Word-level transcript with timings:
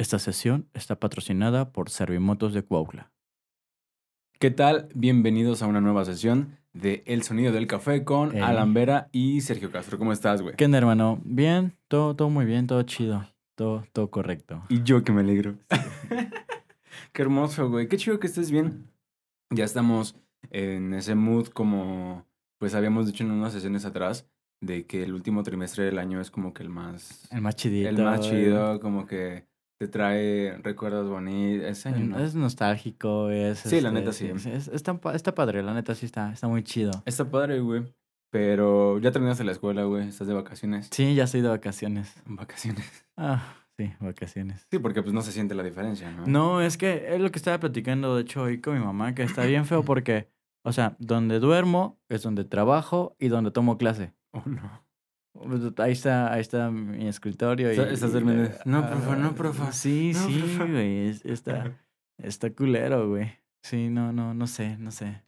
Esta 0.00 0.18
sesión 0.18 0.66
está 0.72 0.98
patrocinada 0.98 1.72
por 1.72 1.90
Servimotos 1.90 2.54
de 2.54 2.62
Cuautla. 2.62 3.12
¿Qué 4.38 4.50
tal? 4.50 4.88
Bienvenidos 4.94 5.60
a 5.60 5.66
una 5.66 5.82
nueva 5.82 6.06
sesión 6.06 6.56
de 6.72 7.02
El 7.04 7.22
Sonido 7.22 7.52
del 7.52 7.66
Café 7.66 8.02
con. 8.02 8.34
Alan 8.40 8.72
Vera 8.72 9.10
y 9.12 9.42
Sergio 9.42 9.70
Castro. 9.70 9.98
¿Cómo 9.98 10.14
estás, 10.14 10.40
güey? 10.40 10.56
¿Qué 10.56 10.64
onda, 10.64 10.78
hermano? 10.78 11.20
Bien, 11.22 11.76
todo, 11.86 12.16
todo 12.16 12.30
muy 12.30 12.46
bien, 12.46 12.66
todo 12.66 12.82
chido, 12.84 13.30
todo, 13.56 13.84
todo 13.92 14.10
correcto. 14.10 14.62
Y 14.70 14.82
yo 14.84 15.04
que 15.04 15.12
me 15.12 15.20
alegro. 15.20 15.58
Qué 17.12 17.20
hermoso, 17.20 17.68
güey. 17.68 17.86
Qué 17.86 17.98
chido 17.98 18.18
que 18.18 18.26
estés 18.28 18.50
bien. 18.50 18.90
Ya 19.50 19.64
estamos 19.64 20.16
en 20.50 20.94
ese 20.94 21.14
mood 21.14 21.48
como, 21.48 22.24
pues 22.56 22.74
habíamos 22.74 23.06
dicho 23.06 23.22
en 23.22 23.32
unas 23.32 23.52
sesiones 23.52 23.84
atrás, 23.84 24.26
de 24.62 24.86
que 24.86 25.02
el 25.02 25.12
último 25.12 25.42
trimestre 25.42 25.84
del 25.84 25.98
año 25.98 26.22
es 26.22 26.30
como 26.30 26.54
que 26.54 26.62
el 26.62 26.70
más, 26.70 27.28
El 27.30 27.42
más 27.42 27.54
chidito. 27.54 27.90
el 27.90 28.02
más 28.02 28.20
chido, 28.20 28.80
como 28.80 29.04
que 29.04 29.49
te 29.80 29.88
trae 29.88 30.58
recuerdos 30.62 31.08
bonitos. 31.08 31.86
Año, 31.86 32.04
¿no? 32.04 32.18
Es 32.18 32.34
nostálgico, 32.34 33.30
es... 33.30 33.60
Sí, 33.60 33.80
la 33.80 33.88
este, 33.88 34.00
neta, 34.00 34.12
sí. 34.12 34.26
es- 34.26 34.44
es- 34.44 34.68
está, 34.68 35.00
está 35.14 35.34
padre, 35.34 35.62
la 35.62 35.72
neta 35.72 35.94
sí 35.94 36.04
está, 36.04 36.32
está 36.32 36.48
muy 36.48 36.62
chido. 36.62 36.90
Está 37.06 37.30
padre, 37.30 37.60
güey. 37.60 37.84
Pero 38.30 38.98
ya 38.98 39.10
terminaste 39.10 39.42
la 39.42 39.52
escuela, 39.52 39.84
güey. 39.84 40.06
Estás 40.08 40.28
de 40.28 40.34
vacaciones. 40.34 40.88
Sí, 40.92 41.14
ya 41.14 41.24
estoy 41.24 41.40
de 41.40 41.48
vacaciones. 41.48 42.14
Vacaciones. 42.26 42.86
Ah, 43.22 43.54
sí, 43.76 43.92
vacaciones. 44.00 44.66
Sí, 44.70 44.78
porque 44.78 45.02
pues 45.02 45.12
no 45.12 45.20
se 45.20 45.30
siente 45.32 45.54
la 45.54 45.62
diferencia, 45.62 46.10
¿no? 46.10 46.26
No, 46.26 46.62
es 46.62 46.78
que 46.78 47.14
es 47.14 47.20
lo 47.20 47.30
que 47.30 47.38
estaba 47.38 47.58
platicando, 47.60 48.16
de 48.16 48.22
hecho, 48.22 48.42
hoy 48.44 48.62
con 48.62 48.78
mi 48.78 48.82
mamá, 48.82 49.14
que 49.14 49.22
está 49.24 49.44
bien 49.44 49.66
feo 49.66 49.82
porque, 49.82 50.30
o 50.64 50.72
sea, 50.72 50.96
donde 50.98 51.38
duermo 51.38 51.98
es 52.08 52.22
donde 52.22 52.44
trabajo 52.44 53.14
y 53.18 53.28
donde 53.28 53.50
tomo 53.50 53.76
clase. 53.76 54.14
Oh, 54.32 54.42
no. 54.46 54.82
Pues, 55.46 55.60
Ahí 55.78 55.92
está, 55.92 56.32
ahí 56.32 56.40
está 56.40 56.70
mi 56.70 57.06
escritorio. 57.08 57.68
Y, 57.72 57.76
Está- 57.76 57.90
estás 57.90 58.12
durmiendo. 58.12 58.50
No, 58.64 58.86
profa, 58.88 59.16
no, 59.16 59.34
profa. 59.34 59.72
Sí, 59.72 60.12
No, 60.14 60.26
sí, 60.26 60.38
profa. 60.38 60.70
güey. 60.70 61.08
es- 61.08 61.24
Está, 61.24 61.72
está 62.18 62.50
culero, 62.50 63.08
güey. 63.08 63.32
Sí, 63.62 63.88
no, 63.90 64.12
no, 64.12 64.34
no 64.34 64.46
sé, 64.46 64.76
no 64.78 64.90
sé. 64.90 65.22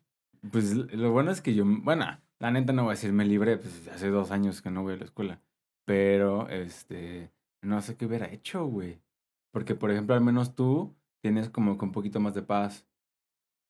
Pues 0.50 0.74
lo 0.74 1.12
bueno 1.12 1.30
es 1.30 1.40
que 1.40 1.54
yo, 1.54 1.64
bueno, 1.66 2.06
la 2.40 2.50
neta 2.50 2.72
no 2.72 2.82
voy 2.84 2.90
a 2.90 2.94
decirme 2.94 3.24
libre, 3.24 3.56
pues 3.58 3.88
hace 3.88 4.08
dos 4.08 4.30
años 4.30 4.60
que 4.62 4.70
no 4.70 4.82
voy 4.82 4.94
a 4.94 4.96
la 4.96 5.04
escuela. 5.04 5.40
Pero, 5.84 6.48
este, 6.48 7.30
no 7.62 7.80
sé 7.80 7.96
qué 7.96 8.06
hubiera 8.06 8.26
hecho, 8.30 8.64
güey. 8.66 9.00
Porque, 9.52 9.74
por 9.74 9.90
ejemplo, 9.90 10.14
al 10.14 10.20
menos 10.22 10.54
tú 10.54 10.94
tienes 11.22 11.50
como 11.50 11.76
que 11.78 11.84
un 11.84 11.92
poquito 11.92 12.20
más 12.20 12.34
de 12.34 12.42
paz. 12.42 12.86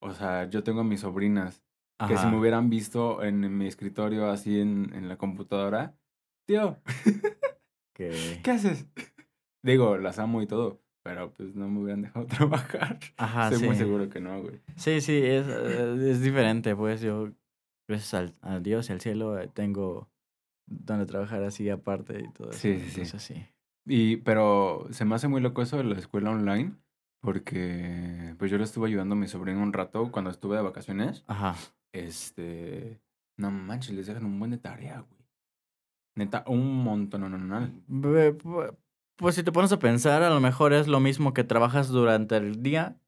O 0.00 0.12
sea, 0.12 0.48
yo 0.48 0.62
tengo 0.62 0.80
a 0.80 0.84
mis 0.84 1.00
sobrinas 1.00 1.62
que 2.08 2.16
si 2.16 2.26
me 2.26 2.36
hubieran 2.36 2.68
visto 2.68 3.22
en 3.22 3.56
mi 3.56 3.66
escritorio 3.68 4.28
así 4.30 4.58
en, 4.60 4.92
en 4.94 5.08
la 5.08 5.16
computadora, 5.16 5.94
tío, 6.52 6.76
que- 7.94 8.40
¿qué 8.42 8.50
haces? 8.50 8.86
Digo, 9.64 9.96
las 9.96 10.18
amo 10.18 10.42
y 10.42 10.46
todo, 10.46 10.82
pero 11.02 11.32
pues 11.32 11.54
no 11.54 11.68
me 11.68 11.80
hubieran 11.80 12.02
dejado 12.02 12.26
trabajar. 12.26 12.98
Ajá, 13.16 13.44
Estoy 13.44 13.60
sí. 13.60 13.66
muy 13.66 13.76
seguro 13.76 14.08
que 14.08 14.20
no, 14.20 14.42
güey. 14.42 14.60
Sí, 14.76 15.00
sí, 15.00 15.16
es, 15.24 15.46
eh, 15.48 16.10
es 16.10 16.20
diferente, 16.20 16.74
pues 16.76 17.00
yo, 17.00 17.30
gracias 17.88 18.14
al, 18.14 18.34
a 18.42 18.58
Dios 18.60 18.88
y 18.88 18.92
al 18.92 19.00
cielo, 19.00 19.38
eh, 19.38 19.48
tengo 19.52 20.10
donde 20.66 21.06
trabajar 21.06 21.42
así 21.44 21.68
aparte 21.70 22.20
y 22.20 22.32
todo 22.32 22.50
eso. 22.50 22.58
Sí, 22.58 22.74
sí, 22.80 22.80
sí. 22.90 23.00
entonces 23.00 23.22
sí. 23.22 23.46
Y, 23.86 24.16
pero 24.18 24.86
se 24.90 25.04
me 25.04 25.14
hace 25.14 25.28
muy 25.28 25.40
loco 25.40 25.62
eso 25.62 25.76
de 25.78 25.84
la 25.84 25.98
escuela 25.98 26.30
online, 26.30 26.72
porque 27.20 28.34
pues 28.38 28.50
yo 28.50 28.58
le 28.58 28.64
estuve 28.64 28.88
ayudando 28.88 29.14
a 29.14 29.18
mi 29.18 29.26
sobrino 29.26 29.62
un 29.62 29.72
rato 29.72 30.10
cuando 30.12 30.30
estuve 30.30 30.56
de 30.56 30.62
vacaciones. 30.62 31.24
Ajá. 31.26 31.56
Este, 31.92 33.00
no 33.38 33.50
manches, 33.50 33.94
les 33.94 34.06
dejan 34.06 34.24
un 34.24 34.38
buen 34.38 34.50
de 34.52 34.58
tarea, 34.58 35.00
güey. 35.00 35.21
Neta, 36.14 36.44
un 36.46 36.82
montón, 36.84 37.22
no, 37.22 37.28
no, 37.28 37.38
no. 37.38 38.68
Pues 39.16 39.34
si 39.34 39.42
te 39.42 39.52
pones 39.52 39.72
a 39.72 39.78
pensar, 39.78 40.22
a 40.22 40.30
lo 40.30 40.40
mejor 40.40 40.72
es 40.72 40.88
lo 40.88 41.00
mismo 41.00 41.32
que 41.32 41.44
trabajas 41.44 41.88
durante 41.88 42.36
el 42.36 42.62
día 42.62 42.98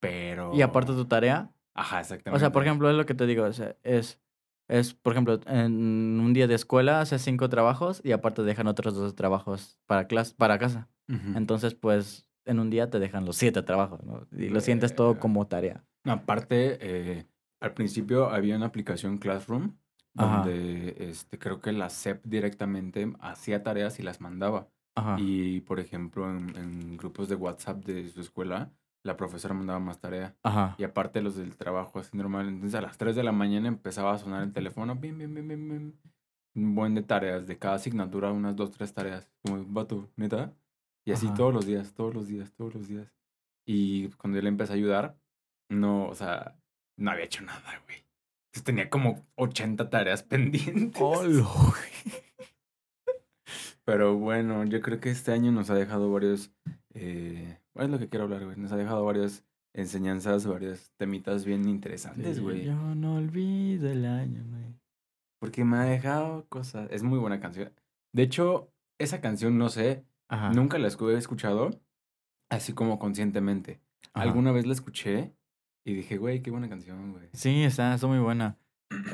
Pero... 0.00 0.52
y 0.54 0.62
aparte 0.62 0.92
tu 0.92 1.04
tarea. 1.04 1.52
Ajá, 1.74 2.00
exactamente. 2.00 2.36
O 2.36 2.40
sea, 2.40 2.52
por 2.52 2.62
ejemplo, 2.62 2.90
es 2.90 2.96
lo 2.96 3.06
que 3.06 3.14
te 3.14 3.26
digo, 3.26 3.44
o 3.44 3.52
sea, 3.52 3.76
es, 3.82 4.20
es, 4.68 4.94
por 4.94 5.12
ejemplo, 5.12 5.40
en 5.46 6.20
un 6.20 6.32
día 6.32 6.46
de 6.46 6.54
escuela 6.54 7.00
haces 7.00 7.22
cinco 7.22 7.48
trabajos 7.48 8.00
y 8.04 8.12
aparte 8.12 8.42
dejan 8.42 8.66
otros 8.66 8.94
dos 8.94 9.14
trabajos 9.14 9.78
para 9.86 10.06
clase, 10.06 10.34
para 10.36 10.58
casa. 10.58 10.88
Entonces, 11.34 11.74
pues, 11.74 12.26
en 12.46 12.58
un 12.58 12.70
día 12.70 12.88
te 12.88 12.98
dejan 12.98 13.26
los 13.26 13.36
siete 13.36 13.62
trabajos, 13.62 14.02
¿no? 14.02 14.26
Y 14.32 14.48
lo 14.48 14.60
sientes 14.60 14.94
todo 14.94 15.18
como 15.18 15.46
tarea. 15.46 15.84
Aparte, 16.04 16.78
eh, 16.80 17.26
al 17.60 17.74
principio 17.74 18.30
había 18.30 18.56
una 18.56 18.66
aplicación 18.66 19.18
Classroom 19.18 19.76
Ajá. 20.16 20.38
donde 20.38 20.96
este, 20.98 21.38
creo 21.38 21.60
que 21.60 21.72
la 21.72 21.88
SEP 21.88 22.22
directamente 22.24 23.12
hacía 23.20 23.62
tareas 23.62 23.98
y 23.98 24.02
las 24.02 24.20
mandaba. 24.20 24.68
Ajá. 24.94 25.16
Y, 25.18 25.60
por 25.60 25.80
ejemplo, 25.80 26.30
en, 26.30 26.54
en 26.56 26.96
grupos 26.96 27.28
de 27.28 27.34
WhatsApp 27.34 27.84
de 27.84 28.08
su 28.08 28.20
escuela, 28.20 28.70
la 29.04 29.16
profesora 29.16 29.54
mandaba 29.54 29.80
más 29.80 30.00
tarea. 30.00 30.36
Ajá. 30.42 30.74
Y 30.78 30.84
aparte 30.84 31.22
los 31.22 31.36
del 31.36 31.56
trabajo 31.56 31.98
así 31.98 32.16
normal. 32.16 32.48
Entonces 32.48 32.74
a 32.74 32.82
las 32.82 32.98
3 32.98 33.16
de 33.16 33.22
la 33.22 33.32
mañana 33.32 33.68
empezaba 33.68 34.12
a 34.12 34.18
sonar 34.18 34.42
el 34.42 34.52
teléfono. 34.52 34.94
Bim, 34.94 35.18
bim, 35.18 35.34
bim, 35.34 35.48
bim, 35.48 35.68
bim. 35.68 35.92
Un 36.54 36.74
buen 36.74 36.94
de 36.94 37.02
tareas. 37.02 37.46
De 37.46 37.58
cada 37.58 37.76
asignatura, 37.76 38.30
unas 38.30 38.54
dos, 38.54 38.70
tres 38.70 38.92
tareas. 38.92 39.28
Como, 39.44 39.64
vato, 39.66 40.08
neta. 40.16 40.54
Y 41.04 41.12
así 41.12 41.26
Ajá. 41.26 41.34
todos 41.34 41.54
los 41.54 41.66
días, 41.66 41.94
todos 41.94 42.14
los 42.14 42.28
días, 42.28 42.52
todos 42.52 42.74
los 42.74 42.86
días. 42.86 43.12
Y 43.66 44.08
cuando 44.10 44.36
yo 44.38 44.42
le 44.42 44.48
empecé 44.48 44.72
a 44.72 44.76
ayudar, 44.76 45.16
no, 45.68 46.06
o 46.06 46.14
sea, 46.14 46.56
no 46.96 47.10
había 47.10 47.24
hecho 47.24 47.42
nada, 47.42 47.80
güey. 47.86 48.01
Entonces 48.52 48.64
tenía 48.64 48.90
como 48.90 49.24
80 49.36 49.88
tareas 49.88 50.22
pendientes. 50.22 51.00
Pero 53.84 54.16
bueno, 54.18 54.64
yo 54.64 54.82
creo 54.82 55.00
que 55.00 55.10
este 55.10 55.32
año 55.32 55.50
nos 55.52 55.70
ha 55.70 55.74
dejado 55.74 56.12
varios. 56.12 56.52
Eh, 56.92 57.58
es 57.74 57.88
lo 57.88 57.98
que 57.98 58.10
quiero 58.10 58.24
hablar, 58.24 58.44
güey. 58.44 58.56
Nos 58.58 58.70
ha 58.72 58.76
dejado 58.76 59.06
varias 59.06 59.42
enseñanzas, 59.72 60.46
varias 60.46 60.92
temitas 60.98 61.46
bien 61.46 61.66
interesantes, 61.66 62.40
güey. 62.40 62.66
Yo 62.66 62.74
no 62.94 63.16
olvido 63.16 63.90
el 63.90 64.04
año, 64.04 64.44
güey. 64.50 64.78
Porque 65.40 65.64
me 65.64 65.78
ha 65.78 65.84
dejado 65.84 66.44
cosas. 66.50 66.90
Es 66.90 67.02
muy 67.02 67.18
buena 67.18 67.40
canción. 67.40 67.72
De 68.12 68.22
hecho, 68.22 68.70
esa 68.98 69.22
canción, 69.22 69.56
no 69.56 69.70
sé, 69.70 70.04
Ajá. 70.28 70.52
nunca 70.52 70.78
la 70.78 70.88
he 70.88 71.16
escuchado 71.16 71.70
así 72.50 72.74
como 72.74 72.98
conscientemente. 72.98 73.80
Ajá. 74.12 74.24
Alguna 74.24 74.52
vez 74.52 74.66
la 74.66 74.74
escuché 74.74 75.32
y 75.84 75.94
dije, 75.94 76.16
güey, 76.18 76.42
qué 76.42 76.50
buena 76.50 76.68
canción, 76.68 77.12
güey. 77.12 77.28
Sí, 77.32 77.62
está, 77.64 77.94
está 77.94 78.06
muy 78.06 78.18
buena. 78.18 78.56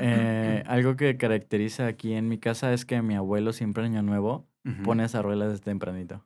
Eh, 0.01 0.63
algo 0.67 0.97
que 0.97 1.17
caracteriza 1.17 1.87
aquí 1.87 2.15
en 2.15 2.29
mi 2.29 2.39
casa 2.39 2.73
es 2.73 2.85
que 2.85 3.01
mi 3.03 3.15
abuelo 3.15 3.53
siempre 3.53 3.85
año 3.85 4.03
nuevo 4.03 4.49
pone 4.85 5.05
esa 5.05 5.23
rola 5.23 5.49
desde 5.49 5.65
tempranito. 5.65 6.25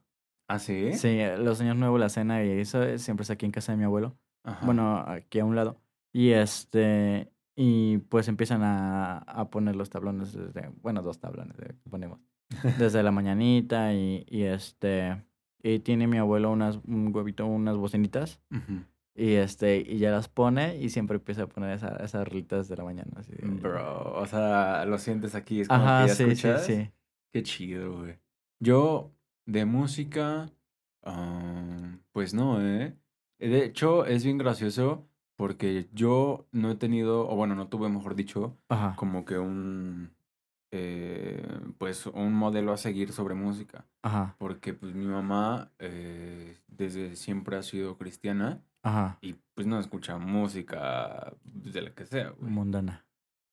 ¿Ah, 0.48 0.58
sí? 0.58 0.92
Sí, 0.94 1.18
los 1.38 1.60
años 1.60 1.76
nuevos, 1.76 2.00
la 2.00 2.08
cena 2.08 2.44
y 2.44 2.50
eso 2.50 2.82
eh, 2.82 2.98
siempre 2.98 3.22
es 3.22 3.30
aquí 3.30 3.46
en 3.46 3.52
casa 3.52 3.72
de 3.72 3.78
mi 3.78 3.84
abuelo. 3.84 4.16
Ajá. 4.44 4.66
Bueno, 4.66 4.98
aquí 5.06 5.38
a 5.38 5.44
un 5.44 5.54
lado. 5.54 5.80
Y 6.12 6.30
este, 6.30 7.32
y 7.54 7.98
pues 7.98 8.28
empiezan 8.28 8.62
a, 8.62 9.18
a 9.18 9.48
poner 9.50 9.76
los 9.76 9.90
tablones 9.90 10.32
desde, 10.32 10.70
bueno, 10.82 11.02
dos 11.02 11.20
tablones 11.20 11.56
eh, 11.60 11.74
ponemos. 11.88 12.18
Desde 12.78 13.02
la 13.02 13.12
mañanita 13.12 13.94
y, 13.94 14.26
y 14.28 14.42
este, 14.42 15.22
y 15.62 15.78
tiene 15.78 16.06
mi 16.06 16.18
abuelo 16.18 16.50
unas, 16.50 16.80
un 16.86 17.14
huevito, 17.14 17.46
unas 17.46 17.76
bocinitas. 17.76 18.40
Ujú. 18.50 18.82
Y 19.14 19.34
este, 19.34 19.76
y 19.78 19.98
ya 19.98 20.10
las 20.10 20.28
pone 20.28 20.76
y 20.78 20.88
siempre 20.88 21.16
empieza 21.16 21.42
a 21.42 21.46
poner 21.46 21.72
esa, 21.76 21.96
esas 21.96 22.26
rolitas 22.26 22.68
de 22.68 22.76
la 22.76 22.84
mañana. 22.84 23.10
Así 23.16 23.32
de- 23.32 23.46
Bro, 23.46 24.14
o 24.14 24.26
sea, 24.26 24.84
lo 24.86 24.96
sientes 24.98 25.34
aquí, 25.34 25.60
es 25.60 25.68
como 25.68 25.84
Ajá, 25.84 26.02
que 26.04 26.08
ya 26.08 26.14
sí, 26.14 26.24
sí, 26.24 26.30
escuchas. 26.30 26.64
sí. 26.66 26.90
Qué 27.32 27.42
chido, 27.42 27.98
güey. 27.98 28.18
Yo, 28.58 29.12
de 29.46 29.64
música, 29.66 30.50
ah, 31.02 31.98
pues 32.12 32.32
no, 32.34 32.60
¿eh? 32.62 32.96
De 33.38 33.64
hecho, 33.64 34.06
es 34.06 34.24
bien 34.24 34.38
gracioso 34.38 35.06
porque 35.36 35.88
yo 35.92 36.46
no 36.52 36.70
he 36.70 36.76
tenido, 36.76 37.28
o 37.28 37.34
bueno, 37.36 37.54
no 37.54 37.68
tuve, 37.68 37.88
mejor 37.88 38.14
dicho, 38.14 38.56
Ajá. 38.68 38.94
como 38.96 39.24
que 39.24 39.38
un, 39.38 40.14
eh, 40.70 41.44
pues, 41.78 42.06
un 42.06 42.32
modelo 42.34 42.72
a 42.72 42.76
seguir 42.76 43.12
sobre 43.12 43.34
música. 43.34 43.84
Ajá. 44.02 44.36
Porque, 44.38 44.72
pues, 44.74 44.94
mi 44.94 45.06
mamá 45.06 45.72
eh, 45.78 46.56
desde 46.68 47.16
siempre 47.16 47.56
ha 47.56 47.62
sido 47.62 47.98
cristiana 47.98 48.62
Ajá. 48.82 49.18
y, 49.20 49.34
pues, 49.54 49.66
no 49.66 49.78
escucha 49.78 50.18
música 50.18 51.34
de 51.44 51.82
la 51.82 51.94
que 51.94 52.06
sea, 52.06 52.30
güey. 52.30 52.50
Mundana. 52.50 53.06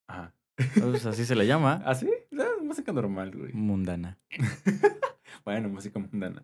Ajá. 0.08 0.34
Pues 0.80 1.06
así 1.06 1.26
se 1.26 1.36
le 1.36 1.48
llama. 1.48 1.82
¿Ah, 1.86 1.96
sí? 1.96 2.10
No, 2.32 2.44
música 2.64 2.92
normal, 2.92 3.36
güey. 3.36 3.54
Mundana. 3.54 4.18
bueno, 5.46 5.70
música 5.70 6.00
mundana. 6.00 6.44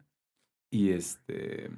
Y 0.71 0.91
este. 0.91 1.71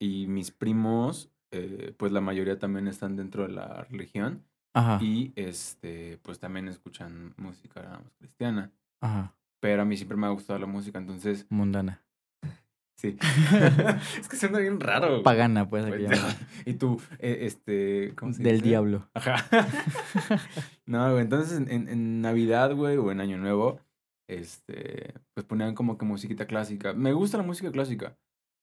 Y 0.00 0.26
mis 0.28 0.50
primos, 0.50 1.30
eh, 1.50 1.94
pues 1.98 2.12
la 2.12 2.20
mayoría 2.20 2.58
también 2.58 2.88
están 2.88 3.16
dentro 3.16 3.46
de 3.46 3.52
la 3.52 3.84
religión. 3.84 4.44
Ajá. 4.72 4.98
Y 5.02 5.32
este, 5.36 6.18
pues 6.22 6.38
también 6.38 6.68
escuchan 6.68 7.34
música 7.36 8.00
cristiana. 8.18 8.72
Ajá. 9.00 9.34
Pero 9.60 9.82
a 9.82 9.84
mí 9.84 9.96
siempre 9.96 10.16
me 10.16 10.26
ha 10.26 10.30
gustado 10.30 10.58
la 10.58 10.66
música, 10.66 10.98
entonces. 10.98 11.46
Mundana. 11.50 12.02
Sí. 13.00 13.16
es 14.20 14.28
que 14.28 14.36
suena 14.36 14.58
bien 14.58 14.78
raro. 14.78 15.22
Pagana, 15.22 15.68
pues 15.68 15.86
aquí 15.86 16.04
Pues, 16.04 16.20
y 16.66 16.74
tú, 16.74 17.00
eh, 17.18 17.38
este. 17.42 18.12
¿Cómo 18.14 18.32
se 18.34 18.42
Del 18.42 18.56
dice? 18.56 18.68
diablo. 18.68 19.08
Ajá. 19.14 19.46
no, 20.86 21.10
güey, 21.12 21.22
entonces 21.22 21.56
en, 21.58 21.88
en- 21.88 22.20
Navidad, 22.20 22.74
güey, 22.74 22.98
o 22.98 23.10
en 23.10 23.20
Año 23.20 23.38
Nuevo, 23.38 23.80
este, 24.28 25.14
pues 25.34 25.46
ponían 25.46 25.74
como 25.74 25.96
que 25.96 26.04
musiquita 26.04 26.44
clásica. 26.46 26.92
Me 26.92 27.12
gusta 27.14 27.38
la 27.38 27.42
música 27.42 27.70
clásica, 27.72 28.18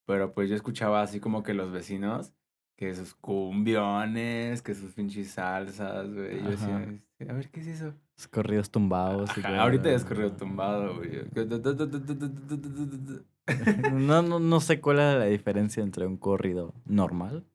Pero 0.06 0.34
pues 0.34 0.50
yo 0.50 0.56
escuchaba 0.56 1.02
así 1.02 1.20
como 1.20 1.42
que 1.44 1.54
los 1.56 1.72
vecinos, 1.72 2.32
que 2.78 2.94
sus 2.94 3.16
cumbiones, 3.16 4.62
que 4.62 4.76
sus 4.76 4.94
pinches 4.94 5.32
salsas, 5.32 6.14
güey. 6.14 6.44
Yo 6.44 6.50
decía. 6.52 6.84
"Este, 7.20 7.32
a 7.32 7.34
ver, 7.34 7.50
¿qué 7.50 7.62
es 7.62 7.68
eso? 7.68 7.94
Los 8.16 8.28
corridos 8.28 8.70
tumbados. 8.70 9.30
y 9.36 9.40
Ajá, 9.40 9.62
ahorita 9.64 9.90
ya 9.90 9.96
es 9.96 10.06
corrido 10.06 10.32
tumbado, 10.34 10.96
güey. 10.98 11.24
No, 13.94 14.22
no, 14.22 14.40
no 14.40 14.60
sé 14.60 14.82
cuál 14.82 15.00
es 15.00 15.18
la 15.18 15.26
diferencia 15.26 15.84
entre 15.84 16.06
un 16.06 16.18
corrido 16.18 16.74
normal 16.86 17.46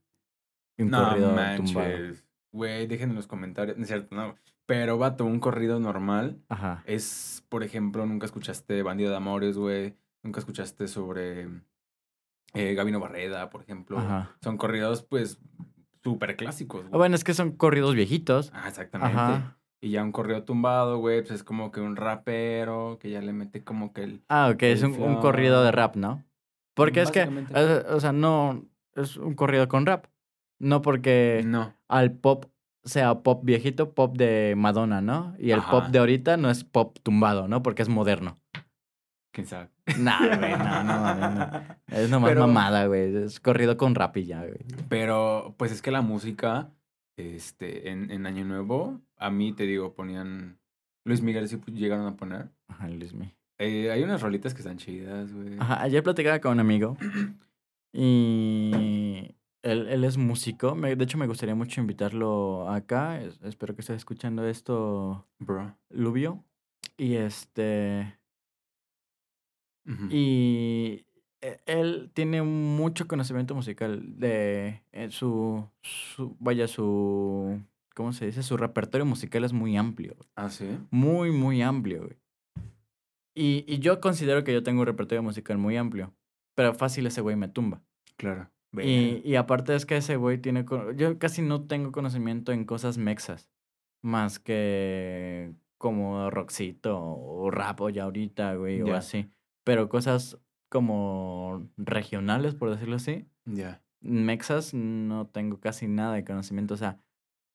y 0.76 0.82
un 0.82 0.90
No 0.90 1.08
corrido 1.08 1.36
tumbado. 1.56 2.14
Güey, 2.52 2.86
dejen 2.86 3.10
en 3.10 3.16
los 3.16 3.26
comentarios. 3.26 3.76
No 3.76 3.82
es 3.82 3.88
cierto, 3.88 4.14
no. 4.14 4.34
Pero, 4.66 4.98
vato, 4.98 5.24
un 5.24 5.40
corrido 5.40 5.80
normal 5.80 6.40
Ajá. 6.48 6.82
es, 6.86 7.44
por 7.48 7.62
ejemplo, 7.62 8.06
nunca 8.06 8.26
escuchaste 8.26 8.82
Bandido 8.82 9.10
de 9.10 9.16
Amores, 9.16 9.56
güey. 9.56 9.96
Nunca 10.22 10.40
escuchaste 10.40 10.86
sobre 10.86 11.48
eh, 12.54 12.74
Gabino 12.74 13.00
Barreda, 13.00 13.50
por 13.50 13.62
ejemplo. 13.62 13.98
Ajá. 13.98 14.36
Son 14.42 14.56
corridos, 14.56 15.02
pues, 15.02 15.40
súper 16.02 16.36
clásicos, 16.36 16.82
güey. 16.82 16.98
Bueno, 16.98 17.16
es 17.16 17.24
que 17.24 17.34
son 17.34 17.52
corridos 17.52 17.94
viejitos. 17.94 18.50
Ah, 18.54 18.68
exactamente. 18.68 19.14
Ajá. 19.14 19.58
Y 19.84 19.90
ya 19.90 20.04
un 20.04 20.12
corrido 20.12 20.44
tumbado, 20.44 20.98
güey, 20.98 21.20
pues 21.22 21.32
es 21.32 21.42
como 21.44 21.72
que 21.72 21.80
un 21.80 21.96
rapero 21.96 22.98
que 23.00 23.10
ya 23.10 23.20
le 23.20 23.32
mete 23.32 23.64
como 23.64 23.92
que 23.92 24.04
el... 24.04 24.22
Ah, 24.28 24.50
ok, 24.54 24.62
es 24.62 24.82
un, 24.84 24.92
un 25.02 25.16
corrido 25.16 25.64
de 25.64 25.72
rap, 25.72 25.96
¿no? 25.96 26.22
Porque 26.74 27.00
es 27.02 27.10
que, 27.10 27.22
eh, 27.54 27.82
o 27.90 27.98
sea, 27.98 28.12
no, 28.12 28.64
es 28.94 29.16
un 29.16 29.34
corrido 29.34 29.66
con 29.68 29.84
rap. 29.84 30.06
No 30.60 30.80
porque 30.82 31.42
No. 31.44 31.74
al 31.88 32.12
pop 32.12 32.44
sea 32.84 33.22
pop 33.22 33.44
viejito, 33.44 33.92
pop 33.92 34.16
de 34.16 34.54
Madonna, 34.56 35.00
¿no? 35.00 35.34
Y 35.38 35.50
el 35.50 35.60
pop 35.62 35.86
de 35.86 35.98
ahorita 35.98 36.36
no 36.36 36.48
es 36.50 36.62
pop 36.62 36.96
tumbado, 37.02 37.48
¿no? 37.48 37.62
Porque 37.64 37.82
es 37.82 37.88
moderno. 37.88 38.38
¿Quién 39.32 39.46
sabe? 39.48 39.70
Nah, 39.98 40.18
güey, 40.36 40.52
no, 40.52 40.84
no, 40.84 41.00
mames, 41.00 41.30
no. 41.38 41.96
Es 41.96 42.08
nomás 42.10 42.30
Pero- 42.30 42.42
mamada, 42.46 42.86
güey. 42.86 43.16
Es 43.24 43.40
corrido 43.40 43.76
con 43.76 43.94
rap 43.96 44.16
y 44.18 44.26
ya, 44.26 44.42
güey. 44.42 44.58
Pero, 44.88 45.54
pues 45.58 45.72
es 45.72 45.82
que 45.82 45.90
la 45.90 46.02
música, 46.02 46.70
este, 47.36 47.90
en, 47.90 48.10
en 48.10 48.26
Año 48.26 48.44
Nuevo, 48.44 49.00
a 49.16 49.30
mí 49.30 49.52
te 49.52 49.64
digo, 49.64 49.94
ponían. 49.94 50.58
Luis 51.04 51.20
Miguel 51.22 51.48
sí 51.48 51.56
pu- 51.56 51.72
llegaron 51.72 52.06
a 52.06 52.16
poner. 52.16 52.50
Ajá, 52.68 52.88
Luismi. 52.88 53.34
Eh, 53.58 53.90
hay 53.90 54.02
unas 54.02 54.20
rolitas 54.22 54.54
que 54.54 54.60
están 54.60 54.76
chidas, 54.78 55.32
güey. 55.32 55.56
Ajá, 55.58 55.82
ayer 55.82 56.02
platicaba 56.02 56.40
con 56.40 56.52
un 56.52 56.60
amigo 56.60 56.96
y 57.92 59.34
él, 59.62 59.88
él 59.88 60.04
es 60.04 60.16
músico. 60.16 60.74
Me- 60.74 60.96
de 60.96 61.04
hecho, 61.04 61.18
me 61.18 61.26
gustaría 61.26 61.54
mucho 61.54 61.80
invitarlo 61.80 62.68
acá. 62.68 63.20
Es- 63.20 63.40
espero 63.42 63.74
que 63.74 63.80
estés 63.82 63.96
escuchando 63.96 64.46
esto, 64.46 65.26
Bro. 65.38 65.76
Lubio. 65.90 66.44
Y 66.96 67.14
este. 67.14 68.18
Y 70.10 71.04
él 71.66 72.10
tiene 72.14 72.42
mucho 72.42 73.08
conocimiento 73.08 73.54
musical 73.54 74.18
de 74.18 74.82
eh, 74.92 75.10
su, 75.10 75.68
su. 75.82 76.36
Vaya, 76.38 76.68
su. 76.68 77.60
¿Cómo 77.94 78.12
se 78.12 78.26
dice? 78.26 78.42
Su 78.42 78.56
repertorio 78.56 79.04
musical 79.04 79.44
es 79.44 79.52
muy 79.52 79.76
amplio. 79.76 80.16
Ah, 80.36 80.48
sí. 80.48 80.66
Muy, 80.90 81.30
muy 81.30 81.60
amplio, 81.62 82.04
güey. 82.04 82.16
Y, 83.34 83.64
y 83.66 83.78
yo 83.80 84.00
considero 84.00 84.44
que 84.44 84.52
yo 84.52 84.62
tengo 84.62 84.80
un 84.80 84.86
repertorio 84.86 85.22
musical 85.22 85.58
muy 85.58 85.76
amplio. 85.76 86.12
Pero 86.54 86.74
fácil 86.74 87.06
ese 87.06 87.20
güey 87.20 87.36
me 87.36 87.48
tumba. 87.48 87.82
Claro. 88.16 88.50
Y, 88.78 89.20
y 89.24 89.36
aparte 89.36 89.74
es 89.74 89.84
que 89.84 89.96
ese 89.96 90.16
güey 90.16 90.38
tiene... 90.38 90.64
Yo 90.96 91.18
casi 91.18 91.42
no 91.42 91.66
tengo 91.66 91.92
conocimiento 91.92 92.52
en 92.52 92.64
cosas 92.64 92.96
mexas. 92.96 93.50
Más 94.02 94.38
que 94.38 95.52
como 95.78 96.30
rockcito 96.30 96.98
o 96.98 97.50
rap 97.50 97.80
o 97.80 97.90
ya 97.90 98.04
ahorita, 98.04 98.54
güey, 98.54 98.82
o 98.82 98.94
así. 98.94 99.28
Pero 99.64 99.88
cosas 99.88 100.38
como 100.72 101.68
regionales, 101.76 102.54
por 102.54 102.70
decirlo 102.70 102.96
así. 102.96 103.26
Ya. 103.44 103.82
Mexas 104.00 104.72
no 104.72 105.26
tengo 105.26 105.60
casi 105.60 105.86
nada 105.86 106.14
de 106.14 106.24
conocimiento. 106.24 106.72
O 106.72 106.76
sea, 106.78 106.98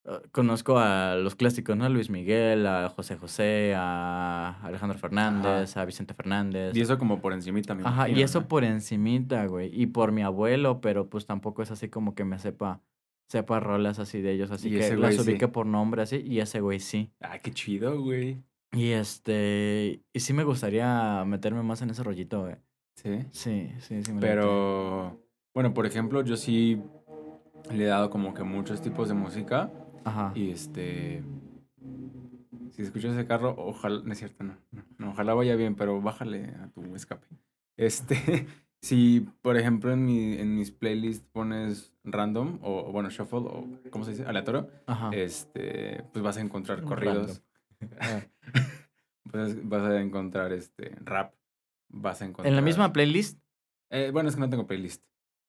eh, 0.05 0.19
conozco 0.31 0.77
a 0.77 1.15
los 1.15 1.33
clásicos, 1.33 1.75
¿no? 1.75 1.85
A 1.85 1.89
Luis 1.89 2.11
Miguel, 2.11 2.67
a 2.67 2.89
José 2.89 3.17
José, 3.17 3.73
a 3.75 4.59
Alejandro 4.61 4.99
Fernández, 4.99 5.75
a 5.77 5.85
Vicente 5.85 6.13
Fernández. 6.13 6.75
Y 6.75 6.81
eso 6.81 6.99
como 6.99 7.19
por 7.19 7.33
encimita, 7.33 7.73
me 7.73 7.81
Ajá, 7.83 8.07
y 8.07 8.21
eso 8.21 8.41
¿no? 8.41 8.47
por 8.47 8.63
encimita, 8.63 9.47
güey. 9.47 9.71
Y 9.73 9.87
por 9.87 10.11
mi 10.11 10.21
abuelo, 10.21 10.79
pero 10.79 11.09
pues 11.09 11.25
tampoco 11.25 11.63
es 11.63 11.71
así 11.71 11.89
como 11.89 12.13
que 12.13 12.23
me 12.23 12.37
sepa, 12.37 12.83
sepa 13.29 13.59
rolas 13.59 13.97
así 13.97 14.21
de 14.21 14.33
ellos. 14.33 14.51
Así 14.51 14.69
que 14.69 14.95
las 14.95 15.15
sí. 15.15 15.21
ubique 15.21 15.47
por 15.47 15.65
nombre 15.65 16.03
así, 16.03 16.17
y 16.17 16.39
ese 16.39 16.61
güey 16.61 16.79
sí. 16.79 17.11
Ah, 17.19 17.39
qué 17.39 17.49
chido, 17.49 17.99
güey. 17.99 18.43
Y 18.73 18.91
este, 18.91 20.03
y 20.13 20.19
sí 20.19 20.33
me 20.33 20.43
gustaría 20.43 21.25
meterme 21.25 21.63
más 21.63 21.81
en 21.81 21.89
ese 21.89 22.03
rollito, 22.03 22.41
güey. 22.41 22.57
Sí. 22.97 23.25
Sí, 23.31 23.71
sí, 23.79 24.03
sí. 24.03 24.13
me. 24.13 24.19
Pero, 24.19 25.21
bueno, 25.53 25.73
por 25.73 25.85
ejemplo, 25.85 26.23
yo 26.23 26.35
sí 26.35 26.81
le 27.71 27.83
he 27.83 27.87
dado 27.87 28.09
como 28.09 28.33
que 28.33 28.43
muchos 28.43 28.81
tipos 28.81 29.07
de 29.07 29.13
música. 29.13 29.71
Ajá. 30.03 30.31
Y 30.35 30.49
este. 30.49 31.23
Si 32.71 32.81
escuchas 32.81 33.13
ese 33.13 33.25
carro, 33.25 33.55
ojalá. 33.57 34.01
No 34.03 34.11
es 34.11 34.17
cierto, 34.19 34.43
no. 34.43 34.57
ojalá 35.11 35.33
vaya 35.33 35.55
bien, 35.55 35.75
pero 35.75 36.01
bájale 36.01 36.55
a 36.61 36.69
tu 36.69 36.95
escape. 36.95 37.25
Este. 37.77 38.47
Si, 38.79 39.27
por 39.41 39.57
ejemplo, 39.57 39.91
en, 39.91 40.05
mi, 40.05 40.35
en 40.35 40.55
mis 40.55 40.69
playlists 40.69 41.27
pones 41.31 41.95
random, 42.03 42.59
o 42.61 42.91
bueno, 42.91 43.09
shuffle, 43.09 43.39
o 43.39 43.67
¿cómo 43.89 44.05
se 44.05 44.11
dice? 44.11 44.23
Aleatorio, 44.25 44.69
Ajá. 44.85 45.09
este, 45.13 46.03
pues 46.13 46.23
vas 46.23 46.37
a 46.37 46.41
encontrar 46.41 46.83
corridos. 46.83 47.41
Pues 49.31 49.67
vas 49.67 49.81
a 49.81 49.99
encontrar 49.99 50.53
este 50.53 50.95
rap. 51.01 51.33
Vas 51.89 52.21
a 52.21 52.25
encontrar. 52.25 52.47
En 52.47 52.55
la 52.55 52.61
misma 52.61 52.91
playlist. 52.93 53.39
Eh, 53.89 54.09
bueno, 54.11 54.29
es 54.29 54.35
que 54.35 54.41
no 54.41 54.49
tengo 54.49 54.67
playlist. 54.67 55.03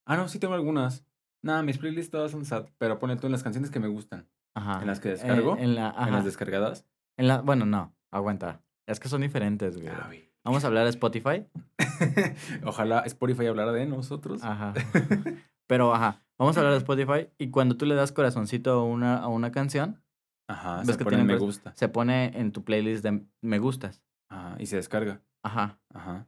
Ah, 0.07 0.17
no, 0.17 0.29
sí 0.29 0.39
tengo 0.39 0.55
algunas. 0.55 1.05
Nada, 1.43 1.63
mis 1.63 1.79
playlists 1.79 2.11
todas 2.11 2.31
son 2.33 2.45
sad, 2.45 2.67
pero 2.79 2.99
pone 2.99 3.17
tú 3.17 3.27
en 3.27 3.33
las 3.33 3.43
canciones 3.43 3.71
que 3.71 3.81
me 3.81 3.89
gustan. 3.89 4.29
Ajá. 4.55 4.81
¿En 4.81 4.87
las 4.87 5.01
que 5.01 5.09
Eh, 5.09 5.13
descargo? 5.13 5.57
en 5.59 5.75
la, 5.75 5.95
En 5.99 6.13
las 6.13 6.25
descargadas. 6.25 6.87
En 7.17 7.29
la, 7.29 7.41
bueno, 7.41 7.67
no, 7.67 7.95
aguanta. 8.11 8.63
Es 8.87 8.99
que 9.01 9.09
son 9.09 9.21
diferentes, 9.21 9.77
güey. 9.77 9.89
Ah. 9.89 10.11
Vamos 10.45 10.65
a 10.65 10.69
hablar 10.69 10.85
de 10.85 10.91
Spotify. 10.91 11.47
Ojalá 12.65 13.01
Spotify 13.01 13.47
hablara 13.47 13.73
de 13.73 13.87
nosotros. 13.87 14.43
Ajá. 14.43 14.73
Pero, 15.67 15.95
ajá, 15.95 16.23
vamos 16.39 16.57
a 16.57 16.61
hablar 16.61 16.73
de 16.73 16.79
Spotify. 16.79 17.29
Y 17.39 17.51
cuando 17.51 17.77
tú 17.77 17.85
le 17.87 17.95
das 17.95 18.13
corazoncito 18.13 18.71
a 18.73 18.85
una, 18.85 19.17
a 19.19 19.29
una 19.29 19.53
canción, 19.53 20.03
Ajá, 20.51 20.79
¿Ves 20.79 20.93
se 20.93 20.97
que 20.99 21.05
pone 21.05 21.23
me 21.25 21.37
gusta. 21.37 21.75
se 21.77 21.89
pone 21.91 22.33
en 22.41 22.53
tu 22.53 22.65
playlist 22.65 23.05
de 23.05 23.27
me 23.43 23.59
gustas. 23.59 24.03
Ajá, 24.31 24.57
y 24.59 24.65
se 24.67 24.77
descarga. 24.77 25.21
Ajá. 25.43 25.79
Ajá. 25.95 26.27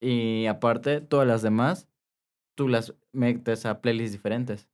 Y 0.00 0.46
aparte, 0.46 1.00
todas 1.00 1.26
las 1.26 1.42
demás, 1.42 1.88
tú 2.56 2.68
las 2.68 2.94
metes 3.12 3.66
a 3.66 3.80
playlists 3.80 4.12
diferentes. 4.12 4.68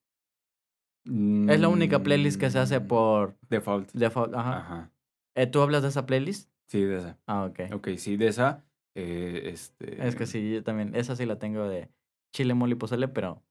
Es 1.06 1.61
la 1.61 1.68
única 1.68 2.02
playlist 2.02 2.40
que 2.40 2.50
se 2.50 2.58
hace 2.58 2.80
Mm, 2.80 2.87
por 2.87 3.37
Default. 3.50 3.92
default. 3.92 4.34
Ajá. 4.34 4.58
Ajá. 4.58 4.90
Eh, 5.37 5.46
¿Tú 5.46 5.61
hablas 5.61 5.82
de 5.82 5.88
esa 5.88 6.06
playlist? 6.06 6.50
Sí, 6.68 6.80
de 6.82 6.96
esa. 6.99 7.18
Ah, 7.26 7.44
ok. 7.44 7.61
Ok, 7.75 7.88
sí, 7.99 8.16
de 8.16 8.28
esa. 8.28 8.64
eh, 8.96 9.50
este... 9.52 10.06
Es 10.06 10.14
que 10.16 10.25
sí, 10.26 10.52
yo 10.54 10.62
también. 10.62 10.94
Esa 10.94 11.14
sí 11.16 11.26
la 11.26 11.38
tengo 11.38 11.68
de 11.68 11.90
chile, 12.32 12.54
mole 12.54 12.73
y 12.73 12.76
pozole, 12.76 13.08
pero 13.08 13.42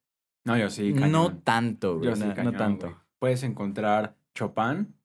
No, 0.46 0.58
yo 0.58 0.70
sí, 0.70 0.94
no 0.94 1.38
tanto, 1.40 1.98
güey. 1.98 2.10
Yo 2.10 2.16
sí, 2.16 2.24
no, 2.26 2.44
no 2.44 2.54
tanto. 2.54 2.88
güey. 2.88 3.00
Puedes 3.20 3.44
encontrar 3.44 4.16
Chopin, 4.36 4.96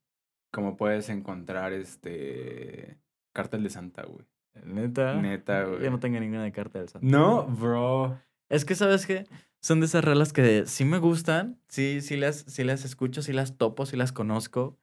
como 0.53 0.77
puedes 0.77 1.09
encontrar 1.11 1.73
este... 1.73 2.99
Cartel 3.35 3.63
de 3.63 3.71
Santa, 3.71 4.05
güey. 4.05 4.25
Neta. 4.65 5.15
Neta, 5.15 5.65
güey. 5.65 5.83
Yo 5.83 5.91
no 5.91 5.99
tengo 5.99 6.19
ninguna 6.21 6.43
de 6.45 6.53
carta 6.53 6.79
del 6.79 6.89
santo. 6.89 7.07
No, 7.07 7.45
bro. 7.47 8.19
Es 8.49 8.65
que, 8.65 8.75
¿sabes 8.75 9.07
qué? 9.07 9.27
Son 9.61 9.81
de 9.81 9.87
esas 9.87 10.05
rolas 10.05 10.33
que 10.33 10.67
sí 10.67 10.85
me 10.85 10.99
gustan, 10.99 11.61
sí, 11.69 12.01
sí 12.01 12.17
las, 12.17 12.45
sí 12.47 12.65
las 12.65 12.85
escucho, 12.85 13.23
sí 13.23 13.33
las 13.33 13.57
topo, 13.59 13.87
sí 13.87 13.97
las 13.97 14.13
conozco, 14.13 14.79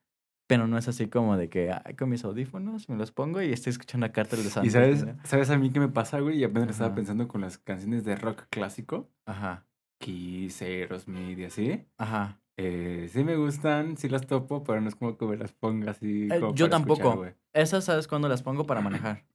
pero 0.47 0.67
no 0.67 0.77
es 0.77 0.87
así 0.87 1.07
como 1.07 1.37
de 1.37 1.49
que 1.49 1.71
ay, 1.71 1.95
con 1.95 2.09
mis 2.09 2.23
audífonos 2.25 2.89
me 2.89 2.97
los 2.97 3.11
pongo 3.11 3.41
y 3.41 3.51
estoy 3.53 3.71
escuchando 3.71 4.05
a 4.05 4.09
Cartel 4.09 4.43
de 4.43 4.49
Santa. 4.49 4.67
¿Y 4.67 4.69
sabes, 4.69 5.05
¿no? 5.05 5.15
sabes 5.23 5.49
a 5.49 5.57
mí 5.57 5.71
qué 5.71 5.79
me 5.79 5.87
pasa, 5.87 6.19
güey? 6.19 6.37
Y 6.39 6.43
apenas 6.43 6.69
estaba 6.71 6.93
pensando 6.93 7.27
con 7.27 7.41
las 7.41 7.57
canciones 7.57 8.03
de 8.03 8.15
rock 8.17 8.43
clásico. 8.49 9.09
Ajá, 9.25 9.65
Kiss, 9.99 10.61
Aerosmith 10.61 11.39
y 11.39 11.45
así. 11.45 11.85
ajá. 11.97 12.39
Eh, 12.57 13.09
sí 13.11 13.23
me 13.25 13.35
gustan, 13.35 13.97
sí 13.97 14.07
las 14.07 14.27
topo, 14.27 14.63
pero 14.63 14.79
no 14.79 14.87
es 14.87 14.95
como 14.95 15.17
que 15.17 15.25
me 15.25 15.35
las 15.35 15.51
ponga 15.51 15.91
así. 15.91 16.29
Eh, 16.31 16.39
como 16.39 16.55
yo 16.55 16.67
escuchar, 16.67 16.69
tampoco. 16.69 17.17
güey. 17.17 17.33
Esas, 17.53 17.83
¿sabes 17.83 18.07
cuándo 18.07 18.29
las 18.29 18.43
pongo 18.43 18.65
para 18.65 18.79
manejar? 18.81 19.25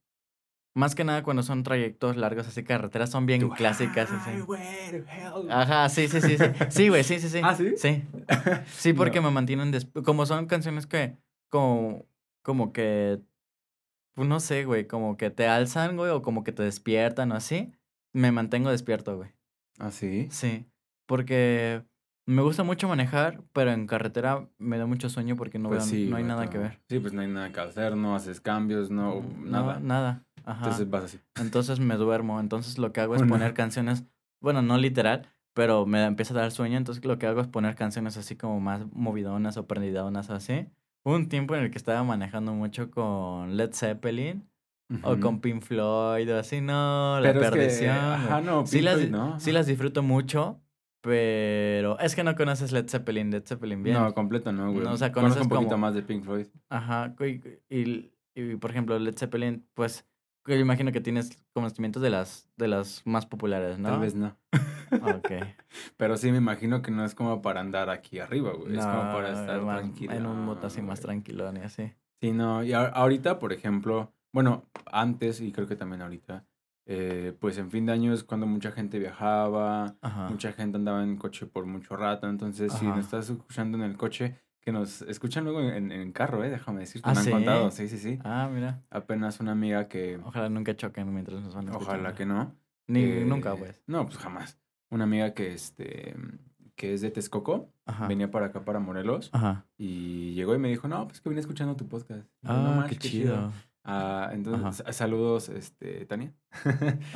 Más 0.73 0.95
que 0.95 1.03
nada 1.03 1.23
cuando 1.23 1.43
son 1.43 1.63
trayectos 1.63 2.15
largos, 2.15 2.47
así 2.47 2.63
carreteras 2.63 3.09
son 3.09 3.25
bien 3.25 3.41
Tú, 3.41 3.49
clásicas. 3.49 4.09
Así. 4.11 4.39
Ajá, 5.49 5.89
sí, 5.89 6.07
sí, 6.07 6.21
sí, 6.21 6.37
sí. 6.37 6.45
Sí, 6.69 6.87
güey, 6.89 7.03
sí, 7.03 7.19
sí, 7.19 7.27
sí. 7.29 7.41
¿Ah, 7.43 7.55
sí? 7.55 7.73
Sí. 7.77 8.03
Sí, 8.67 8.93
porque 8.93 9.19
No. 9.19 9.27
me 9.27 9.33
mantienen 9.33 9.73
Como 10.05 10.25
son 10.25 10.45
canciones 10.45 10.87
que, 10.87 11.17
como, 11.49 12.05
como 12.41 12.71
que, 12.71 13.19
pues 14.13 14.27
no 14.29 14.39
sé, 14.39 14.63
güey, 14.63 14.87
como 14.87 15.17
que 15.17 15.29
te 15.29 15.47
alzan, 15.47 15.97
güey, 15.97 16.09
o 16.11 16.21
como 16.21 16.43
que 16.43 16.53
te 16.53 16.63
despiertan 16.63 17.31
o 17.33 17.35
así, 17.35 17.73
me 18.13 18.31
mantengo 18.31 18.69
despierto, 18.71 19.17
güey. 19.17 19.31
¿Ah, 19.77 19.91
sí? 19.91 20.27
Sí, 20.31 20.65
porque 21.05 21.83
me 22.25 22.41
gusta 22.43 22.63
mucho 22.63 22.87
manejar, 22.87 23.43
pero 23.51 23.71
en 23.71 23.87
carretera 23.87 24.47
me 24.57 24.77
da 24.77 24.85
mucho 24.85 25.09
sueño 25.09 25.35
porque 25.35 25.59
no, 25.59 25.67
Pues 25.69 25.79
veo, 25.83 25.87
sí, 25.87 26.07
no 26.09 26.15
hay 26.15 26.23
nada 26.23 26.49
que 26.49 26.57
ver. 26.57 26.79
Sí, 26.87 26.99
pues 26.99 27.11
no 27.13 27.21
hay 27.21 27.27
nada 27.27 27.51
que 27.51 27.59
hacer, 27.59 27.97
no 27.97 28.15
haces 28.15 28.39
cambios, 28.39 28.89
no, 28.89 29.15
No, 29.21 29.63
nada. 29.65 29.79
nada. 29.79 30.25
Ajá. 30.45 30.63
Entonces 30.65 30.89
vas 30.89 31.03
así. 31.05 31.19
Entonces 31.39 31.79
me 31.79 31.95
duermo. 31.95 32.39
Entonces 32.39 32.77
lo 32.77 32.91
que 32.93 33.01
hago 33.01 33.15
es 33.15 33.23
poner 33.23 33.53
canciones 33.53 34.03
bueno, 34.41 34.61
no 34.63 34.77
literal, 34.77 35.27
pero 35.53 35.85
me 35.85 36.03
empieza 36.03 36.33
a 36.33 36.37
dar 36.37 36.51
sueño, 36.51 36.75
entonces 36.77 37.05
lo 37.05 37.19
que 37.19 37.27
hago 37.27 37.41
es 37.41 37.47
poner 37.47 37.75
canciones 37.75 38.17
así 38.17 38.35
como 38.35 38.59
más 38.59 38.85
movidonas 38.91 39.55
o 39.57 39.67
prendidonas 39.67 40.29
o 40.31 40.33
así. 40.33 40.65
Hubo 41.03 41.15
un 41.15 41.29
tiempo 41.29 41.55
en 41.55 41.63
el 41.65 41.69
que 41.71 41.77
estaba 41.77 42.03
manejando 42.03 42.53
mucho 42.53 42.89
con 42.89 43.55
Led 43.57 43.71
Zeppelin 43.73 44.49
o 45.03 45.11
Ujú. 45.13 45.19
con 45.21 45.41
Pink 45.41 45.61
Floyd 45.61 46.33
o 46.33 46.39
así, 46.39 46.59
no, 46.59 47.19
la 47.19 47.29
Pero 47.33 47.41
es 47.43 47.51
que, 47.51 47.57
perdición. 47.57 47.95
ajá, 47.95 48.41
no, 48.41 48.65
sí, 48.65 48.81
las, 48.81 49.09
¿no? 49.11 49.39
sí 49.39 49.51
las 49.51 49.67
disfruto 49.67 50.01
mucho, 50.03 50.59
pero 51.01 51.99
es 51.99 52.15
que 52.15 52.23
no 52.23 52.35
conoces 52.35 52.71
Led 52.71 52.87
Zeppelin, 52.89 53.31
Led 53.31 53.43
Zeppelin 53.45 53.83
bien. 53.83 53.97
No, 53.97 54.13
completo 54.13 54.51
no, 54.51 54.71
güey. 54.71 54.83
No, 54.85 54.93
o 54.93 54.97
sea, 54.97 55.11
Conozco 55.11 55.35
conoces 55.39 55.43
un 55.43 55.49
poquito 55.49 55.69
como- 55.71 55.81
más 55.81 55.93
de 55.95 56.01
Pink 56.03 56.23
Floyd. 56.23 56.47
Ajá, 56.69 57.15
y, 57.19 57.75
y, 57.75 58.11
y, 58.35 58.55
por 58.55 58.71
ejemplo, 58.71 58.97
Led 58.99 59.15
Zeppelin, 59.17 59.65
pues 59.73 60.05
yo 60.47 60.55
imagino 60.55 60.91
que 60.91 61.01
tienes 61.01 61.43
conocimientos 61.53 62.01
de 62.01 62.09
las, 62.09 62.49
de 62.57 62.67
las 62.67 63.01
más 63.05 63.25
populares, 63.25 63.77
¿no? 63.77 63.89
Tal 63.89 63.99
vez 63.99 64.15
no. 64.15 64.35
Ok. 64.91 65.31
Pero 65.97 66.17
sí 66.17 66.31
me 66.31 66.37
imagino 66.37 66.81
que 66.81 66.91
no 66.91 67.05
es 67.05 67.15
como 67.15 67.41
para 67.41 67.61
andar 67.61 67.89
aquí 67.89 68.19
arriba, 68.19 68.51
güey. 68.53 68.77
es 68.77 68.85
como 68.85 69.01
para 69.13 69.31
estar 69.31 69.61
más 69.61 69.79
tranquilo. 69.79 70.13
En 70.13 70.25
un 70.25 70.45
moto 70.45 70.67
así 70.67 70.81
más 70.81 70.99
güey. 70.99 71.05
tranquilón 71.05 71.57
y 71.57 71.61
así. 71.61 71.93
Sí, 72.21 72.31
no. 72.31 72.63
Y 72.63 72.73
ahorita, 72.73 73.39
por 73.39 73.53
ejemplo, 73.53 74.13
bueno, 74.33 74.65
antes 74.91 75.41
y 75.41 75.51
creo 75.51 75.67
que 75.67 75.75
también 75.75 76.01
ahorita, 76.01 76.45
eh, 76.85 77.35
pues 77.39 77.57
en 77.57 77.71
fin 77.71 77.85
de 77.85 77.93
año 77.93 78.13
es 78.13 78.23
cuando 78.23 78.47
mucha 78.47 78.71
gente 78.71 78.99
viajaba, 78.99 79.95
Ajá. 80.01 80.29
mucha 80.29 80.51
gente 80.53 80.77
andaba 80.77 81.03
en 81.03 81.17
coche 81.17 81.45
por 81.45 81.65
mucho 81.65 81.95
rato. 81.95 82.27
Entonces, 82.29 82.73
si 82.73 82.85
nos 82.85 82.99
estás 82.99 83.29
escuchando 83.29 83.77
en 83.77 83.83
el 83.83 83.97
coche, 83.97 84.39
que 84.61 84.71
nos 84.71 85.01
escuchan 85.03 85.43
luego 85.43 85.61
en, 85.61 85.91
en 85.91 86.11
carro, 86.11 86.43
¿eh? 86.43 86.49
Déjame 86.49 86.81
decirte, 86.81 87.09
¿Ah, 87.09 87.13
me 87.13 87.19
han 87.19 87.25
sí? 87.25 87.31
contado. 87.31 87.71
Sí, 87.71 87.87
sí, 87.89 87.97
sí. 87.97 88.19
Ah, 88.23 88.49
mira. 88.53 88.81
Apenas 88.89 89.39
una 89.39 89.51
amiga 89.53 89.87
que, 89.87 90.17
Ojalá 90.23 90.49
nunca 90.49 90.75
choquen 90.75 91.11
mientras 91.13 91.41
nos 91.41 91.53
van 91.55 91.69
a 91.69 91.75
ojalá 91.75 92.13
que 92.13 92.25
no. 92.25 92.55
Ni 92.87 93.23
nunca, 93.25 93.55
pues. 93.55 93.81
No, 93.87 94.05
pues 94.05 94.17
jamás. 94.17 94.59
Una 94.89 95.05
amiga 95.05 95.33
que, 95.33 95.53
este, 95.53 96.15
que 96.75 96.93
es 96.93 97.01
de 97.01 97.09
Texcoco, 97.11 97.73
Ajá. 97.85 98.07
venía 98.07 98.29
para 98.29 98.47
acá, 98.47 98.63
para 98.65 98.79
Morelos, 98.79 99.29
Ajá. 99.33 99.65
y 99.77 100.33
llegó 100.33 100.53
y 100.53 100.57
me 100.59 100.67
dijo, 100.69 100.87
no, 100.87 101.07
pues 101.07 101.21
que 101.21 101.29
vine 101.29 101.41
escuchando 101.41 101.75
tu 101.75 101.87
podcast. 101.87 102.27
Yo, 102.41 102.53
"No 102.53 102.71
Ah, 102.71 102.75
manches, 102.75 102.99
qué 102.99 103.07
chido. 103.09 103.51
Ah, 103.83 104.29
entonces, 104.33 104.83
sa- 104.85 104.93
saludos, 104.93 105.49
este, 105.49 106.05
Tania. 106.05 106.33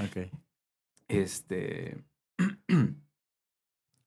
Ok. 0.03 0.31
este. 1.07 2.03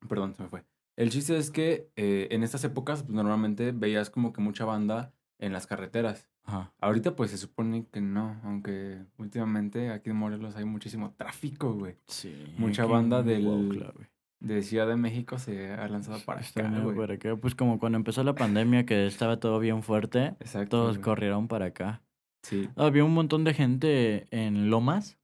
Perdón, 0.09 0.35
se 0.35 0.43
me 0.43 0.49
fue. 0.49 0.65
El 0.99 1.11
chiste 1.11 1.37
es 1.37 1.51
que 1.51 1.91
eh, 1.97 2.27
en 2.33 2.43
estas 2.43 2.65
épocas, 2.65 3.03
pues 3.05 3.15
normalmente 3.15 3.73
veías 3.73 4.11
como 4.11 4.33
que 4.33 4.41
mucha 4.41 4.65
banda 4.65 5.13
en 5.39 5.53
las 5.53 5.67
carreteras. 5.67 6.29
Ajá. 6.45 6.73
Ahorita, 6.81 7.15
pues 7.15 7.31
se 7.31 7.39
supone 7.39 7.87
que 7.93 8.01
no, 8.01 8.41
aunque 8.43 9.05
últimamente 9.17 9.91
aquí 9.91 10.11
en 10.11 10.17
Morelos 10.17 10.57
hay 10.57 10.65
muchísimo 10.65 11.15
tráfico, 11.17 11.75
güey. 11.75 11.97
Sí. 12.07 12.35
Mucha 12.59 12.85
banda 12.87 13.23
del- 13.23 13.45
güey. 13.45 13.81
De 14.41 14.63
Ciudad 14.63 14.87
de 14.89 14.97
México 14.97 15.39
se 15.39 15.73
ha 15.73 15.87
lanzado 15.89 16.19
para 16.25 16.41
Está 16.41 16.67
acá, 16.69 16.81
güey. 16.81 16.97
para 16.97 17.15
acá. 17.15 17.37
Pues 17.37 17.55
como 17.55 17.79
cuando 17.79 17.97
empezó 17.99 18.23
la 18.25 18.35
pandemia 18.35 18.87
que 18.87 19.07
estaba 19.07 19.39
todo 19.41 19.59
bien 19.59 19.83
fuerte, 19.83 20.35
Exacto. 20.41 20.69
todos 20.79 20.99
corrieron 20.99 21.49
para 21.49 21.67
acá. 21.67 22.03
Sí. 22.45 22.69
Había 22.77 23.05
un 23.05 23.15
montón 23.15 23.43
de 23.45 23.53
gente 23.53 24.27
en 24.31 24.71
Lomas 24.71 25.18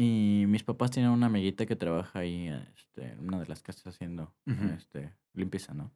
y 0.00 0.44
mis 0.46 0.62
papás 0.62 0.92
tienen 0.92 1.10
una 1.10 1.26
amiguita 1.26 1.66
que 1.66 1.74
trabaja 1.74 2.20
ahí 2.20 2.46
este, 2.76 3.08
en 3.08 3.18
una 3.18 3.40
de 3.40 3.46
las 3.46 3.62
casas 3.62 3.84
haciendo 3.88 4.32
este, 4.76 5.12
limpieza, 5.34 5.74
¿no? 5.74 5.90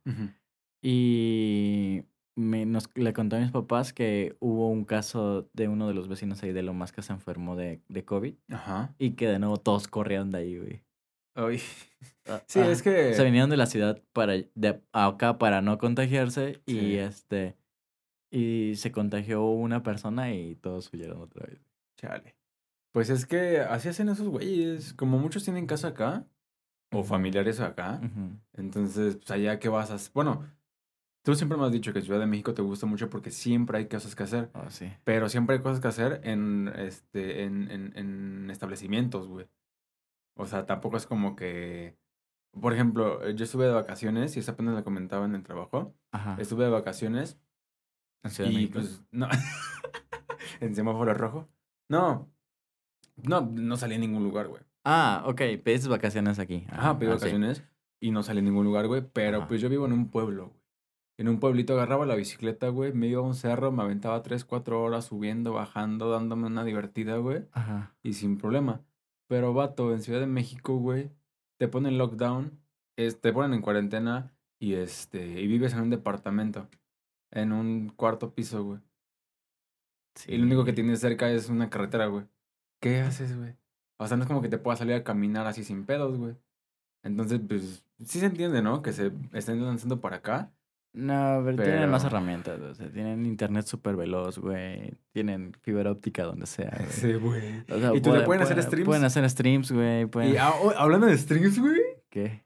Y 0.82 2.02
me, 2.34 2.66
nos, 2.66 2.88
le 2.96 3.12
conté 3.12 3.36
a 3.36 3.38
mis 3.38 3.52
papás 3.52 3.92
que 3.92 4.34
hubo 4.40 4.68
un 4.70 4.84
caso 4.84 5.48
de 5.52 5.68
uno 5.68 5.86
de 5.86 5.94
los 5.94 6.08
vecinos 6.08 6.42
ahí 6.42 6.52
de 6.52 6.64
Lomas 6.64 6.90
que 6.90 7.02
se 7.02 7.12
enfermó 7.12 7.54
de, 7.54 7.80
de 7.88 8.04
COVID 8.04 8.34
Ajá. 8.50 8.92
y 8.98 9.12
que 9.12 9.28
de 9.28 9.38
nuevo 9.38 9.58
todos 9.58 9.86
corrieron 9.86 10.32
de 10.32 10.38
ahí, 10.38 10.58
güey. 10.58 10.82
Ay. 11.36 11.60
Ah, 12.26 12.42
Sí, 12.48 12.58
ah, 12.58 12.70
es 12.70 12.82
que. 12.82 13.14
Se 13.14 13.24
vinieron 13.24 13.50
de 13.50 13.56
la 13.56 13.66
ciudad 13.66 14.02
para 14.12 14.32
de 14.32 14.82
acá 14.92 15.38
para 15.38 15.62
no 15.62 15.78
contagiarse 15.78 16.60
y 16.66 16.96
este 16.96 17.56
y 18.32 18.74
se 18.74 18.90
contagió 18.90 19.44
una 19.44 19.84
persona 19.84 20.34
y 20.34 20.56
todos 20.56 20.92
huyeron 20.92 21.20
otra 21.20 21.46
vez. 21.46 21.60
Chale. 21.96 22.41
Pues 22.92 23.10
es 23.10 23.26
que 23.26 23.60
así 23.60 23.88
hacen 23.88 24.08
esos 24.08 24.28
güeyes. 24.28 24.92
Como 24.94 25.18
muchos 25.18 25.44
tienen 25.44 25.66
casa 25.66 25.88
acá, 25.88 26.26
o 26.92 27.02
familiares 27.02 27.60
acá, 27.60 28.00
entonces, 28.52 29.16
pues 29.16 29.30
allá 29.30 29.58
qué 29.58 29.68
vas 29.68 29.90
a 29.90 29.94
hacer. 29.94 30.12
Bueno, 30.12 30.44
tú 31.24 31.34
siempre 31.34 31.56
me 31.56 31.64
has 31.64 31.72
dicho 31.72 31.92
que 31.92 32.02
Ciudad 32.02 32.20
de 32.20 32.26
México 32.26 32.52
te 32.52 32.60
gusta 32.60 32.84
mucho 32.86 33.08
porque 33.08 33.30
siempre 33.30 33.78
hay 33.78 33.88
cosas 33.88 34.14
que 34.14 34.22
hacer. 34.24 34.50
Oh, 34.52 34.68
sí. 34.68 34.92
Pero 35.04 35.30
siempre 35.30 35.56
hay 35.56 35.62
cosas 35.62 35.80
que 35.80 35.88
hacer 35.88 36.20
en, 36.24 36.68
este, 36.76 37.44
en, 37.44 37.70
en, 37.70 37.96
en 37.96 38.50
establecimientos, 38.50 39.26
güey. 39.26 39.48
O 40.34 40.46
sea, 40.46 40.66
tampoco 40.66 40.96
es 40.96 41.06
como 41.06 41.34
que. 41.34 41.96
Por 42.60 42.74
ejemplo, 42.74 43.26
eh, 43.26 43.34
yo 43.34 43.44
estuve 43.44 43.64
de 43.64 43.72
vacaciones, 43.72 44.36
y 44.36 44.40
eso 44.40 44.52
apenas 44.52 44.74
lo 44.74 44.84
comentaba 44.84 45.24
en 45.24 45.34
el 45.34 45.42
trabajo. 45.42 45.94
Ajá. 46.10 46.36
Estuve 46.38 46.64
de 46.64 46.70
vacaciones 46.70 47.38
¿En 48.22 48.30
Ciudad 48.30 48.50
de 48.50 48.54
y 48.54 48.56
México? 48.56 48.80
pues, 48.80 49.02
no. 49.10 49.26
en 50.60 50.74
semáforo 50.74 51.14
rojo. 51.14 51.48
No. 51.88 52.30
No, 53.22 53.40
no 53.40 53.76
salí 53.76 53.94
a 53.94 53.98
ningún 53.98 54.22
lugar, 54.24 54.48
güey. 54.48 54.62
Ah, 54.84 55.22
ok, 55.26 55.40
pediste 55.62 55.88
vacaciones 55.88 56.38
aquí. 56.38 56.66
Ajá, 56.70 56.98
pedí 56.98 57.08
ah, 57.10 57.14
sí. 57.14 57.20
vacaciones 57.20 57.62
y 58.00 58.10
no 58.10 58.22
salí 58.22 58.40
a 58.40 58.42
ningún 58.42 58.64
lugar, 58.64 58.86
güey. 58.88 59.02
Pero 59.12 59.38
Ajá. 59.38 59.48
pues 59.48 59.60
yo 59.60 59.68
vivo 59.68 59.86
en 59.86 59.92
un 59.92 60.10
pueblo, 60.10 60.48
güey. 60.48 60.62
En 61.18 61.28
un 61.28 61.38
pueblito 61.38 61.74
agarraba 61.74 62.04
la 62.06 62.16
bicicleta, 62.16 62.68
güey. 62.68 62.92
Me 62.92 63.06
iba 63.06 63.20
a 63.20 63.24
un 63.24 63.34
cerro, 63.34 63.70
me 63.70 63.82
aventaba 63.82 64.22
3, 64.22 64.44
4 64.44 64.82
horas 64.82 65.04
subiendo, 65.04 65.52
bajando, 65.52 66.10
dándome 66.10 66.46
una 66.46 66.64
divertida, 66.64 67.16
güey. 67.18 67.44
Ajá. 67.52 67.94
Y 68.02 68.14
sin 68.14 68.38
problema. 68.38 68.80
Pero, 69.28 69.52
vato, 69.54 69.92
en 69.92 70.02
Ciudad 70.02 70.20
de 70.20 70.26
México, 70.26 70.76
güey, 70.78 71.10
te 71.58 71.68
ponen 71.68 71.96
lockdown, 71.98 72.58
es, 72.96 73.20
te 73.20 73.32
ponen 73.32 73.52
en 73.54 73.62
cuarentena 73.62 74.34
y 74.58 74.74
este 74.74 75.40
y 75.40 75.46
vives 75.46 75.74
en 75.74 75.80
un 75.80 75.90
departamento. 75.90 76.68
En 77.30 77.52
un 77.52 77.90
cuarto 77.90 78.34
piso, 78.34 78.64
güey. 78.64 78.80
Y 80.26 80.36
lo 80.38 80.44
único 80.44 80.64
que 80.64 80.72
Sí. 80.72 80.76
tienes 80.76 81.00
cerca 81.00 81.30
es 81.30 81.48
una 81.48 81.70
carretera, 81.70 82.06
güey. 82.06 82.24
¿Qué 82.82 83.00
haces, 83.00 83.38
güey? 83.38 83.54
O 83.98 84.08
sea, 84.08 84.16
no 84.16 84.24
es 84.24 84.28
como 84.28 84.42
que 84.42 84.48
te 84.48 84.58
puedas 84.58 84.80
salir 84.80 84.94
a 84.96 85.04
caminar 85.04 85.46
así 85.46 85.62
sin 85.62 85.86
pedos, 85.86 86.18
güey. 86.18 86.34
Entonces, 87.04 87.40
pues, 87.46 87.84
sí 88.04 88.18
se 88.18 88.26
entiende, 88.26 88.60
¿no? 88.60 88.82
Que 88.82 88.92
se 88.92 89.12
estén 89.32 89.64
lanzando 89.64 90.00
para 90.00 90.16
acá. 90.16 90.50
No, 90.92 91.40
pero, 91.44 91.62
tienen 91.62 91.88
más 91.90 92.02
Pero- 92.02 92.16
herramientas, 92.16 92.60
o 92.60 92.74
sea, 92.74 92.90
tienen 92.90 93.24
internet 93.24 93.66
súper 93.66 93.96
veloz, 93.96 94.38
güey. 94.38 94.92
Tienen 95.12 95.54
fibra 95.62 95.92
óptica 95.92 96.24
donde 96.24 96.46
sea, 96.46 96.76
güey. 97.02 97.18
güey. 97.18 97.64
O 97.70 97.78
sea, 97.78 97.94
¿Y 97.94 98.00
tú 98.02 98.12
le 98.12 98.22
pueden 98.22 98.42
hacer 98.42 98.60
streams? 98.62 98.84
Pueden 98.86 99.04
hacer 99.04 99.30
streams, 99.30 99.70
güey. 99.72 100.06
Pueden... 100.06 100.34
Y 100.34 100.36
ah, 100.36 100.52
hablando 100.76 101.06
de 101.06 101.16
streams, 101.16 101.58
güey. 101.60 101.80
¿Qué? 102.10 102.44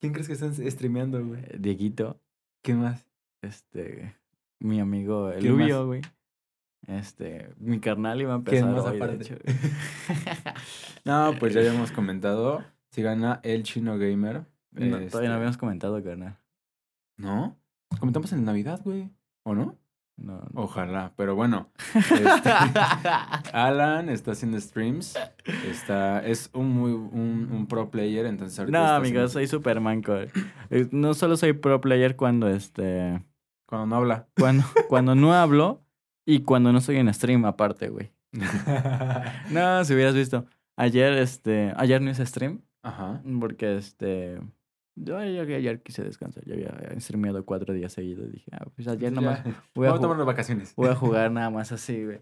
¿Quién 0.00 0.12
crees 0.12 0.26
que 0.26 0.34
están 0.34 0.52
streameando, 0.54 1.24
güey? 1.24 1.40
Eh, 1.44 1.56
Dieguito, 1.60 2.20
¿Quién 2.62 2.80
más? 2.80 3.06
este, 3.42 4.16
mi 4.58 4.80
amigo 4.80 5.30
el. 5.30 5.46
Lubio, 5.46 5.86
güey. 5.86 6.02
Este, 6.86 7.50
mi 7.58 7.78
carnal 7.80 8.20
iba 8.20 8.34
a 8.34 8.42
¿Quién 8.42 8.64
empezar 8.68 8.72
más 8.74 8.92
hoy, 8.92 8.98
de 8.98 9.04
aparte? 9.04 9.24
hecho. 9.24 9.36
No, 11.04 11.34
pues 11.38 11.52
ya 11.54 11.60
habíamos 11.60 11.90
comentado. 11.92 12.64
Si 12.90 13.02
gana 13.02 13.40
el 13.42 13.62
chino 13.64 13.98
gamer. 13.98 14.44
No, 14.72 14.96
este, 14.98 15.10
Todavía 15.10 15.30
no 15.30 15.36
habíamos 15.36 15.56
comentado, 15.56 16.02
carnal. 16.02 16.36
¿No? 17.16 17.56
Comentamos 17.98 18.32
en 18.32 18.44
Navidad, 18.44 18.80
güey. 18.84 19.10
¿O 19.44 19.54
no? 19.54 19.76
No, 20.16 20.34
no. 20.52 20.62
Ojalá. 20.62 21.12
Pero 21.16 21.34
bueno. 21.34 21.70
este, 21.94 22.50
Alan 23.52 24.08
está 24.08 24.32
haciendo 24.32 24.60
streams. 24.60 25.18
Está, 25.68 26.24
es 26.24 26.50
un 26.52 26.70
muy 26.70 26.92
un, 26.92 27.48
un 27.50 27.66
pro 27.66 27.90
player, 27.90 28.26
entonces 28.26 28.58
ahorita 28.58 28.78
No, 28.78 28.84
amigo, 28.86 29.20
haciendo- 29.20 29.28
soy 29.28 29.46
Superman. 29.46 30.02
No 30.90 31.14
solo 31.14 31.36
soy 31.36 31.52
pro 31.54 31.80
player 31.80 32.14
cuando 32.16 32.48
este. 32.48 33.22
Cuando 33.66 33.86
no 33.86 33.96
habla. 33.96 34.28
Cuando, 34.38 34.64
cuando 34.88 35.14
no 35.14 35.32
hablo 35.34 35.81
y 36.26 36.40
cuando 36.42 36.72
no 36.72 36.78
estoy 36.78 36.96
en 36.96 37.12
stream, 37.12 37.44
aparte, 37.44 37.88
güey. 37.88 38.10
No, 39.50 39.84
si 39.84 39.94
hubieras 39.94 40.14
visto. 40.14 40.46
Ayer, 40.76 41.12
este. 41.14 41.72
Ayer 41.76 42.00
no 42.00 42.10
hice 42.10 42.24
stream. 42.26 42.62
Ajá. 42.82 43.22
Porque 43.40 43.76
este. 43.76 44.40
Yo 44.94 45.16
ayer, 45.16 45.50
ayer 45.54 45.82
quise 45.82 46.02
descansar. 46.04 46.44
Yo 46.44 46.54
había 46.54 46.74
streameado 47.00 47.44
cuatro 47.44 47.72
días 47.74 47.92
seguidos. 47.92 48.30
Dije, 48.30 48.50
ah, 48.52 48.66
pues 48.74 48.88
ayer 48.88 49.10
Ya. 49.12 49.20
nomás 49.20 49.42
voy 49.74 49.86
a, 49.86 49.90
Vamos 49.90 49.98
a 49.98 50.02
tomar 50.02 50.16
unas 50.16 50.26
vacaciones. 50.26 50.74
voy 50.76 50.88
a 50.88 50.94
jugar 50.94 51.30
nada 51.30 51.50
más 51.50 51.72
así, 51.72 52.04
güey. 52.04 52.20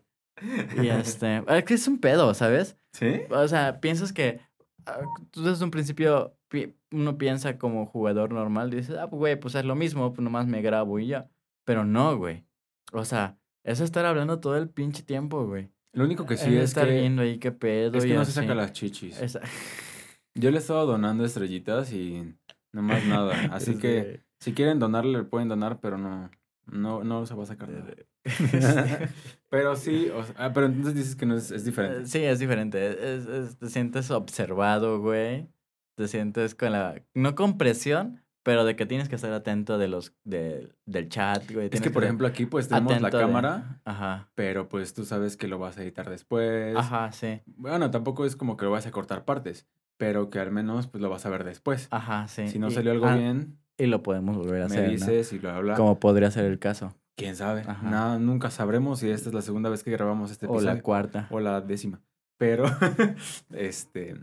Y 0.82 0.88
este. 0.88 1.42
Es 1.48 1.64
que 1.64 1.74
es 1.74 1.88
un 1.88 1.98
pedo, 1.98 2.32
¿sabes? 2.34 2.76
¿Sí? 2.92 3.22
O 3.30 3.46
sea, 3.48 3.80
piensas 3.80 4.12
que. 4.12 4.40
ah, 4.86 5.00
Tú 5.30 5.42
desde 5.42 5.64
un 5.64 5.70
principio 5.70 6.36
pi- 6.48 6.74
uno 6.92 7.18
piensa 7.18 7.58
como 7.58 7.86
jugador 7.86 8.32
normal. 8.32 8.70
Dices, 8.70 8.96
ah, 8.98 9.08
pues, 9.08 9.18
güey, 9.18 9.36
pues 9.40 9.54
es 9.54 9.64
lo 9.64 9.74
mismo, 9.74 10.12
pues 10.12 10.22
nomás 10.24 10.46
me 10.46 10.62
grabo 10.62 10.98
y 10.98 11.06
ya. 11.08 11.28
Pero 11.64 11.84
no, 11.84 12.16
güey. 12.16 12.44
O 12.92 13.04
sea, 13.04 13.36
es 13.64 13.80
estar 13.80 14.04
hablando 14.06 14.40
todo 14.40 14.56
el 14.56 14.68
pinche 14.68 15.02
tiempo, 15.02 15.46
güey. 15.46 15.70
Lo 15.92 16.04
único 16.04 16.24
que 16.26 16.36
sí 16.36 16.48
Es 16.54 16.54
es 16.62 16.64
estar 16.70 16.86
que, 16.86 17.00
viendo 17.00 17.22
ahí 17.22 17.38
qué 17.38 17.50
pedo. 17.52 17.98
es 17.98 18.04
que 18.04 18.10
y 18.10 18.14
no 18.14 18.24
se 18.24 18.32
saca 18.32 18.54
las 18.54 18.72
chichis. 18.72 19.20
Esa- 19.20 19.40
Yo 20.34 20.50
le 20.50 20.58
he 20.58 20.60
estado 20.60 20.86
donando 20.86 21.24
estrellitas 21.24 21.92
y 21.92 22.34
no 22.72 22.82
más 22.82 23.04
nada. 23.04 23.32
Así 23.52 23.76
que 23.76 24.22
si 24.40 24.52
quieren 24.54 24.78
donarle, 24.78 25.18
le 25.18 25.24
pueden 25.24 25.48
donar, 25.48 25.80
pero 25.80 25.98
no, 25.98 26.30
no, 26.66 27.02
no 27.04 27.26
se 27.26 27.34
va 27.34 27.42
a 27.42 27.46
sacar 27.46 27.68
nada. 27.68 27.92
este, 28.24 29.08
Pero 29.48 29.74
sí, 29.76 30.08
o 30.14 30.22
sea, 30.22 30.34
ah, 30.38 30.52
pero 30.52 30.66
entonces 30.66 30.94
dices 30.94 31.16
que 31.16 31.26
no 31.26 31.34
es, 31.36 31.50
es 31.50 31.64
diferente. 31.64 32.06
Sí, 32.06 32.18
es 32.22 32.38
diferente. 32.38 32.86
Es, 33.16 33.26
es- 33.26 33.58
te 33.58 33.68
sientes 33.68 34.10
observado, 34.12 35.00
güey. 35.00 35.48
te 35.96 36.06
sientes 36.06 36.54
con 36.54 36.70
la, 36.72 37.02
no 37.14 37.34
con 37.34 37.58
presión, 37.58 38.22
pero 38.42 38.64
de 38.64 38.74
que 38.76 38.86
tienes 38.86 39.08
que 39.08 39.16
estar 39.16 39.32
atento 39.32 39.76
de 39.78 39.88
los, 39.88 40.14
de, 40.24 40.72
del 40.86 41.08
chat, 41.08 41.50
güey. 41.52 41.68
Es 41.70 41.80
que, 41.80 41.90
por 41.90 42.04
ejemplo, 42.04 42.26
aquí 42.26 42.46
pues 42.46 42.68
tenemos 42.68 42.92
la 42.92 43.08
atento 43.08 43.18
de- 43.18 43.22
cámara, 43.24 43.80
Ajá. 43.84 44.30
pero 44.34 44.68
pues 44.68 44.94
tú 44.94 45.04
sabes 45.04 45.36
que 45.36 45.46
lo 45.48 45.58
vas 45.58 45.76
a 45.78 45.82
editar 45.82 46.08
después. 46.08 46.76
Ajá, 46.76 47.12
sí. 47.12 47.40
Bueno, 47.46 47.90
tampoco 47.90 48.24
es 48.24 48.36
como 48.36 48.56
que 48.56 48.64
lo 48.64 48.70
vas 48.70 48.86
a 48.86 48.90
cortar 48.90 49.24
partes, 49.24 49.66
pero 49.98 50.30
que 50.30 50.38
al 50.38 50.50
menos 50.50 50.86
pues 50.86 51.02
lo 51.02 51.10
vas 51.10 51.26
a 51.26 51.30
ver 51.30 51.44
después. 51.44 51.88
Ajá, 51.90 52.28
sí. 52.28 52.48
Si 52.48 52.58
no 52.58 52.68
Y- 52.68 52.72
salió 52.72 52.92
algo 52.92 53.06
ah, 53.06 53.16
bien, 53.16 53.58
Y 53.78 53.86
lo 53.86 54.02
podemos 54.02 54.36
volver 54.36 54.62
a 54.62 54.68
me 54.68 54.74
hacer, 54.74 54.84
¿no? 54.86 54.90
dices 54.92 55.32
y 55.32 55.38
bla, 55.38 55.52
bla, 55.52 55.60
bla. 55.60 55.74
Como 55.76 55.98
podría 56.00 56.30
ser 56.30 56.44
el 56.46 56.58
caso. 56.58 56.94
¿Quién 57.16 57.36
sabe? 57.36 57.62
Ajá. 57.66 57.90
Nada, 57.90 58.18
nunca 58.18 58.50
sabremos 58.50 59.00
si 59.00 59.10
esta 59.10 59.28
es 59.28 59.34
la 59.34 59.42
segunda 59.42 59.68
vez 59.68 59.84
que 59.84 59.90
grabamos 59.90 60.30
este 60.30 60.46
O 60.46 60.52
episodio. 60.54 60.74
la 60.74 60.80
cuarta. 60.82 61.26
o 61.30 61.40
la 61.40 61.60
décima. 61.60 62.00
Pero, 62.38 62.64
este, 63.50 64.14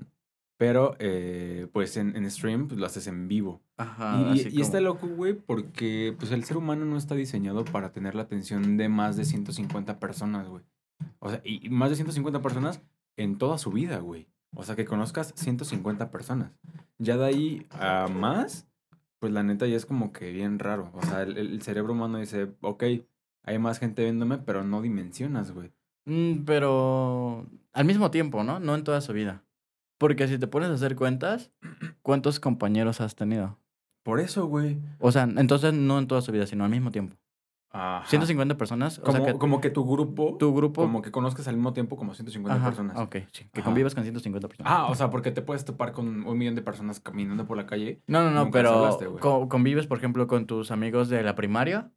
pero, 0.57 0.95
eh, 0.99 1.67
pues 1.71 1.95
en, 1.97 2.15
en 2.15 2.29
stream 2.29 2.67
pues, 2.67 2.79
lo 2.79 2.85
haces 2.85 3.07
en 3.07 3.27
vivo. 3.27 3.61
Ajá. 3.77 4.19
y 4.21 4.37
y- 4.37 4.41
así 4.41 4.49
y 4.57 4.61
está 4.61 4.81
loco, 4.81 5.07
güey, 5.07 5.33
porque 5.33 6.15
pues 6.17 6.31
el 6.31 6.43
ser 6.43 6.57
humano 6.57 6.83
no 6.85 6.97
está 6.97 7.15
diseñado 7.15 7.63
para 7.65 7.91
tener 7.91 8.15
la 8.15 8.23
atención 8.23 8.75
de 8.77 8.89
más 8.89 9.15
de 9.17 9.25
150 9.25 9.99
personas, 9.99 10.47
güey. 10.47 10.63
O 11.19 11.29
sea, 11.29 11.41
y 11.43 11.65
y 11.65 11.69
más 11.69 11.89
de 11.91 11.95
150 11.95 12.41
personas 12.41 12.81
en 13.17 13.37
toda 13.37 13.57
su 13.57 13.71
vida, 13.71 13.99
güey. 13.99 14.27
O 14.55 14.63
sea, 14.63 14.75
que 14.75 14.85
conozcas 14.85 15.33
150 15.35 16.09
personas. 16.09 16.51
Ya 16.97 17.17
de 17.17 17.25
ahí 17.25 17.67
a 17.71 18.07
más, 18.07 18.67
pues 19.19 19.31
la 19.31 19.43
neta 19.43 19.67
ya 19.67 19.75
es 19.75 19.85
como 19.85 20.11
que 20.11 20.31
bien 20.31 20.57
raro. 20.57 20.89
O 20.93 21.01
sea, 21.03 21.21
el, 21.21 21.37
el 21.37 21.61
cerebro 21.61 21.93
humano 21.93 22.17
dice, 22.17 22.51
ok, 22.61 22.83
hay 23.43 23.59
más 23.59 23.77
gente 23.79 24.03
viéndome, 24.03 24.39
pero 24.39 24.63
no 24.63 24.81
dimensionas, 24.81 25.51
güey. 25.51 25.71
Mm, 26.05 26.45
pero 26.45 27.45
al 27.73 27.85
mismo 27.85 28.09
tiempo, 28.09 28.43
¿no? 28.43 28.59
No 28.59 28.73
en 28.73 28.83
toda 28.83 29.01
su 29.01 29.13
vida. 29.13 29.43
Porque 29.97 30.27
si 30.27 30.37
te 30.37 30.47
pones 30.47 30.69
a 30.69 30.73
hacer 30.73 30.95
cuentas, 30.95 31.51
¿cuántos 32.01 32.39
compañeros 32.39 33.01
has 33.01 33.15
tenido? 33.15 33.57
Por 34.03 34.19
eso, 34.19 34.45
güey. 34.47 34.79
O 34.99 35.11
sea, 35.11 35.23
entonces 35.23 35.73
no 35.73 35.99
en 35.99 36.07
toda 36.07 36.21
su 36.21 36.31
vida, 36.31 36.45
sino 36.47 36.63
al 36.63 36.69
mismo 36.71 36.91
tiempo. 36.91 37.17
Ajá. 37.69 38.07
150 38.07 38.57
personas. 38.57 38.99
O 38.99 39.01
Como, 39.03 39.17
sea, 39.17 39.25
que 39.33 39.37
como 39.37 39.59
que 39.59 39.69
tu 39.69 39.85
grupo, 39.85 40.37
tu 40.39 40.55
grupo. 40.55 40.81
como 40.81 41.01
que 41.01 41.11
conozcas 41.11 41.47
al 41.49 41.55
mismo 41.55 41.73
tiempo 41.73 41.97
como 41.97 42.13
150 42.15 42.55
Ajá, 42.55 42.65
personas. 42.65 42.97
Ok, 42.97 43.17
sí. 43.33 43.49
Que 43.51 43.59
Ajá. 43.59 43.65
convivas 43.65 43.93
con 43.93 44.03
150 44.03 44.47
personas. 44.47 44.71
Ah, 44.73 44.87
o 44.87 44.95
sea, 44.95 45.09
porque 45.09 45.31
te 45.31 45.41
puedes 45.41 45.65
topar 45.65 45.91
con 45.91 46.25
un 46.25 46.37
millón 46.37 46.55
de 46.55 46.61
personas 46.61 47.01
caminando 47.01 47.45
por 47.45 47.57
la 47.57 47.65
calle. 47.65 48.01
No, 48.07 48.23
no, 48.23 48.31
no, 48.31 48.49
pero 48.51 48.69
hablaste, 48.69 49.07
co- 49.19 49.49
convives, 49.49 49.85
por 49.87 49.97
ejemplo, 49.97 50.25
con 50.27 50.45
tus 50.47 50.71
amigos 50.71 51.09
de 51.09 51.21
la 51.23 51.35
primaria 51.35 51.91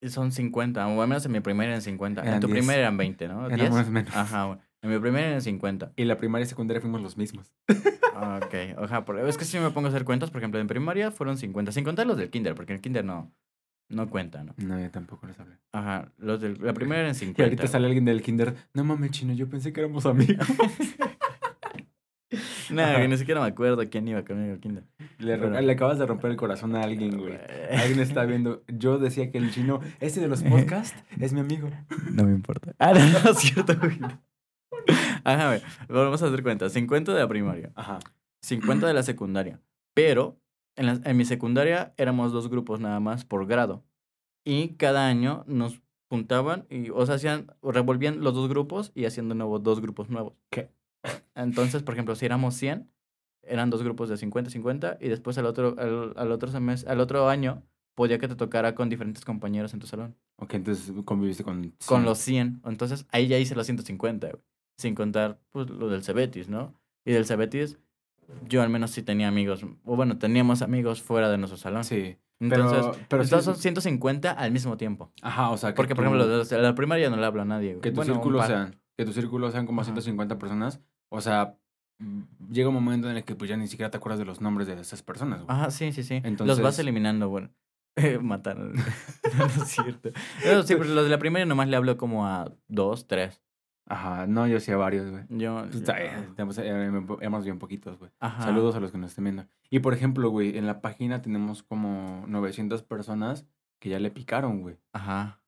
y 0.00 0.08
son 0.08 0.32
50, 0.32 0.86
o 0.88 1.02
al 1.02 1.08
menos 1.08 1.24
en 1.26 1.32
mi 1.32 1.40
primaria 1.40 1.70
eran 1.70 1.82
50. 1.82 2.22
en 2.34 2.40
tu 2.40 2.46
10. 2.46 2.58
primaria 2.58 2.80
eran 2.82 2.96
20, 2.96 3.28
¿no? 3.28 3.46
Eran 3.46 3.58
10. 3.58 3.70
más 3.72 3.88
menos. 3.90 4.14
Ajá, 4.16 4.44
güey. 4.46 4.58
En 4.82 4.90
mi 4.90 4.98
primaria 4.98 5.28
eran 5.28 5.40
50. 5.42 5.92
Y 5.96 6.04
la 6.04 6.16
primaria 6.16 6.44
y 6.44 6.48
secundaria 6.48 6.80
fuimos 6.80 7.00
los 7.00 7.16
mismos. 7.16 7.52
Ah, 8.14 8.40
Ok, 8.42 9.04
por- 9.04 9.18
Es 9.20 9.38
que 9.38 9.44
si 9.44 9.58
me 9.58 9.70
pongo 9.70 9.86
a 9.86 9.90
hacer 9.90 10.04
cuentas, 10.04 10.30
por 10.30 10.40
ejemplo, 10.40 10.60
en 10.60 10.66
primaria 10.66 11.10
fueron 11.10 11.38
50, 11.38 11.72
sin 11.72 11.84
contar 11.84 12.06
los 12.06 12.16
del 12.16 12.30
kinder, 12.30 12.54
porque 12.54 12.72
el 12.74 12.80
kinder 12.80 13.04
no, 13.04 13.32
no 13.88 14.10
cuenta, 14.10 14.42
¿no? 14.44 14.54
No, 14.58 14.78
yo 14.80 14.90
tampoco 14.90 15.26
les 15.26 15.38
hablé. 15.38 15.56
Ajá, 15.72 16.10
los 16.18 16.40
de 16.40 16.56
la 16.58 16.74
primera 16.74 17.00
eran 17.02 17.12
Y 17.12 17.14
50. 17.14 17.42
ahorita 17.44 17.66
sale 17.68 17.86
alguien 17.86 18.04
del 18.04 18.22
kinder. 18.22 18.54
No 18.74 18.82
mames, 18.84 19.12
chino, 19.12 19.32
yo 19.34 19.48
pensé 19.48 19.72
que 19.72 19.80
éramos 19.80 20.04
amigos. 20.06 20.46
No, 22.70 22.82
que 22.96 23.06
ni 23.06 23.18
siquiera 23.18 23.42
me 23.42 23.48
acuerdo 23.48 23.82
quién 23.90 24.08
iba 24.08 24.24
conmigo 24.24 24.54
al 24.54 24.58
kinder. 24.60 24.84
le, 25.18 25.36
Pero- 25.36 25.60
le 25.60 25.72
acabas 25.72 25.98
de 25.98 26.06
romper 26.06 26.30
el 26.30 26.38
corazón 26.38 26.74
a 26.74 26.80
alguien, 26.80 27.18
güey. 27.18 27.38
Alguien 27.70 28.00
está 28.00 28.24
viendo. 28.24 28.62
Yo 28.68 28.96
decía 28.98 29.30
que 29.30 29.36
el 29.36 29.50
chino, 29.50 29.80
ese 30.00 30.20
de 30.22 30.28
los 30.28 30.42
podcasts, 30.42 30.96
es 31.20 31.34
mi 31.34 31.40
amigo. 31.40 31.68
No 32.10 32.24
me 32.24 32.32
importa. 32.32 32.72
Ah, 32.78 32.92
no, 32.94 33.00
no 33.24 33.30
es 33.32 33.38
cierto, 33.38 33.76
güey. 33.78 33.98
Ajá. 35.24 35.60
Vamos 35.88 36.22
a 36.22 36.26
hacer 36.26 36.42
cuentas. 36.42 36.72
50 36.72 37.12
de 37.14 37.20
la 37.20 37.28
primaria, 37.28 37.72
Ajá. 37.74 37.98
50 38.42 38.86
de 38.86 38.94
la 38.94 39.02
secundaria. 39.02 39.60
Pero 39.94 40.38
en, 40.76 40.86
la- 40.86 41.00
en 41.04 41.16
mi 41.16 41.24
secundaria 41.24 41.94
éramos 41.96 42.32
dos 42.32 42.48
grupos 42.48 42.80
nada 42.80 43.00
más 43.00 43.24
por 43.24 43.46
grado. 43.46 43.84
Y 44.44 44.70
cada 44.76 45.06
año 45.06 45.44
nos 45.46 45.80
juntaban 46.10 46.66
y, 46.68 46.90
o 46.90 47.06
sea, 47.06 47.14
hacían, 47.14 47.46
revolvían 47.62 48.20
los 48.20 48.34
dos 48.34 48.48
grupos 48.48 48.92
y 48.94 49.04
hacían 49.04 49.28
de 49.28 49.34
nuevo 49.34 49.58
dos 49.58 49.80
grupos 49.80 50.10
nuevos. 50.10 50.34
¿Qué? 50.50 50.70
Entonces, 51.34 51.82
por 51.82 51.94
ejemplo, 51.94 52.14
si 52.16 52.26
éramos 52.26 52.54
100, 52.54 52.90
eran 53.44 53.70
dos 53.70 53.82
grupos 53.82 54.08
de 54.08 54.16
50, 54.16 54.50
50 54.50 54.98
y 55.00 55.08
después 55.08 55.38
al 55.38 55.46
otro, 55.46 55.74
al, 55.78 56.12
al 56.16 56.32
otro 56.32 56.50
semestre, 56.50 56.90
al 56.90 57.00
otro 57.00 57.28
año 57.28 57.62
podía 57.94 58.18
que 58.18 58.28
te 58.28 58.36
tocara 58.36 58.74
con 58.74 58.88
diferentes 58.88 59.24
compañeros 59.24 59.74
en 59.74 59.80
tu 59.80 59.86
salón. 59.86 60.16
Ok, 60.36 60.54
entonces 60.54 60.92
conviviste 61.04 61.44
con. 61.44 61.74
Con 61.86 62.04
los 62.04 62.18
100. 62.18 62.62
Entonces, 62.64 63.06
ahí 63.10 63.26
ya 63.28 63.38
hice 63.38 63.54
los 63.54 63.66
150, 63.66 64.28
güey. 64.28 64.42
Sin 64.82 64.94
contar, 64.94 65.38
pues, 65.50 65.70
lo 65.70 65.88
del 65.88 66.02
Cebetis, 66.02 66.48
¿no? 66.48 66.74
Y 67.04 67.12
del 67.12 67.24
Cebetis, 67.24 67.78
yo 68.48 68.62
al 68.62 68.68
menos 68.68 68.90
sí 68.90 69.02
tenía 69.02 69.28
amigos. 69.28 69.64
O 69.84 69.96
bueno, 69.96 70.18
teníamos 70.18 70.60
amigos 70.62 71.00
fuera 71.02 71.30
de 71.30 71.38
nuestro 71.38 71.56
salón. 71.56 71.84
Sí. 71.84 72.16
Entonces, 72.40 72.80
pero, 72.80 73.06
pero 73.08 73.22
sí- 73.22 73.28
entonces 73.28 73.44
son 73.44 73.56
150 73.56 74.32
al 74.32 74.50
mismo 74.50 74.76
tiempo. 74.76 75.12
Ajá, 75.22 75.50
o 75.50 75.56
sea, 75.56 75.70
que 75.70 75.76
Porque, 75.76 75.94
por 75.94 76.04
tu- 76.04 76.10
ejemplo, 76.14 76.36
los 76.36 76.48
de 76.48 76.58
la 76.60 76.74
primaria 76.74 77.08
no 77.10 77.16
le 77.16 77.24
hablo 77.24 77.42
a 77.42 77.44
nadie. 77.44 77.78
Que 77.80 77.90
tu 77.90 77.96
Bueno, 77.96 78.14
círculo 78.14 78.42
sean, 78.44 78.80
que 78.98 79.04
tu 79.04 79.12
círculo 79.12 79.50
sean 79.52 79.64
como 79.66 79.80
Ajá. 79.82 79.86
150 79.86 80.38
personas. 80.38 80.80
O 81.08 81.20
sea, 81.20 81.56
mm, 82.00 82.22
llega 82.50 82.68
un 82.68 82.74
momento 82.74 83.08
en 83.08 83.16
el 83.18 83.24
que 83.24 83.36
pues 83.36 83.48
ya 83.48 83.56
ni 83.56 83.68
siquiera 83.68 83.90
te 83.90 83.96
acuerdas 83.98 84.18
de 84.18 84.24
los 84.24 84.40
nombres 84.40 84.66
de 84.66 84.74
esas 84.80 85.02
personas, 85.02 85.44
güey. 85.44 85.56
Ajá, 85.56 85.70
sí, 85.70 85.92
sí, 85.92 86.02
sí. 86.02 86.14
los 86.16 86.24
Entonces- 86.24 86.60
vas 86.64 86.78
eliminando, 86.80 87.28
bueno. 87.28 87.50
Mataron. 88.22 88.72
no 89.38 89.44
es 89.46 89.68
cierto. 89.68 90.10
Pero 90.42 90.62
sí, 90.64 90.74
pero 90.76 90.88
los 90.90 91.04
de 91.04 91.10
la 91.10 91.18
primaria 91.18 91.46
nomás 91.46 91.68
le 91.68 91.76
hablo 91.76 91.96
como 91.96 92.26
a 92.26 92.50
dos, 92.66 93.06
tres. 93.06 93.40
Ajá, 93.86 94.26
no, 94.26 94.46
yo 94.46 94.60
sí 94.60 94.70
a 94.72 94.76
varios, 94.76 95.10
güey. 95.10 95.24
Yo. 95.28 95.66
Pues, 95.70 95.84
tenemos- 96.36 96.58
eh, 96.58 96.90
hemos 97.20 97.44
bien 97.44 97.58
poquitos, 97.58 97.98
güey. 97.98 98.10
Ajá. 98.20 98.42
Saludos 98.44 98.74
a 98.76 98.80
los 98.80 98.92
que 98.92 98.98
nos 98.98 99.10
estén 99.10 99.24
viendo. 99.24 99.46
Y 99.70 99.80
por 99.80 99.92
ejemplo, 99.92 100.30
güey, 100.30 100.56
en 100.56 100.66
la 100.66 100.80
página 100.80 101.20
tenemos 101.22 101.62
como 101.62 102.24
900 102.28 102.82
personas 102.82 103.46
que 103.80 103.88
ya 103.90 103.98
le 103.98 104.10
picaron, 104.10 104.60
güey. 104.62 104.78
Ajá. 104.92 105.42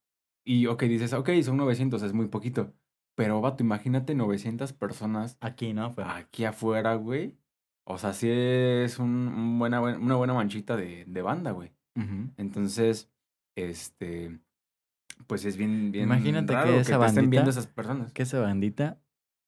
Y, 0.44 0.66
ok, 0.66 0.82
dices, 0.84 1.12
ok, 1.12 1.30
son 1.42 1.56
900, 1.56 2.02
es 2.02 2.12
muy 2.12 2.26
poquito. 2.26 2.74
Pero, 3.16 3.40
vato, 3.40 3.62
imagínate 3.62 4.14
900 4.16 4.72
personas 4.72 5.38
Aquí, 5.40 5.72
¿no? 5.72 5.94
Pero- 5.94 6.10
aquí 6.10 6.44
afuera, 6.44 6.96
güey. 6.96 7.38
O 7.86 7.98
sea, 7.98 8.12
sí 8.12 8.28
es 8.30 8.98
un, 8.98 9.28
un 9.28 9.58
buena, 9.58 9.78
buen- 9.80 10.02
una 10.02 10.16
buena 10.16 10.34
manchita 10.34 10.76
de, 10.76 11.04
de 11.06 11.22
banda, 11.22 11.52
güey. 11.52 11.72
Ujú. 11.96 12.30
Entonces, 12.36 13.10
este, 13.56 14.40
pues 15.26 15.44
es 15.44 15.56
bien, 15.56 15.90
bien 15.92 16.04
Imagínate 16.04 16.52
que 16.54 16.78
esa 16.80 16.98
te 16.98 17.06
estén 17.06 17.30
viendo 17.30 17.50
bandita- 17.50 17.50
esas 17.50 17.66
personas. 17.66 18.12
que 18.12 18.22
esa 18.22 18.40
bandita, 18.40 18.98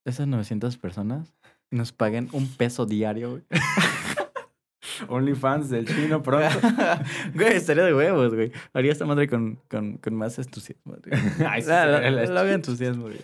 esas 0.05 0.27
900 0.27 0.77
personas, 0.79 1.35
nos 1.71 1.93
paguen 1.93 2.29
un 2.33 2.47
peso 2.49 2.87
diario, 2.87 3.31
güey. 3.31 3.43
OnlyFans 5.09 5.69
del 5.71 5.87
chino 5.87 6.23
pronto. 6.23 6.59
güey, 7.35 7.55
estaría 7.57 7.85
de 7.85 7.95
huevos, 7.95 8.35
güey. 8.35 8.53
Haría 8.73 8.93
esta 8.93 9.05
madre 9.05 9.29
con, 9.29 9.59
con, 9.69 9.99
con 9.99 10.15
más 10.15 10.39
entusiasmo. 10.39 10.95
güey. 11.05 11.21
Ay, 11.49 11.63
sí, 11.63 11.71
Ah, 11.71 11.87
la 11.87 11.97
hago 11.99 12.25
chida. 12.25 12.53
entusiasmo, 12.53 13.03
güey. 13.05 13.19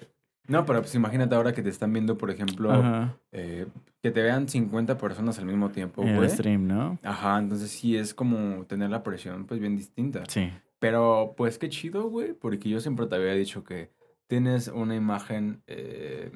No, 0.48 0.66
pero 0.66 0.80
pues 0.80 0.94
imagínate 0.96 1.34
ahora 1.36 1.54
que 1.54 1.62
te 1.62 1.68
están 1.70 1.92
viendo, 1.92 2.18
por 2.18 2.30
ejemplo, 2.30 3.12
eh, 3.30 3.66
que 4.02 4.10
te 4.10 4.20
vean 4.22 4.48
50 4.48 4.98
personas 4.98 5.38
al 5.38 5.46
mismo 5.46 5.70
tiempo, 5.70 6.02
En 6.02 6.08
el 6.08 6.16
güey. 6.16 6.28
stream, 6.30 6.66
¿no? 6.66 6.98
Ajá, 7.04 7.38
entonces 7.38 7.70
sí 7.70 7.96
es 7.96 8.12
como 8.12 8.64
tener 8.66 8.90
la 8.90 9.04
presión 9.04 9.46
pues 9.46 9.60
bien 9.60 9.76
distinta. 9.76 10.24
Sí. 10.28 10.50
Pero 10.82 11.34
pues 11.36 11.58
qué 11.58 11.68
chido, 11.68 12.10
güey, 12.10 12.32
porque 12.32 12.68
yo 12.68 12.80
siempre 12.80 13.06
te 13.06 13.14
había 13.14 13.34
dicho 13.34 13.62
que 13.62 13.92
tienes 14.26 14.66
una 14.66 14.96
imagen, 14.96 15.62
eh, 15.68 16.32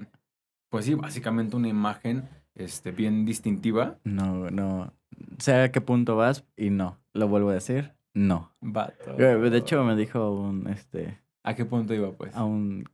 pues 0.71 0.85
sí, 0.85 0.95
básicamente 0.95 1.57
una 1.57 1.67
imagen 1.67 2.29
este, 2.55 2.93
bien 2.93 3.25
distintiva. 3.25 3.99
No, 4.05 4.49
no. 4.53 4.95
Sé 5.39 5.53
a 5.57 5.73
qué 5.73 5.81
punto 5.81 6.15
vas 6.15 6.47
y 6.57 6.71
no. 6.71 6.97
Lo 7.13 7.27
vuelvo 7.27 7.51
a 7.51 7.55
decir, 7.55 7.95
no. 8.15 8.53
Vato. 8.61 9.17
Güey, 9.17 9.51
De 9.51 9.59
hecho, 9.59 9.83
me 9.83 9.97
dijo 9.97 10.31
un, 10.31 10.69
este, 10.69 11.19
¿A 11.43 11.57
qué 11.57 11.65
punto 11.65 11.93
iba, 11.93 12.13
pues? 12.13 12.33
a 12.37 12.45
un... 12.45 12.89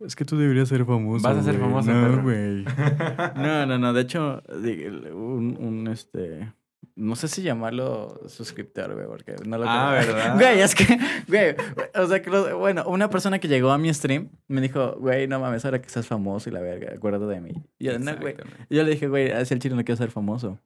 Es 0.00 0.16
que 0.16 0.24
tú 0.24 0.38
deberías 0.38 0.70
ser 0.70 0.86
famoso, 0.86 1.28
Vas 1.28 1.36
a 1.36 1.42
ser 1.42 1.58
famoso, 1.58 1.92
No, 1.92 2.22
güey. 2.22 2.64
No, 3.36 3.66
no, 3.66 3.76
no. 3.76 3.92
De 3.92 4.00
hecho, 4.00 4.42
un, 4.48 5.58
un 5.60 5.88
este. 5.88 6.54
No 6.98 7.14
sé 7.14 7.28
si 7.28 7.42
llamarlo 7.42 8.18
suscriptor, 8.26 8.94
güey, 8.94 9.06
porque 9.06 9.36
no 9.46 9.58
lo 9.58 9.64
Ah. 9.68 9.92
¿verdad? 9.92 10.34
Güey, 10.40 10.60
es 10.60 10.74
que, 10.74 10.98
güey, 11.28 11.54
o 11.94 12.06
sea, 12.06 12.22
que 12.22 12.30
bueno, 12.54 12.84
una 12.88 13.10
persona 13.10 13.38
que 13.38 13.48
llegó 13.48 13.70
a 13.70 13.76
mi 13.76 13.92
stream 13.92 14.30
me 14.48 14.62
dijo, 14.62 14.92
güey, 14.98 15.28
no 15.28 15.38
mames, 15.38 15.64
ahora 15.66 15.78
que 15.80 15.86
estás 15.88 16.06
famoso 16.06 16.48
y 16.48 16.52
la 16.54 16.60
verga, 16.60 16.94
acuérdate 16.94 17.26
de 17.26 17.40
mí. 17.42 17.52
Y 17.78 17.84
yo, 17.84 17.98
no, 17.98 18.16
güey. 18.16 18.34
Yo 18.70 18.82
le 18.82 18.92
dije, 18.92 19.08
güey, 19.08 19.28
es 19.30 19.52
el 19.52 19.58
chino 19.58 19.76
no 19.76 19.84
quiere 19.84 19.98
ser 19.98 20.10
famoso. 20.10 20.58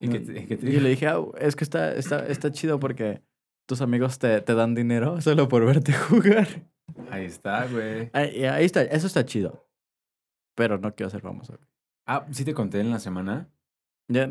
¿Y 0.00 0.08
te- 0.08 0.46
qué 0.46 0.56
te 0.56 0.68
Y 0.68 0.72
yo 0.74 0.80
le 0.80 0.90
dije, 0.90 1.08
ah, 1.08 1.20
es 1.40 1.56
que 1.56 1.64
está, 1.64 1.92
está, 1.92 2.24
está 2.26 2.52
chido 2.52 2.78
porque 2.78 3.20
tus 3.66 3.80
amigos 3.80 4.18
te, 4.20 4.40
te 4.42 4.54
dan 4.54 4.74
dinero 4.76 5.20
solo 5.20 5.48
por 5.48 5.66
verte 5.66 5.92
jugar. 6.08 6.46
Ahí 7.10 7.24
está, 7.24 7.66
güey. 7.66 8.10
Ahí, 8.12 8.44
ahí 8.44 8.64
está, 8.64 8.82
eso 8.82 9.08
está 9.08 9.24
chido. 9.24 9.66
Pero 10.54 10.78
no 10.78 10.94
quiero 10.94 11.10
ser 11.10 11.20
famoso. 11.20 11.58
Ah, 12.06 12.26
sí 12.30 12.44
te 12.44 12.54
conté 12.54 12.78
en 12.80 12.90
la 12.90 12.98
semana. 13.00 13.48
Ya, 14.08 14.28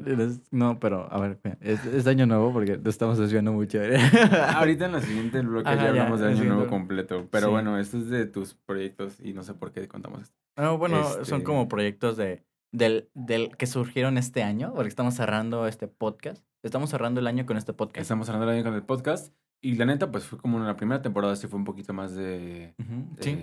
no, 0.52 0.80
pero 0.80 1.12
a 1.12 1.20
ver, 1.20 1.40
es, 1.62 1.84
es 1.86 2.06
año 2.06 2.26
nuevo 2.28 2.54
porque 2.54 2.78
te 2.78 2.90
estamos 2.90 3.18
desviando 3.18 3.52
mucho. 3.54 3.80
Ahorita 4.56 4.86
en 4.86 4.92
la 4.92 5.02
siguiente 5.02 5.42
bloque 5.42 5.68
Ajá, 5.70 5.76
ya 5.78 5.84
ya, 5.84 5.90
hablamos 5.90 6.20
de 6.20 6.32
el 6.32 6.38
Año 6.40 6.54
Nuevo 6.54 6.68
completo. 6.70 7.28
Pero 7.32 7.48
Sí. 7.48 7.52
bueno, 7.52 7.80
esto 7.80 7.98
es 7.98 8.10
de 8.10 8.26
tus 8.26 8.54
proyectos 8.54 9.20
y 9.20 9.34
no 9.34 9.44
sé 9.44 9.54
por 9.54 9.72
qué 9.72 9.88
contamos 9.88 10.22
esto. 10.24 10.36
No, 10.58 10.78
bueno, 10.78 11.04
son 11.04 11.22
Este- 11.22 11.44
como 11.44 11.68
proyectos 11.68 12.18
de 12.18 12.44
del, 12.74 13.10
del 13.16 13.58
que 13.58 13.66
surgieron 13.68 14.18
este 14.18 14.44
año, 14.44 14.72
porque 14.74 14.88
estamos 14.90 15.16
cerrando 15.16 15.68
este 15.68 15.88
podcast. 15.88 16.46
Estamos 16.64 16.90
cerrando 16.90 17.20
el 17.20 17.28
año 17.28 17.46
con 17.46 17.58
este 17.58 17.74
podcast. 17.74 18.02
Estamos 18.02 18.30
hablando 18.30 18.46
del 18.48 18.56
año 18.58 18.64
con 18.66 18.76
el 18.76 18.84
podcast. 18.84 19.34
Y 19.64 19.76
la 19.76 19.86
neta, 19.86 20.10
pues 20.12 20.24
fue 20.26 20.40
como 20.40 20.58
en 20.58 20.66
la 20.66 20.76
primera 20.76 21.02
temporada, 21.02 21.36
sí 21.36 21.48
fue 21.48 21.60
un 21.60 21.66
poquito 21.66 21.94
más 21.94 22.16
de, 22.16 22.74
Sí. 23.20 23.38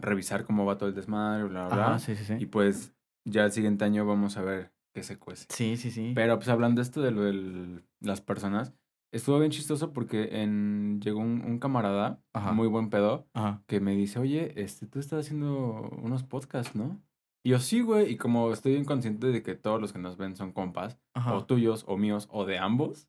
revisar 0.00 0.44
cómo 0.44 0.64
va 0.66 0.76
todo 0.76 0.88
el 0.88 0.94
desmadre, 0.94 1.44
bla, 1.44 1.66
bla, 1.68 1.74
bla. 1.76 1.86
Ajá, 1.86 1.98
sí, 2.00 2.16
sí, 2.16 2.24
sí. 2.24 2.34
Y 2.38 2.46
pues 2.46 2.92
ya 3.24 3.44
el 3.44 3.52
siguiente 3.52 3.84
año 3.84 4.04
vamos 4.06 4.36
a 4.36 4.42
ver 4.42 4.72
qué 4.94 5.02
se 5.02 5.18
cuece. 5.18 5.46
Sí, 5.50 5.76
sí, 5.76 5.90
sí. 5.90 6.12
Pero 6.14 6.36
pues 6.38 6.48
hablando 6.48 6.80
de 6.80 6.84
esto 6.84 7.02
de 7.02 7.10
lo 7.10 7.22
de 7.24 7.82
las 8.00 8.20
personas, 8.20 8.72
estuvo 9.12 9.38
bien 9.38 9.50
chistoso 9.50 9.92
porque 9.92 10.40
en, 10.42 11.00
llegó 11.00 11.20
un, 11.20 11.42
un 11.44 11.58
camarada, 11.58 12.22
Ajá. 12.32 12.52
muy 12.52 12.68
buen 12.68 12.90
pedo, 12.90 13.28
Ajá. 13.34 13.62
que 13.66 13.80
me 13.80 13.94
dice, 13.94 14.18
oye, 14.18 14.60
este, 14.62 14.86
tú 14.86 14.98
estás 15.00 15.26
haciendo 15.26 15.90
unos 16.02 16.22
podcasts, 16.22 16.74
¿no? 16.74 17.02
Y 17.44 17.50
yo 17.50 17.58
sí, 17.58 17.82
güey, 17.82 18.10
y 18.10 18.16
como 18.16 18.52
estoy 18.52 18.72
bien 18.72 18.84
consciente 18.86 19.26
de 19.26 19.42
que 19.42 19.54
todos 19.54 19.80
los 19.80 19.92
que 19.92 19.98
nos 19.98 20.16
ven 20.16 20.34
son 20.34 20.52
compas, 20.52 20.98
Ajá. 21.12 21.34
o 21.34 21.44
tuyos, 21.44 21.84
o 21.86 21.98
míos, 21.98 22.26
o 22.30 22.46
de 22.46 22.56
ambos, 22.58 23.08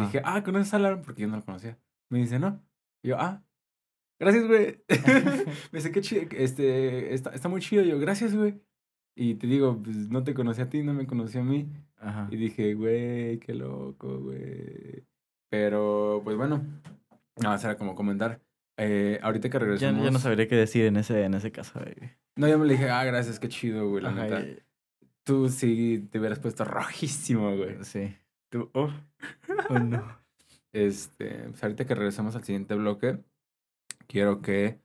dije, 0.00 0.22
ah, 0.24 0.42
¿conoces 0.42 0.72
a 0.72 0.78
Alan? 0.78 1.02
Porque 1.02 1.22
yo 1.22 1.28
no 1.28 1.36
lo 1.36 1.44
conocía. 1.44 1.78
Me 2.10 2.18
dice, 2.18 2.38
no. 2.38 2.62
Y 3.02 3.08
yo, 3.08 3.16
ah, 3.18 3.44
gracias, 4.18 4.46
güey. 4.46 4.82
me 5.72 5.78
dice, 5.78 5.92
qué 5.92 6.00
chido, 6.00 6.22
este, 6.30 7.12
está, 7.12 7.30
está 7.30 7.48
muy 7.48 7.60
chido. 7.60 7.82
Y 7.82 7.88
yo, 7.88 7.98
gracias, 7.98 8.34
güey. 8.34 8.62
Y 9.16 9.34
te 9.36 9.46
digo, 9.46 9.80
pues 9.82 9.96
no 10.10 10.24
te 10.24 10.34
conocí 10.34 10.60
a 10.60 10.68
ti, 10.68 10.82
no 10.82 10.92
me 10.94 11.06
conocí 11.06 11.38
a 11.38 11.42
mí. 11.44 11.68
Ajá. 11.98 12.28
Y 12.30 12.36
dije, 12.36 12.74
güey, 12.74 13.38
qué 13.38 13.54
loco, 13.54 14.18
güey. 14.20 15.04
Pero, 15.50 16.20
pues 16.24 16.36
bueno, 16.36 16.56
nada 17.36 17.54
más 17.54 17.64
era 17.64 17.76
como 17.76 17.94
comentar. 17.94 18.40
Eh, 18.76 19.20
ahorita 19.22 19.48
que 19.48 19.58
regresamos. 19.58 20.04
ya 20.04 20.10
no 20.10 20.18
sabría 20.18 20.48
qué 20.48 20.56
decir 20.56 20.84
en 20.86 20.96
ese, 20.96 21.22
en 21.24 21.34
ese 21.34 21.52
caso. 21.52 21.78
güey. 21.78 21.94
No, 22.36 22.48
yo 22.48 22.58
me 22.58 22.66
le 22.66 22.72
dije, 22.74 22.90
ah, 22.90 23.04
gracias, 23.04 23.38
qué 23.38 23.48
chido, 23.48 23.88
güey, 23.88 24.02
la 24.02 24.10
Ajá, 24.10 24.22
neta. 24.24 24.40
y- 24.40 24.58
Tú 25.22 25.48
sí 25.48 26.06
te 26.10 26.18
hubieras 26.18 26.38
puesto 26.40 26.64
rojísimo, 26.64 27.56
güey. 27.56 27.82
Sí. 27.84 28.14
Tú, 28.50 28.70
oh. 28.74 28.90
Oh, 29.70 29.78
no. 29.78 30.18
Este, 30.72 31.44
pues 31.48 31.62
ahorita 31.62 31.86
que 31.86 31.94
regresamos 31.94 32.34
al 32.36 32.42
siguiente 32.44 32.74
bloque, 32.74 33.22
quiero 34.08 34.42
que 34.42 34.80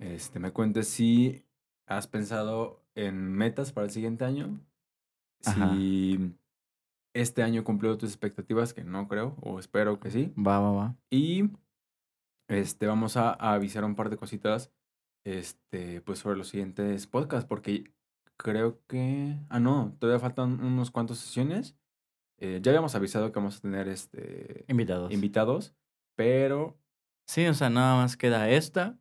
este, 0.00 0.38
me 0.40 0.50
cuentes 0.52 0.88
si 0.88 1.44
has 1.86 2.06
pensado 2.08 2.82
en 2.96 3.32
metas 3.32 3.72
para 3.72 3.86
el 3.86 3.90
siguiente 3.90 4.24
año. 4.24 4.60
Ajá. 5.44 5.74
Si 5.74 6.34
este 7.14 7.42
año 7.42 7.64
cumplió 7.64 7.96
tus 7.98 8.10
expectativas, 8.10 8.74
que 8.74 8.84
no 8.84 9.08
creo, 9.08 9.36
o 9.42 9.58
espero 9.58 10.00
que 10.00 10.10
sí. 10.10 10.32
Va, 10.36 10.58
va, 10.60 10.72
va. 10.72 10.96
Y 11.10 11.50
este, 12.48 12.86
vamos 12.86 13.16
a, 13.16 13.30
a 13.30 13.54
avisar 13.54 13.84
un 13.84 13.94
par 13.94 14.10
de 14.10 14.16
cositas 14.16 14.72
este, 15.24 16.00
pues 16.02 16.18
sobre 16.18 16.36
los 16.36 16.48
siguientes 16.48 17.06
podcasts, 17.06 17.46
porque 17.48 17.92
creo 18.36 18.80
que. 18.86 19.36
Ah, 19.48 19.60
no, 19.60 19.96
todavía 19.98 20.20
faltan 20.20 20.60
unos 20.64 20.90
cuantos 20.90 21.18
sesiones. 21.18 21.76
Eh, 22.40 22.58
ya 22.62 22.72
habíamos 22.72 22.94
avisado 22.94 23.30
que 23.30 23.38
vamos 23.38 23.58
a 23.58 23.60
tener 23.60 23.88
este, 23.88 24.64
Invitados. 24.68 25.12
invitados, 25.12 25.74
pero. 26.16 26.76
sí, 27.28 27.46
o 27.46 27.54
sea, 27.54 27.70
nada 27.70 27.96
más 27.96 28.16
queda 28.16 28.50
esta, 28.50 28.98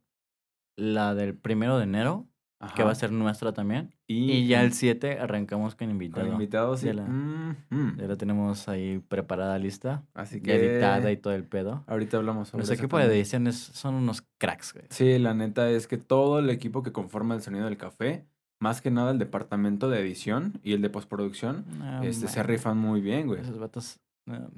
la 0.78 1.16
del 1.16 1.36
primero 1.36 1.78
de 1.78 1.84
enero, 1.86 2.30
que 2.76 2.84
va 2.84 2.92
a 2.92 2.96
ser 2.96 3.12
nuestra 3.12 3.52
también. 3.54 3.94
Y, 4.08 4.32
Y 4.32 4.48
ya 4.48 4.62
el 4.64 4.74
7 4.74 5.20
arrancamos 5.20 5.76
con 5.76 5.88
con 5.88 5.92
invitado. 5.92 6.28
invitados. 6.32 6.80
sí. 6.82 6.88
Ya 6.88 6.94
la- 6.94 7.04
Mm, 7.06 7.56
mm. 7.70 7.98
Ya 8.00 8.08
la 8.08 8.16
tenemos 8.16 8.68
ahí 8.70 9.00
preparada, 9.08 9.58
lista. 9.60 10.04
Así 10.14 10.42
que. 10.42 10.56
editada 10.56 11.12
y 11.12 11.18
todo 11.18 11.34
el 11.34 11.44
pedo. 11.44 11.84
Ahorita 11.88 12.18
hablamos 12.18 12.50
sobre 12.50 12.60
Nuestro 12.60 12.76
equipo 12.76 12.98
de 12.98 13.04
también. 13.04 13.20
ediciones 13.22 13.56
son 13.58 13.96
unos 13.96 14.24
cracks, 14.38 14.74
güey. 14.74 14.86
Sí, 14.90 15.18
la 15.20 15.34
neta 15.34 15.70
es 15.70 15.88
que 15.88 15.98
todo 15.98 16.40
el 16.40 16.50
equipo 16.50 16.84
que 16.84 16.92
conforma 16.92 17.36
el 17.36 17.42
sonido 17.42 17.66
del 17.66 17.78
café, 17.78 18.26
más 18.60 18.82
que 18.82 18.92
nada 18.92 19.12
el 19.12 19.20
departamento 19.20 19.90
de 19.90 20.00
edición 20.00 20.60
y 20.64 20.74
el 20.74 20.82
de 20.82 20.90
postproducción, 20.90 21.66
este, 22.04 22.28
se 22.28 22.44
rifan 22.44 22.78
muy 22.78 23.02
bien, 23.02 23.28
güey. 23.28 23.42
Esos 23.42 23.60
vatos. 23.60 24.00
no. 24.26 24.50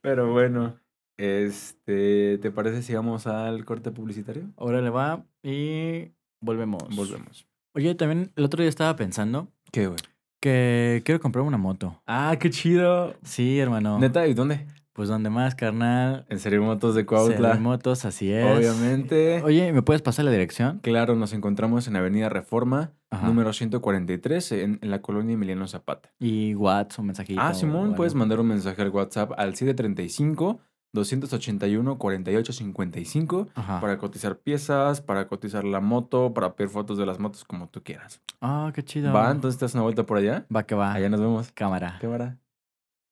Pero 0.00 0.32
bueno, 0.32 0.78
este, 1.20 2.38
¿te 2.38 2.50
parece 2.50 2.82
si 2.82 2.94
vamos 2.94 3.26
al 3.26 3.64
corte 3.66 3.90
publicitario? 3.90 4.44
Ahora 4.56 4.80
le 4.80 4.88
va 4.90 5.24
y 5.42 6.12
volvemos. 6.40 6.82
Volvemos. 6.96 7.46
Oye, 7.74 7.94
también 7.94 8.32
el 8.36 8.44
otro 8.44 8.62
día 8.62 8.68
estaba 8.70 8.96
pensando 8.96 9.48
¿Qué, 9.70 9.86
güey? 9.86 9.98
que 10.40 11.02
quiero 11.04 11.20
comprar 11.20 11.44
una 11.44 11.58
moto. 11.58 12.00
Ah, 12.06 12.34
qué 12.40 12.48
chido. 12.50 13.14
Sí, 13.22 13.58
hermano. 13.58 13.98
Neta, 13.98 14.26
¿y 14.26 14.32
dónde? 14.34 14.66
Pues 14.94 15.08
donde 15.08 15.30
más, 15.30 15.54
carnal. 15.54 16.26
En 16.30 16.38
Serie 16.40 16.58
Motos 16.58 16.94
de 16.94 17.06
Cuautla. 17.06 17.36
Cuautla. 17.36 17.60
motos, 17.60 18.04
así 18.04 18.32
es. 18.32 18.44
Obviamente. 18.44 19.40
Oye, 19.44 19.72
¿me 19.72 19.82
puedes 19.82 20.02
pasar 20.02 20.24
la 20.24 20.30
dirección? 20.30 20.80
Claro, 20.82 21.14
nos 21.16 21.32
encontramos 21.32 21.86
en 21.86 21.96
Avenida 21.96 22.28
Reforma, 22.28 22.92
Ajá. 23.10 23.26
número 23.26 23.52
143, 23.52 24.52
en, 24.52 24.78
en 24.82 24.90
la 24.90 25.00
colonia 25.00 25.34
Emiliano 25.34 25.68
Zapata. 25.68 26.10
Y 26.18 26.54
WhatsApp, 26.54 27.00
un 27.00 27.06
mensajito. 27.06 27.40
Ah, 27.40 27.54
Simón, 27.54 27.94
puedes 27.94 28.14
mandar 28.14 28.40
un 28.40 28.48
mensaje 28.48 28.82
al 28.82 28.90
WhatsApp 28.90 29.32
al 29.36 29.54
735 29.54 30.60
281 30.92 31.98
4855 31.98 33.48
Ajá. 33.54 33.80
para 33.80 33.98
cotizar 33.98 34.38
piezas, 34.38 35.00
para 35.00 35.28
cotizar 35.28 35.64
la 35.64 35.80
moto, 35.80 36.34
para 36.34 36.54
pedir 36.56 36.70
fotos 36.70 36.98
de 36.98 37.06
las 37.06 37.18
motos 37.18 37.44
como 37.44 37.68
tú 37.68 37.82
quieras. 37.82 38.20
Ah, 38.40 38.72
qué 38.74 38.82
chido. 38.82 39.12
Va, 39.12 39.30
entonces 39.30 39.58
te 39.58 39.64
das 39.64 39.74
una 39.74 39.82
vuelta 39.84 40.04
por 40.04 40.18
allá. 40.18 40.46
Va 40.54 40.64
que 40.64 40.74
va. 40.74 40.92
Allá 40.92 41.08
nos 41.08 41.20
vemos. 41.20 41.52
Cámara. 41.52 41.98
Vara. 42.02 42.38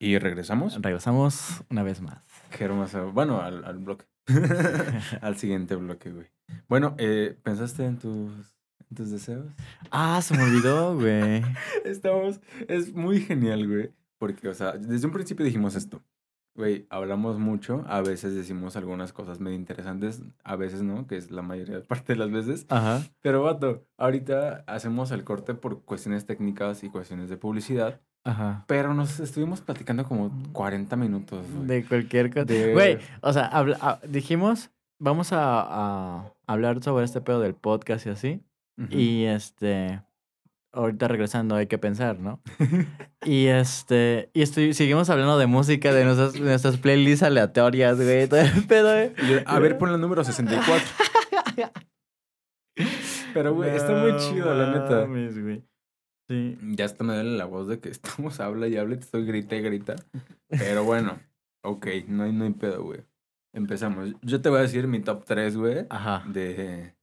Y 0.00 0.18
regresamos. 0.18 0.80
Regresamos 0.80 1.64
una 1.70 1.82
vez 1.82 2.00
más. 2.00 2.22
Qué 2.56 2.64
hermoso. 2.64 3.12
Bueno, 3.12 3.40
al, 3.40 3.64
al 3.64 3.78
bloque. 3.78 4.06
al 5.20 5.36
siguiente 5.36 5.74
bloque, 5.74 6.10
güey. 6.10 6.26
Bueno, 6.68 6.94
eh, 6.98 7.36
¿pensaste 7.42 7.84
en 7.84 7.98
tus, 7.98 8.30
en 8.90 8.96
tus 8.96 9.10
deseos? 9.10 9.46
Ah, 9.90 10.20
se 10.22 10.36
me 10.36 10.44
olvidó, 10.44 10.94
güey. 10.94 11.42
Estamos, 11.84 12.40
es 12.68 12.92
muy 12.94 13.20
genial, 13.20 13.66
güey. 13.66 13.90
Porque, 14.18 14.48
o 14.48 14.54
sea, 14.54 14.72
desde 14.72 15.06
un 15.06 15.12
principio 15.12 15.44
dijimos 15.44 15.74
esto. 15.74 16.02
Güey, 16.58 16.86
hablamos 16.90 17.38
mucho, 17.38 17.84
a 17.88 18.00
veces 18.02 18.34
decimos 18.34 18.76
algunas 18.76 19.12
cosas 19.12 19.38
medio 19.38 19.56
interesantes, 19.56 20.20
a 20.42 20.56
veces 20.56 20.82
no, 20.82 21.06
que 21.06 21.16
es 21.16 21.30
la 21.30 21.40
mayoría 21.40 21.80
parte 21.88 22.12
de 22.14 22.18
las 22.18 22.30
veces. 22.32 22.66
Ajá. 22.68 23.00
Pero, 23.22 23.44
vato, 23.44 23.86
ahorita 23.96 24.64
hacemos 24.66 25.10
el 25.12 25.22
corte 25.24 25.54
por 25.54 25.82
cuestiones 25.84 26.26
técnicas 26.26 26.82
y 26.82 26.90
cuestiones 26.90 27.30
de 27.30 27.36
publicidad, 27.36 28.00
Ajá. 28.24 28.64
pero 28.66 28.92
nos 28.92 29.20
estuvimos 29.20 29.60
platicando 29.60 30.04
como 30.04 30.32
40 30.52 30.96
minutos, 30.96 31.46
güey. 31.54 31.66
De 31.68 31.84
cualquier 31.86 32.30
cosa. 32.30 32.44
De- 32.44 32.72
Güey, 32.74 32.98
o 33.22 33.32
sea, 33.32 33.46
habla- 33.46 33.78
ah, 33.80 34.00
dijimos, 34.08 34.70
vamos 34.98 35.32
a, 35.32 35.38
a 35.62 36.32
hablar 36.48 36.82
sobre 36.82 37.04
este 37.04 37.20
pedo 37.20 37.40
del 37.40 37.54
podcast 37.54 38.04
y 38.06 38.10
así. 38.10 38.42
Ujú. 38.76 38.88
Y 38.98 39.24
este, 39.26 40.02
ahorita 40.78 41.08
regresando 41.08 41.56
hay 41.56 41.66
que 41.66 41.78
pensar, 41.78 42.20
¿no? 42.20 42.40
y 43.24 43.46
este, 43.46 44.30
y 44.32 44.42
estoy, 44.42 44.72
seguimos 44.74 45.10
hablando 45.10 45.38
de 45.38 45.46
música, 45.46 45.92
de 45.92 46.04
nuestras, 46.04 46.32
de 46.34 46.40
nuestras 46.40 46.76
playlists 46.78 47.22
aleatorias, 47.22 47.96
güey, 48.00 48.28
todo 48.28 48.40
el 48.40 48.66
pedo, 48.66 49.12
yo, 49.28 49.38
a 49.44 49.58
ver, 49.58 49.76
pon 49.78 49.90
el 49.90 50.00
número 50.00 50.24
64. 50.24 50.86
Pero, 53.34 53.54
güey, 53.54 53.74
está 53.74 53.92
muy 53.94 54.16
chido, 54.16 54.54
la 54.54 54.70
neta. 54.70 55.04
güey. 55.04 55.62
Sí. 56.28 56.58
Ya 56.76 56.84
hasta 56.84 57.04
me 57.04 57.14
duele 57.14 57.36
la 57.36 57.46
voz 57.46 57.68
de 57.68 57.80
que 57.80 57.88
estamos 57.88 58.38
habla 58.40 58.68
y 58.68 58.76
habla 58.76 58.94
y 58.94 58.98
te 58.98 59.04
estoy 59.04 59.24
grita 59.24 59.56
y 59.56 59.62
grita. 59.62 59.96
Pero 60.48 60.84
bueno, 60.84 61.18
ok, 61.64 61.86
no 62.06 62.24
hay, 62.24 62.32
no 62.32 62.44
hay 62.44 62.52
pedo, 62.52 62.82
güey. 62.84 63.00
Empezamos. 63.54 64.14
Yo 64.22 64.40
te 64.40 64.48
voy 64.48 64.58
a 64.58 64.62
decir 64.62 64.86
mi 64.86 65.00
top 65.00 65.24
3, 65.24 65.56
güey. 65.56 65.86
Ajá. 65.90 66.22
De. 66.28 66.94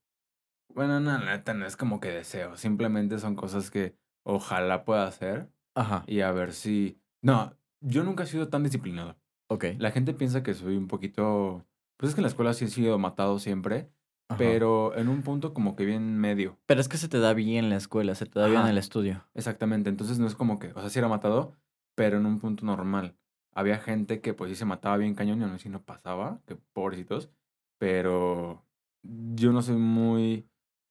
Bueno, 0.76 1.00
no, 1.00 1.18
la 1.18 1.38
neta 1.38 1.54
no 1.54 1.66
es 1.66 1.78
como 1.78 2.02
que 2.02 2.10
deseo. 2.10 2.58
Simplemente 2.58 3.18
son 3.18 3.36
cosas 3.36 3.72
que 3.72 3.96
ojalá 4.24 4.84
pueda 4.84 5.08
hacer. 5.08 5.50
Ajá. 5.74 6.04
Y 6.06 6.20
a 6.20 6.32
ver 6.32 6.52
si. 6.52 7.00
No, 7.22 7.58
yo 7.80 8.04
nunca 8.04 8.24
he 8.24 8.28
sido 8.28 8.50
tan 8.50 8.64
disciplinado. 8.64 9.18
Ok. 9.48 9.66
La 9.78 9.92
gente 9.92 10.14
piensa 10.14 10.44
que 10.44 10.54
soy 10.54 10.76
un 10.76 10.88
poquito. 10.88 11.66
Pues 11.98 12.10
es 12.10 12.16
que 12.16 12.20
en 12.20 12.24
la 12.24 12.30
escuela 12.30 12.54
sí 12.54 12.66
he 12.66 12.68
sido 12.68 13.00
matado 13.00 13.40
siempre. 13.40 13.90
Ajá. 14.28 14.38
Pero 14.38 14.98
en 14.98 15.08
un 15.08 15.22
punto 15.22 15.54
como 15.54 15.78
que 15.78 15.86
bien 15.86 16.18
medio. 16.18 16.58
Pero 16.66 16.82
es 16.82 16.90
que 16.90 16.98
se 16.98 17.08
te 17.08 17.20
da 17.20 17.34
bien 17.34 17.70
la 17.70 17.78
escuela, 17.78 18.14
se 18.16 18.26
te 18.26 18.40
da 18.40 18.48
bien 18.48 18.66
el 18.66 18.78
estudio. 18.78 19.24
Exactamente, 19.34 19.90
entonces 19.90 20.18
no 20.18 20.26
es 20.26 20.36
como 20.36 20.58
que, 20.58 20.72
o 20.74 20.82
sea, 20.82 20.90
sí 20.90 20.98
era 20.98 21.08
matado, 21.08 21.54
pero 21.94 22.18
en 22.18 22.26
un 22.26 22.40
punto 22.40 22.66
normal. 22.66 23.16
Había 23.54 23.78
gente 23.78 24.22
que 24.22 24.34
pues 24.34 24.50
sí 24.50 24.56
se 24.56 24.66
mataba 24.66 24.98
bien 24.98 25.14
cañón 25.14 25.40
y 25.40 25.44
aún 25.44 25.54
así 25.54 25.70
no 25.70 25.84
pasaba, 25.84 26.42
que 26.48 26.56
pobrecitos, 26.56 27.30
pero 27.78 28.66
yo 29.04 29.52
no 29.52 29.62
soy 29.62 29.76
muy, 29.76 30.50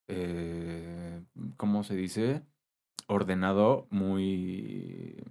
eh, 0.08 1.22
¿cómo 1.56 1.82
se 1.84 1.94
dice? 1.94 2.42
Ordenado, 3.06 3.86
muy, 3.90 5.22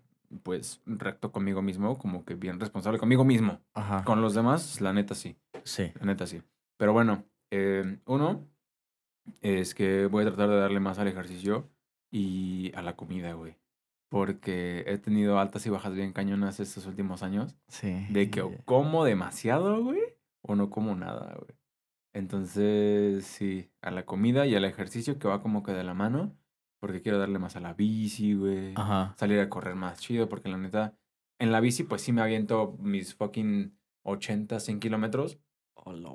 pues, 0.43 0.81
recto 0.85 1.31
conmigo 1.31 1.61
mismo, 1.61 1.97
como 1.97 2.25
que 2.25 2.35
bien 2.35 2.59
responsable 2.59 2.99
conmigo 2.99 3.23
mismo. 3.23 3.61
Ajá. 3.73 4.03
Con 4.03 4.21
los 4.21 4.33
demás, 4.33 4.81
la 4.81 4.93
neta 4.93 5.15
sí. 5.15 5.37
Sí. 5.63 5.91
La 5.99 6.05
neta 6.05 6.27
sí. 6.27 6.41
Pero 6.77 6.93
bueno, 6.93 7.25
eh, 7.51 7.99
uno 8.05 8.47
es 9.41 9.73
que 9.73 10.07
voy 10.07 10.23
a 10.23 10.27
tratar 10.27 10.49
de 10.49 10.57
darle 10.57 10.79
más 10.79 10.99
al 10.99 11.07
ejercicio 11.07 11.69
y 12.11 12.71
a 12.75 12.81
la 12.81 12.95
comida, 12.95 13.33
güey. 13.33 13.57
Porque 14.09 14.83
he 14.85 14.97
tenido 14.99 15.39
altas 15.39 15.65
y 15.65 15.69
bajas 15.69 15.93
bien 15.93 16.13
cañonas 16.13 16.59
estos 16.59 16.85
últimos 16.85 17.23
años. 17.23 17.55
Sí. 17.67 18.05
De 18.09 18.29
que 18.29 18.41
o 18.41 18.51
como 18.65 19.05
demasiado, 19.05 19.83
güey, 19.83 20.01
o 20.41 20.55
no 20.55 20.69
como 20.69 20.95
nada, 20.95 21.35
güey. 21.35 21.57
Entonces, 22.13 23.25
sí, 23.25 23.71
a 23.81 23.91
la 23.91 24.05
comida 24.05 24.45
y 24.45 24.55
al 24.55 24.65
ejercicio 24.65 25.17
que 25.17 25.27
va 25.27 25.41
como 25.41 25.63
que 25.63 25.71
de 25.71 25.83
la 25.83 25.93
mano, 25.93 26.37
porque 26.79 27.01
quiero 27.01 27.17
darle 27.17 27.39
más 27.39 27.55
a 27.55 27.59
la 27.59 27.73
bici, 27.73 28.33
güey. 28.35 28.73
Ajá. 28.75 29.15
Salir 29.17 29.39
a 29.39 29.49
correr 29.49 29.75
más 29.75 29.99
chido, 29.99 30.29
porque 30.29 30.49
la 30.49 30.57
neta, 30.57 30.95
en 31.39 31.51
la 31.51 31.59
bici 31.59 31.83
pues 31.83 32.01
sí 32.01 32.11
me 32.11 32.21
aviento 32.21 32.77
mis 32.79 33.15
fucking 33.15 33.75
80, 34.03 34.59
100 34.59 34.79
kilómetros, 34.79 35.39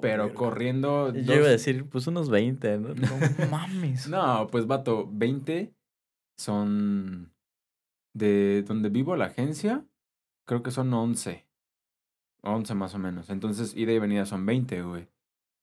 pero 0.00 0.32
corriendo... 0.34 1.12
Yo 1.12 1.34
iba 1.34 1.46
a 1.46 1.50
decir, 1.50 1.88
pues 1.88 2.06
unos 2.06 2.30
20, 2.30 2.78
¿no? 2.78 2.94
No 2.94 3.50
mames. 3.50 4.08
No, 4.08 4.46
pues 4.46 4.66
vato, 4.66 5.08
20 5.12 5.74
son 6.38 7.34
de 8.14 8.62
donde 8.62 8.88
vivo 8.88 9.16
la 9.16 9.26
agencia, 9.26 9.84
creo 10.46 10.62
que 10.62 10.70
son 10.70 10.92
11. 10.94 11.46
11 12.42 12.74
más 12.74 12.94
o 12.94 12.98
menos. 12.98 13.30
Entonces, 13.30 13.76
ida 13.76 13.92
y 13.92 13.98
venida 13.98 14.26
son 14.26 14.46
20, 14.46 14.82
güey. 14.82 15.08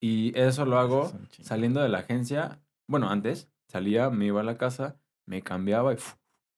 Y 0.06 0.38
eso 0.40 0.68
lo 0.68 0.78
hago 0.78 1.12
saliendo 1.42 1.82
de 1.82 1.90
la 1.90 1.98
agencia. 1.98 2.62
Bueno, 2.88 3.10
antes 3.10 3.50
salía, 3.68 4.12
me 4.12 4.28
iba 4.28 4.42
a 4.42 4.44
la 4.44 4.56
casa, 4.56 5.00
me 5.26 5.42
cambiaba 5.42 5.94
y 5.94 5.98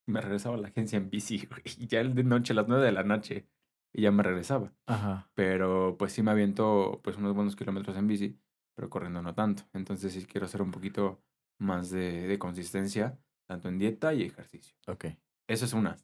me 0.06 0.20
regresaba 0.20 0.56
a 0.56 0.58
la 0.58 0.68
agencia 0.68 0.98
en 0.98 1.08
bici, 1.08 1.46
güey. 1.50 1.62
Y 1.78 1.86
ya 1.86 2.04
de 2.04 2.24
noche, 2.24 2.52
a 2.52 2.56
las 2.56 2.68
9 2.68 2.84
de 2.84 2.92
la 2.92 3.04
noche, 3.04 3.48
y 3.94 4.02
ya 4.02 4.10
me 4.10 4.22
regresaba. 4.22 4.74
Ajá. 4.84 5.30
Pero 5.32 5.96
pues 5.98 6.12
sí 6.12 6.22
me 6.22 6.30
aviento 6.30 7.00
pues 7.02 7.16
unos 7.16 7.34
buenos 7.34 7.56
kilómetros 7.56 7.96
en 7.96 8.06
bici, 8.06 8.38
pero 8.76 8.90
corriendo 8.90 9.22
no 9.22 9.34
tanto. 9.34 9.62
Entonces 9.72 10.12
sí 10.12 10.26
quiero 10.26 10.44
hacer 10.44 10.60
un 10.60 10.70
poquito 10.70 11.18
más 11.58 11.88
de, 11.88 12.28
de 12.28 12.38
consistencia, 12.38 13.18
tanto 13.48 13.70
en 13.70 13.78
dieta 13.78 14.12
y 14.12 14.24
ejercicio. 14.24 14.76
Ok. 14.88 15.06
Esa 15.48 15.64
es 15.64 15.72
una. 15.72 15.96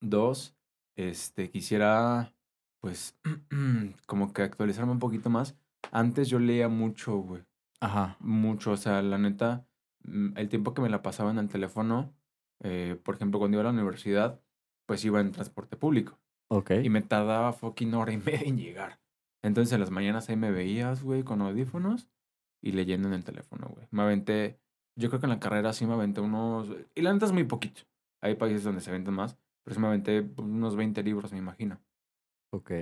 Dos, 0.00 0.56
este, 0.96 1.50
quisiera, 1.50 2.32
pues, 2.80 3.18
como 4.06 4.32
que 4.32 4.40
actualizarme 4.40 4.92
un 4.92 4.98
poquito 4.98 5.28
más. 5.28 5.54
Antes 5.92 6.28
yo 6.28 6.38
leía 6.38 6.68
mucho, 6.68 7.16
güey. 7.18 7.42
Ajá. 7.80 8.16
Mucho. 8.20 8.72
O 8.72 8.76
sea, 8.76 9.02
la 9.02 9.18
neta, 9.18 9.66
mm, 10.04 10.36
el 10.36 10.48
tiempo 10.48 10.74
que 10.74 10.82
me 10.82 10.88
la 10.88 11.02
pasaba 11.02 11.30
en 11.30 11.38
el 11.38 11.48
teléfono, 11.48 12.14
eh, 12.60 12.98
por 13.02 13.14
ejemplo, 13.14 13.38
cuando 13.38 13.56
iba 13.56 13.62
a 13.62 13.72
la 13.72 13.78
universidad, 13.78 14.40
pues 14.86 15.04
iba 15.04 15.20
en 15.20 15.32
transporte 15.32 15.76
público. 15.76 16.18
Ok. 16.50 16.72
Y 16.82 16.88
me 16.88 17.02
tardaba 17.02 17.52
fucking 17.52 17.94
hora 17.94 18.12
y 18.12 18.16
media 18.18 18.40
en 18.48 18.58
llegar. 18.58 19.00
Entonces 19.42 19.72
en 19.72 19.80
las 19.80 19.90
mañanas 19.90 20.28
ahí 20.28 20.36
me 20.36 20.50
veías, 20.50 21.02
güey, 21.02 21.22
con 21.22 21.42
audífonos 21.42 22.08
y 22.60 22.72
leyendo 22.72 23.08
en 23.08 23.14
el 23.14 23.24
teléfono, 23.24 23.68
güey. 23.68 23.86
Me 23.90 24.02
aventé, 24.02 24.58
yo 24.96 25.08
creo 25.08 25.20
que 25.20 25.26
en 25.26 25.30
la 25.30 25.40
carrera 25.40 25.72
sí 25.72 25.86
me 25.86 25.94
aventé 25.94 26.20
unos, 26.20 26.70
y 26.94 27.02
la 27.02 27.12
neta 27.12 27.26
es 27.26 27.32
muy 27.32 27.44
poquito. 27.44 27.82
Hay 28.20 28.34
países 28.34 28.64
donde 28.64 28.80
se 28.80 28.90
aventan 28.90 29.14
más, 29.14 29.38
pero 29.62 29.74
sí 29.74 29.80
me 29.80 29.86
aventé 29.86 30.22
pues, 30.22 30.48
unos 30.48 30.74
20 30.74 31.02
libros, 31.04 31.32
me 31.32 31.38
imagino. 31.38 31.80
Ok. 32.50 32.72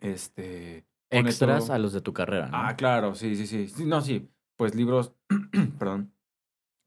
Este... 0.00 0.84
Extras 1.12 1.70
a 1.70 1.78
los 1.78 1.92
de 1.92 2.00
tu 2.00 2.12
carrera, 2.12 2.48
¿no? 2.48 2.58
Ah, 2.58 2.76
claro, 2.76 3.14
sí, 3.14 3.36
sí, 3.36 3.46
sí. 3.46 3.68
Sí, 3.68 3.84
No, 3.84 4.00
sí. 4.00 4.28
Pues 4.56 4.74
libros, 4.74 5.14
perdón, 5.78 6.14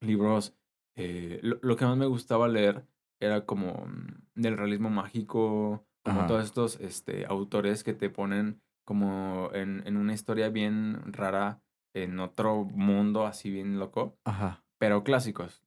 libros, 0.01 0.55
eh, 0.95 1.39
lo, 1.43 1.59
lo 1.61 1.75
que 1.75 1.85
más 1.85 1.97
me 1.97 2.05
gustaba 2.05 2.47
leer 2.47 2.87
era 3.19 3.45
como 3.45 3.85
mm, 3.87 4.23
del 4.35 4.57
realismo 4.57 4.89
mágico, 4.89 5.87
como 6.03 6.19
Ajá. 6.19 6.27
todos 6.27 6.45
estos 6.45 6.79
este, 6.81 7.25
autores 7.25 7.83
que 7.83 7.93
te 7.93 8.09
ponen 8.09 8.61
como 8.85 9.49
en, 9.53 9.85
en 9.87 9.97
una 9.97 10.13
historia 10.13 10.49
bien 10.49 11.13
rara, 11.13 11.61
en 11.93 12.19
otro 12.19 12.65
mundo 12.65 13.25
así 13.25 13.49
bien 13.49 13.79
loco, 13.79 14.19
Ajá. 14.25 14.63
pero 14.77 15.03
clásicos, 15.03 15.63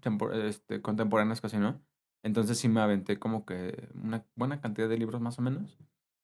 tempo- 0.00 0.32
este, 0.32 0.80
contemporáneos 0.82 1.40
casi, 1.40 1.58
¿no? 1.58 1.82
Entonces 2.22 2.58
sí 2.58 2.68
me 2.68 2.80
aventé 2.80 3.18
como 3.18 3.44
que 3.44 3.88
una 3.94 4.26
buena 4.34 4.60
cantidad 4.60 4.88
de 4.88 4.98
libros 4.98 5.20
más 5.20 5.38
o 5.38 5.42
menos, 5.42 5.78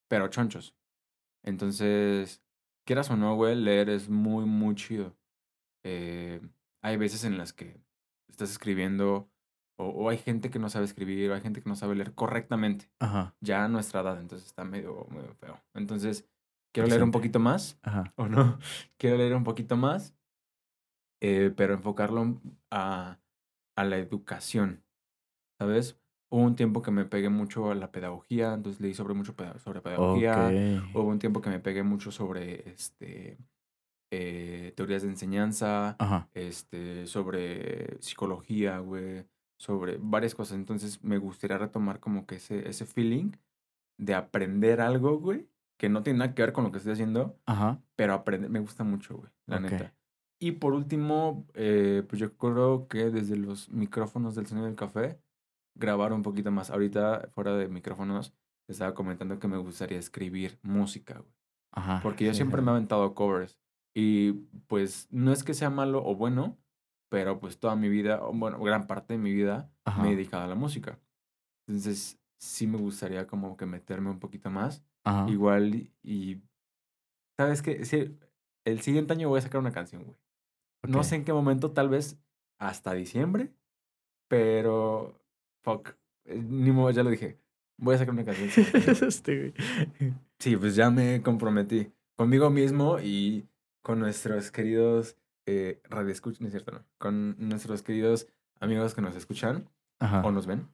pero 0.09 0.29
chonchos. 0.29 0.77
Entonces, 1.45 2.43
quieras 2.87 3.11
o 3.11 3.17
no, 3.17 3.35
güey, 3.37 3.57
leer 3.57 3.89
es 3.91 4.09
muy, 4.09 4.45
muy 4.45 4.75
chido. 4.75 5.17
Eh, 5.85 6.41
hay 6.83 6.97
veces 6.97 7.25
en 7.25 7.39
las 7.39 7.53
que 7.53 7.81
estás 8.29 8.51
escribiendo 8.51 9.31
o, 9.79 9.87
o 9.89 10.09
hay 10.11 10.19
gente 10.19 10.51
que 10.51 10.59
no 10.59 10.69
sabe 10.69 10.85
escribir 10.85 11.31
o 11.31 11.35
hay 11.35 11.41
gente 11.41 11.63
que 11.63 11.69
no 11.69 11.77
sabe 11.77 11.95
leer 11.95 12.15
correctamente, 12.15 12.91
Ajá. 12.99 13.35
ya 13.41 13.65
a 13.65 13.69
nuestra 13.69 14.01
edad, 14.01 14.21
entonces 14.21 14.47
está 14.47 14.65
medio, 14.65 15.07
medio 15.11 15.35
feo. 15.35 15.61
Entonces, 15.75 16.29
quiero 16.73 16.89
leer 16.89 17.03
un 17.03 17.11
poquito 17.11 17.39
más 17.41 17.79
Ajá. 17.83 18.13
o 18.17 18.29
no. 18.29 18.59
Quiero 18.99 19.17
leer 19.17 19.35
un 19.35 19.45
poquito 19.45 19.77
más, 19.77 20.15
eh, 21.23 21.53
pero 21.57 21.75
enfocarlo 21.75 22.41
a, 22.71 23.19
a 23.77 23.85
la 23.85 23.97
educación, 23.99 24.85
¿sabes? 25.59 26.00
Hubo 26.33 26.43
un 26.45 26.55
tiempo 26.57 26.81
que 26.83 26.93
me 26.93 27.05
pegué 27.07 27.29
mucho 27.29 27.71
a 27.71 27.75
la 27.75 27.91
pedagogía, 27.91 28.55
entonces 28.55 28.81
leí 28.81 28.95
sobre 28.95 29.15
mucho 29.15 29.35
sobre 29.59 29.81
pedagogía. 29.81 30.55
Ok. 30.55 30.93
Hubo 30.93 31.05
un 31.09 31.19
tiempo 31.19 31.41
que 31.41 31.51
me 31.51 31.59
pegué 31.61 31.83
mucho 31.83 32.13
sobre 32.13 32.69
este, 32.71 33.39
eh, 34.13 34.73
teorías 34.77 35.03
de 35.03 35.09
enseñanza, 35.09 35.99
Ajá. 35.99 36.29
este, 36.35 37.07
sobre 37.07 38.01
psicología, 38.03 38.79
güey, 38.79 39.27
sobre 39.59 39.99
varias 40.01 40.35
cosas. 40.35 40.57
Entonces 40.59 41.03
me 41.05 41.19
gustaría 41.19 41.59
retomar 41.59 42.01
como 42.01 42.27
que 42.27 42.37
ese, 42.37 42.69
ese 42.69 42.87
feeling 42.87 43.33
de 43.99 44.15
aprender 44.15 44.81
algo, 44.81 45.19
güey, 45.19 45.49
que 45.79 45.89
no 45.89 46.03
tiene 46.03 46.21
nada 46.21 46.35
que 46.35 46.43
ver 46.43 46.53
con 46.53 46.65
lo 46.65 46.73
que 46.73 46.79
estoy 46.79 46.93
haciendo, 46.95 47.39
Ajá. 47.47 47.83
pero 47.97 48.15
aprender 48.15 48.51
me 48.51 48.61
gusta 48.61 48.85
mucho, 48.85 49.17
güey, 49.19 49.31
la 49.47 49.59
Ok. 49.59 49.61
neta. 49.61 49.95
Y 50.41 50.53
por 50.53 50.75
último, 50.75 51.47
eh, 51.55 52.05
pues 52.09 52.21
yo 52.21 52.37
creo 52.37 52.89
que 52.89 53.11
desde 53.11 53.37
los 53.37 53.71
micrófonos 53.71 54.35
del 54.35 54.47
sonido 54.47 54.67
del 54.67 54.77
café, 54.77 55.21
grabar 55.75 56.13
un 56.13 56.23
poquito 56.23 56.51
más. 56.51 56.71
Ahorita, 56.71 57.29
fuera 57.33 57.57
de 57.57 57.69
micrófonos, 57.69 58.35
te 58.67 58.73
estaba 58.73 58.95
comentando 58.95 59.39
que 59.39 59.49
me 59.49 59.59
gustaría 59.59 59.99
escribir 59.99 60.59
música, 60.63 61.19
güey. 61.19 61.35
Ajá. 61.73 62.01
Porque 62.03 62.25
yo 62.25 62.33
sí, 62.33 62.39
siempre 62.39 62.61
sí. 62.61 62.65
me 62.65 62.71
he 62.71 62.75
aventado 62.75 63.15
covers. 63.15 63.59
Y 63.95 64.33
pues 64.69 65.09
no 65.11 65.33
es 65.33 65.43
que 65.43 65.55
sea 65.55 65.71
malo 65.71 66.05
o 66.05 66.15
bueno, 66.15 66.59
pero 67.11 67.41
pues 67.41 67.59
toda 67.59 67.75
mi 67.77 67.89
vida, 67.89 68.21
bueno, 68.33 68.61
gran 68.61 68.87
parte 68.87 69.15
de 69.15 69.19
mi 69.19 69.33
vida 69.33 69.71
Ajá. 69.85 70.03
me 70.03 70.09
he 70.09 70.17
dedicado 70.17 70.45
a 70.45 70.49
la 70.49 70.55
música. 70.55 70.99
Entonces 71.67 72.21
sí 72.39 72.67
me 72.67 72.79
gustaría 72.79 73.27
como 73.27 73.57
que 73.57 73.67
meterme 73.67 74.11
un 74.11 74.21
poquito 74.21 74.51
más. 74.51 74.85
Ajá. 75.05 75.29
Igual 75.29 75.91
y-. 76.03 76.43
¿Sabes 77.39 77.63
qué? 77.63 77.85
Sí, 77.85 78.17
el 78.65 78.81
siguiente 78.81 79.13
año 79.13 79.29
voy 79.29 79.39
a 79.39 79.43
sacar 79.43 79.61
una 79.61 79.73
canción, 79.73 80.05
güey. 80.05 80.17
No 80.89 81.05
sé 81.05 81.17
en 81.17 81.25
qué 81.25 81.33
momento, 81.33 81.73
tal 81.73 81.89
vez 81.89 82.19
hasta 82.59 82.95
diciembre, 82.95 83.53
pero... 84.29 85.20
Fuck. 85.63 85.91
eh, 86.25 86.43
Ni 86.43 86.71
modo, 86.71 86.91
ya 86.91 87.03
lo 87.03 87.11
dije. 87.11 87.39
Voy 87.77 87.95
a 87.95 87.99
sacar 87.99 88.15
una 88.15 88.25
canción. 88.25 88.49
Este, 89.09 89.53
güey. 89.99 90.15
Sí, 90.39 90.57
pues 90.57 90.75
ya 90.75 90.91
me 90.91 91.23
comprometí 91.23 91.91
conmigo 92.17 92.51
mismo 92.51 92.99
y 93.01 93.47
con 93.83 93.99
nuestros 94.01 94.51
queridos 94.51 95.17
eh, 95.47 95.81
radioescuchas, 95.89 96.41
no 96.41 96.47
es 96.49 96.53
cierto, 96.53 96.73
no, 96.73 96.85
con 96.99 97.37
nuestros 97.39 97.83
queridos 97.83 98.27
amigos 98.61 98.95
que 98.95 99.01
nos 99.01 99.17
escuchan 99.17 99.69
Ajá. 99.99 100.21
o 100.23 100.31
nos 100.31 100.47
ven. 100.47 100.69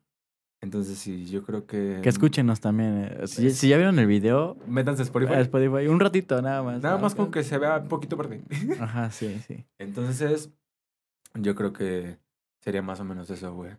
Entonces 0.61 0.99
sí, 0.99 1.27
yo 1.27 1.45
creo 1.45 1.67
que... 1.67 2.01
Que 2.03 2.09
escúchenos 2.09 2.61
también. 2.61 3.05
eh. 3.21 3.27
Si, 3.29 3.47
Es- 3.47 3.59
si 3.59 3.69
ya 3.69 3.77
vieron 3.77 3.99
el 3.99 4.07
video, 4.07 4.57
Métanse 4.67 5.03
a 5.03 5.05
Spotify. 5.05 5.35
a 5.35 5.41
Spotify, 5.41 5.87
un 5.87 6.01
ratito 6.01 6.41
nada 6.43 6.63
más. 6.63 6.83
Nada 6.83 6.99
más 6.99 7.15
con 7.15 7.31
que 7.31 7.45
se 7.45 7.59
vea 7.59 7.77
un 7.79 7.89
poquito 7.89 8.17
verde. 8.17 8.43
Ajá, 8.81 9.11
sí, 9.11 9.39
sí. 9.47 9.65
Entonces, 9.79 10.51
yo 11.35 11.55
creo 11.55 11.73
que 11.73 12.19
sería 12.61 12.83
más 12.83 12.99
o 13.01 13.05
menos 13.05 13.31
eso, 13.31 13.55
güey. 13.55 13.73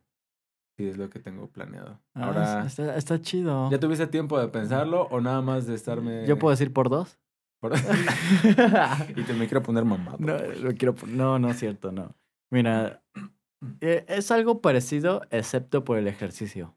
Sí, 0.77 0.87
es 0.87 0.97
lo 0.97 1.09
que 1.09 1.19
tengo 1.19 1.47
planeado. 1.49 1.99
Ah, 2.13 2.25
Ahora, 2.25 2.65
está, 2.67 2.95
está 2.95 3.19
chido. 3.19 3.69
¿ya 3.71 3.79
tuviste 3.79 4.05
tiempo 4.07 4.39
de 4.39 4.47
pensarlo 4.47 5.07
o 5.09 5.19
nada 5.19 5.41
más 5.41 5.65
de 5.65 5.73
estarme... 5.73 6.25
¿Yo 6.27 6.37
puedo 6.37 6.51
decir 6.51 6.71
por 6.71 6.89
dos? 6.89 7.17
por- 7.59 7.73
y 9.15 9.23
te 9.23 9.33
me 9.33 9.47
quiero 9.47 9.63
poner 9.63 9.85
mamado. 9.85 10.17
No, 10.19 10.37
lo 10.37 10.71
quiero. 10.75 10.93
pon- 10.93 11.17
No, 11.17 11.39
no 11.39 11.49
es 11.49 11.57
cierto, 11.57 11.91
no. 11.91 12.15
Mira, 12.51 13.01
eh, 13.81 14.05
es 14.07 14.29
algo 14.29 14.61
parecido, 14.61 15.23
excepto 15.31 15.83
por 15.83 15.97
el 15.97 16.07
ejercicio. 16.07 16.75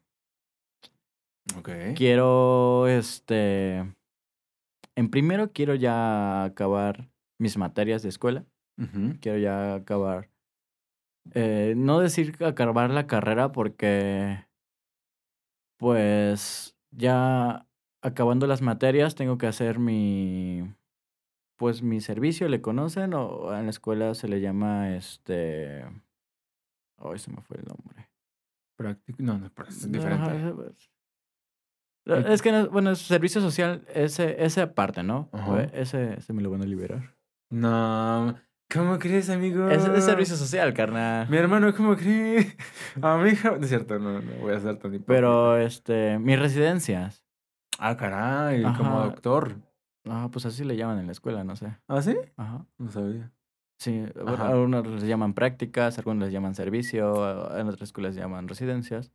Ok. 1.55 1.69
Quiero, 1.95 2.87
este. 2.87 3.93
En 4.95 5.09
primero, 5.11 5.51
quiero 5.51 5.75
ya 5.75 6.43
acabar 6.43 7.11
mis 7.39 7.55
materias 7.57 8.01
de 8.01 8.09
escuela. 8.09 8.45
Quiero 9.21 9.37
ya 9.37 9.75
acabar. 9.75 10.30
Eh, 11.33 11.73
no 11.77 11.99
decir 11.99 12.35
acabar 12.43 12.89
la 12.89 13.07
carrera 13.07 13.51
porque. 13.51 14.45
Pues 15.77 16.77
ya 16.91 17.67
acabando 18.01 18.47
las 18.47 18.61
materias 18.61 19.15
tengo 19.15 19.37
que 19.37 19.47
hacer 19.47 19.79
mi. 19.79 20.73
Pues 21.57 21.81
mi 21.83 22.01
servicio, 22.01 22.47
¿le 22.49 22.61
conocen? 22.61 23.13
O 23.13 23.55
en 23.55 23.65
la 23.65 23.69
escuela 23.69 24.13
se 24.15 24.27
le 24.27 24.41
llama 24.41 24.95
este. 24.95 25.83
Ay, 26.97 27.17
se 27.19 27.31
me 27.31 27.41
fue 27.41 27.57
el 27.57 27.65
nombre. 27.65 28.09
Práctico. 28.77 29.21
No, 29.21 29.37
no, 29.37 29.51
es 29.67 29.91
diferente. 29.91 30.53
pues. 30.53 30.91
Es 32.31 32.41
que, 32.41 32.51
no- 32.51 32.67
bueno, 32.69 32.91
es 32.91 32.99
servicio 32.99 33.41
social, 33.41 33.85
ese, 33.93 34.43
esa 34.43 34.73
parte, 34.73 35.03
¿no? 35.03 35.29
Ajá. 35.31 35.63
Ese 35.65 36.17
me 36.33 36.41
lo 36.41 36.49
van 36.49 36.63
a 36.63 36.65
liberar. 36.65 37.15
No, 37.51 38.35
¿cómo 38.73 38.99
crees, 38.99 39.29
amigo? 39.29 39.69
Es, 39.69 39.85
es 39.85 40.03
servicio 40.03 40.35
social, 40.35 40.73
carnal. 40.73 41.29
Mi 41.29 41.37
hermano, 41.37 41.73
¿cómo 41.75 41.95
cree? 41.95 42.55
A 43.01 43.17
mi 43.17 43.31
hija. 43.31 43.51
No 43.51 43.63
es 43.63 43.69
cierto, 43.69 43.99
no, 43.99 44.21
no 44.21 44.31
voy 44.39 44.53
a 44.53 44.59
ser 44.59 44.77
tan 44.77 44.93
hipócrita. 44.93 45.05
Pero, 45.07 45.57
este, 45.57 46.19
mis 46.19 46.39
residencias. 46.39 47.23
Ah, 47.77 47.97
caray, 47.97 48.63
como 48.77 49.01
doctor. 49.01 49.55
Ah, 50.07 50.29
pues 50.31 50.45
así 50.45 50.63
le 50.63 50.75
llaman 50.75 50.99
en 50.99 51.05
la 51.07 51.11
escuela, 51.11 51.43
no 51.43 51.55
sé. 51.55 51.77
¿Ah, 51.87 52.01
sí? 52.01 52.15
Ajá. 52.37 52.65
No 52.77 52.91
sabía. 52.91 53.31
Sí, 53.79 54.05
Ajá. 54.27 54.49
algunos 54.49 54.85
les 54.85 55.03
llaman 55.03 55.33
prácticas, 55.33 55.97
algunos 55.97 56.25
les 56.25 56.33
llaman 56.33 56.53
servicio, 56.53 57.57
en 57.57 57.67
otras 57.67 57.89
escuelas 57.89 58.15
llaman 58.15 58.47
residencias. 58.47 59.11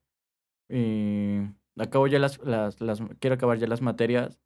Y 0.69 1.43
acabo 1.79 2.09
ya 2.09 2.19
las, 2.19 2.39
las, 2.45 2.81
las, 2.81 3.01
quiero 3.21 3.35
acabar 3.35 3.59
ya 3.59 3.69
las 3.69 3.83
materias 3.83 4.41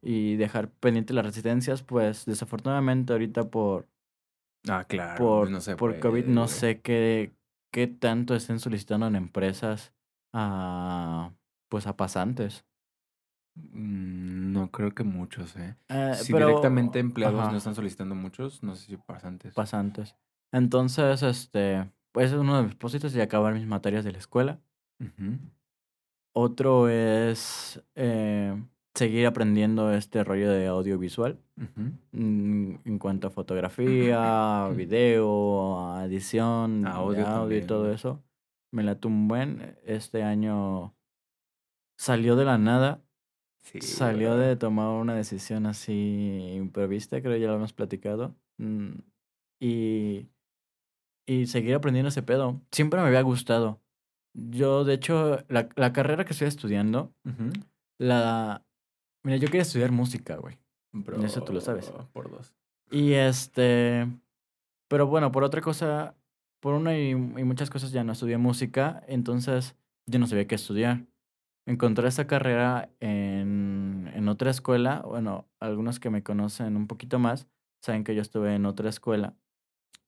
y 0.00 0.36
dejar 0.36 0.70
pendiente 0.70 1.12
las 1.12 1.26
residencias, 1.26 1.82
pues 1.82 2.24
desafortunadamente 2.24 3.12
ahorita 3.12 3.50
por, 3.50 3.86
Ah, 4.68 4.84
claro. 4.84 5.16
por, 5.24 5.50
no 5.50 5.60
se 5.60 5.76
por 5.76 5.98
COVID 6.00 6.26
no 6.26 6.48
sé 6.48 6.80
qué, 6.80 7.32
qué 7.72 7.86
tanto 7.86 8.34
estén 8.34 8.58
solicitando 8.60 9.06
en 9.06 9.16
empresas 9.16 9.92
a, 10.32 11.30
pues 11.68 11.86
a 11.86 11.96
pasantes. 11.96 12.64
Mm, 13.54 14.52
No 14.52 14.70
creo 14.70 14.92
que 14.94 15.04
muchos, 15.04 15.54
¿eh? 15.56 15.76
Eh, 15.88 16.12
Si 16.14 16.32
pero- 16.32 16.48
directamente 16.48 16.98
empleados 16.98 17.40
ajá. 17.40 17.50
no 17.52 17.58
están 17.58 17.74
solicitando 17.74 18.14
muchos, 18.14 18.62
no 18.62 18.74
sé 18.74 18.86
si 18.86 18.96
pasantes. 18.96 19.54
pasantes. 19.54 20.16
Entonces, 20.52 21.22
este, 21.22 21.90
pues 22.12 22.32
es 22.32 22.38
uno 22.38 22.56
de 22.56 22.62
mis 22.64 22.74
propósitos 22.74 23.14
y 23.14 23.20
acabar 23.20 23.54
mis 23.54 23.66
materias 23.66 24.04
de 24.04 24.12
la 24.12 24.18
escuela. 24.18 24.60
Otro 26.34 26.88
es 26.88 27.82
eh, 27.94 28.62
seguir 28.96 29.26
aprendiendo 29.26 29.92
este 29.92 30.24
rollo 30.24 30.50
de 30.50 30.66
audiovisual 30.66 31.38
mm, 32.12 32.74
en 32.84 32.98
cuanto 32.98 33.28
a 33.28 33.30
fotografía, 33.30 34.68
video, 34.76 35.86
a 35.90 36.04
edición, 36.06 36.82
de 36.82 36.88
Audio 36.88 37.26
audio, 37.26 37.58
y 37.58 37.62
todo 37.62 37.92
eso. 37.92 38.22
Me 38.72 38.82
la 38.82 38.98
un 39.04 39.28
buen. 39.28 39.76
Este 39.84 40.22
año 40.22 40.94
salió 41.98 42.36
de 42.36 42.44
la 42.44 42.58
nada. 42.58 43.02
Sí, 43.62 43.80
Salió 43.80 44.36
de 44.36 44.56
tomar 44.56 44.88
una 44.90 45.14
decisión 45.14 45.66
así 45.66 46.52
imprevista, 46.54 47.20
creo 47.20 47.36
ya 47.36 47.48
lo 47.48 47.56
hemos 47.56 47.72
platicado. 47.72 48.34
mm, 48.58 48.90
Y, 49.60 50.28
y 51.26 51.46
seguir 51.46 51.74
aprendiendo 51.74 52.08
ese 52.08 52.22
pedo. 52.22 52.60
Siempre 52.70 53.00
me 53.00 53.06
había 53.08 53.22
gustado. 53.22 53.80
Yo, 54.34 54.84
de 54.84 54.94
hecho, 54.94 55.44
la, 55.48 55.68
la 55.76 55.92
carrera 55.92 56.24
que 56.24 56.32
estoy 56.32 56.48
estudiando, 56.48 57.14
la... 57.98 58.65
Mira, 59.26 59.38
yo 59.38 59.48
quería 59.48 59.62
estudiar 59.62 59.90
música, 59.90 60.36
güey. 60.36 60.56
Eso 61.24 61.42
tú 61.42 61.52
lo 61.52 61.60
sabes. 61.60 61.92
Por 62.12 62.30
dos. 62.30 62.54
Y 62.92 63.14
este... 63.14 64.06
Pero 64.86 65.08
bueno, 65.08 65.32
por 65.32 65.42
otra 65.42 65.60
cosa, 65.60 66.14
por 66.60 66.74
una 66.74 66.96
y, 66.96 67.10
y 67.10 67.14
muchas 67.14 67.68
cosas 67.68 67.90
ya 67.90 68.04
no 68.04 68.12
estudié 68.12 68.38
música, 68.38 69.02
entonces 69.08 69.74
yo 70.06 70.20
no 70.20 70.28
sabía 70.28 70.46
qué 70.46 70.54
estudiar. 70.54 71.06
Encontré 71.66 72.06
esa 72.06 72.28
carrera 72.28 72.88
en, 73.00 74.12
en 74.14 74.28
otra 74.28 74.52
escuela. 74.52 75.02
Bueno, 75.04 75.48
algunos 75.58 75.98
que 75.98 76.08
me 76.08 76.22
conocen 76.22 76.76
un 76.76 76.86
poquito 76.86 77.18
más 77.18 77.48
saben 77.82 78.04
que 78.04 78.14
yo 78.14 78.22
estuve 78.22 78.54
en 78.54 78.64
otra 78.64 78.88
escuela. 78.90 79.34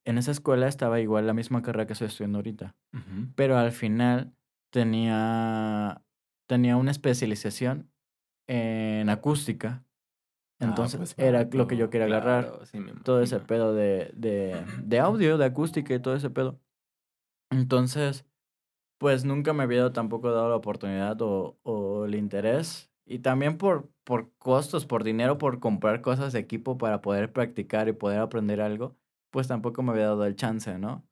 En 0.04 0.16
esa 0.16 0.31
escuela 0.31 0.68
estaba 0.68 1.00
igual 1.00 1.26
la 1.26 1.35
misma 1.35 1.61
carrera 1.62 1.88
que 1.88 1.94
estoy 1.94 2.07
estudiando 2.07 2.38
ahorita. 2.38 2.76
Pero 3.35 3.59
al 3.59 3.72
final 3.72 4.33
tenía, 4.70 6.02
tenía 6.46 6.76
una 6.76 6.92
especialización 6.92 7.90
en 8.48 9.08
acústica. 9.08 9.84
Ah, 10.61 10.66
Entonces 10.66 10.98
pues, 10.98 11.14
era 11.18 11.44
lo 11.44 11.68
que 11.68 11.76
yo 11.76 11.88
quería 11.88 12.06
agarrar 12.06 12.48
claro, 12.48 12.66
sí 12.66 12.80
me 12.80 12.92
todo 13.04 13.22
ese 13.22 13.38
pedo 13.38 13.74
de, 13.74 14.11
de, 14.14 14.64
de 14.82 14.98
audio, 14.98 15.38
de 15.38 15.44
acústica 15.44 15.94
y 15.94 16.00
todo 16.00 16.16
ese 16.16 16.30
pedo. 16.30 16.58
Entonces, 17.50 18.26
pues 18.98 19.24
nunca 19.24 19.52
me 19.52 19.62
había 19.62 19.92
tampoco 19.92 20.32
dado 20.32 20.48
la 20.50 20.56
oportunidad 20.56 21.20
o, 21.22 21.58
o 21.62 22.04
el 22.06 22.14
interés. 22.14 22.90
Y 23.06 23.20
también 23.20 23.56
por, 23.56 23.90
por 24.04 24.32
costos, 24.38 24.84
por 24.84 25.04
dinero, 25.04 25.38
por 25.38 25.61
comprar 25.61 26.02
cosas 26.02 26.32
de 26.32 26.40
equipo 26.40 26.76
para 26.76 27.00
poder 27.00 27.32
practicar 27.32 27.88
y 27.88 27.92
poder 27.92 28.20
aprender 28.20 28.61
algo, 28.61 28.96
pues 29.30 29.48
tampoco 29.48 29.82
me 29.82 29.92
había 29.92 30.06
dado 30.06 30.26
el 30.26 30.37
chance, 30.37 30.78
¿no? 30.78 31.06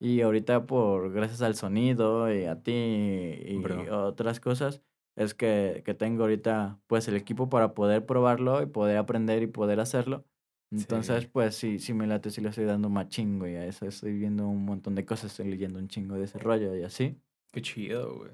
Y 0.00 0.20
ahorita 0.20 0.66
por, 0.66 1.12
gracias 1.12 1.42
al 1.42 1.54
sonido 1.54 2.32
y 2.32 2.44
a 2.44 2.62
ti 2.62 2.72
y 2.72 3.56
Bro. 3.62 4.08
otras 4.08 4.40
cosas, 4.40 4.82
es 5.16 5.34
que, 5.34 5.82
que 5.84 5.94
tengo 5.94 6.22
ahorita 6.24 6.80
pues 6.86 7.08
el 7.08 7.16
equipo 7.16 7.48
para 7.48 7.74
poder 7.74 8.04
probarlo 8.06 8.62
y 8.62 8.66
poder 8.66 8.96
aprender 8.98 9.42
y 9.42 9.46
poder 9.46 9.80
hacerlo. 9.80 10.24
Entonces, 10.70 11.22
Sí. 11.24 11.28
pues 11.32 11.54
sí, 11.54 11.78
sí 11.78 11.94
me 11.94 12.06
late, 12.06 12.30
sí 12.30 12.40
le 12.40 12.48
estoy 12.48 12.64
dando 12.64 12.88
más 12.88 13.08
chingo 13.08 13.46
y 13.46 13.54
a 13.54 13.64
eso 13.66 13.86
estoy 13.86 14.12
viendo 14.18 14.48
un 14.48 14.64
montón 14.64 14.94
de 14.96 15.04
cosas, 15.04 15.30
estoy 15.30 15.48
leyendo 15.48 15.78
un 15.78 15.88
chingo 15.88 16.16
de 16.16 16.24
ese 16.24 16.38
rollo 16.38 16.74
y 16.76 16.82
así. 16.82 17.16
Qué 17.52 17.62
chido, 17.62 18.16
güey. 18.16 18.32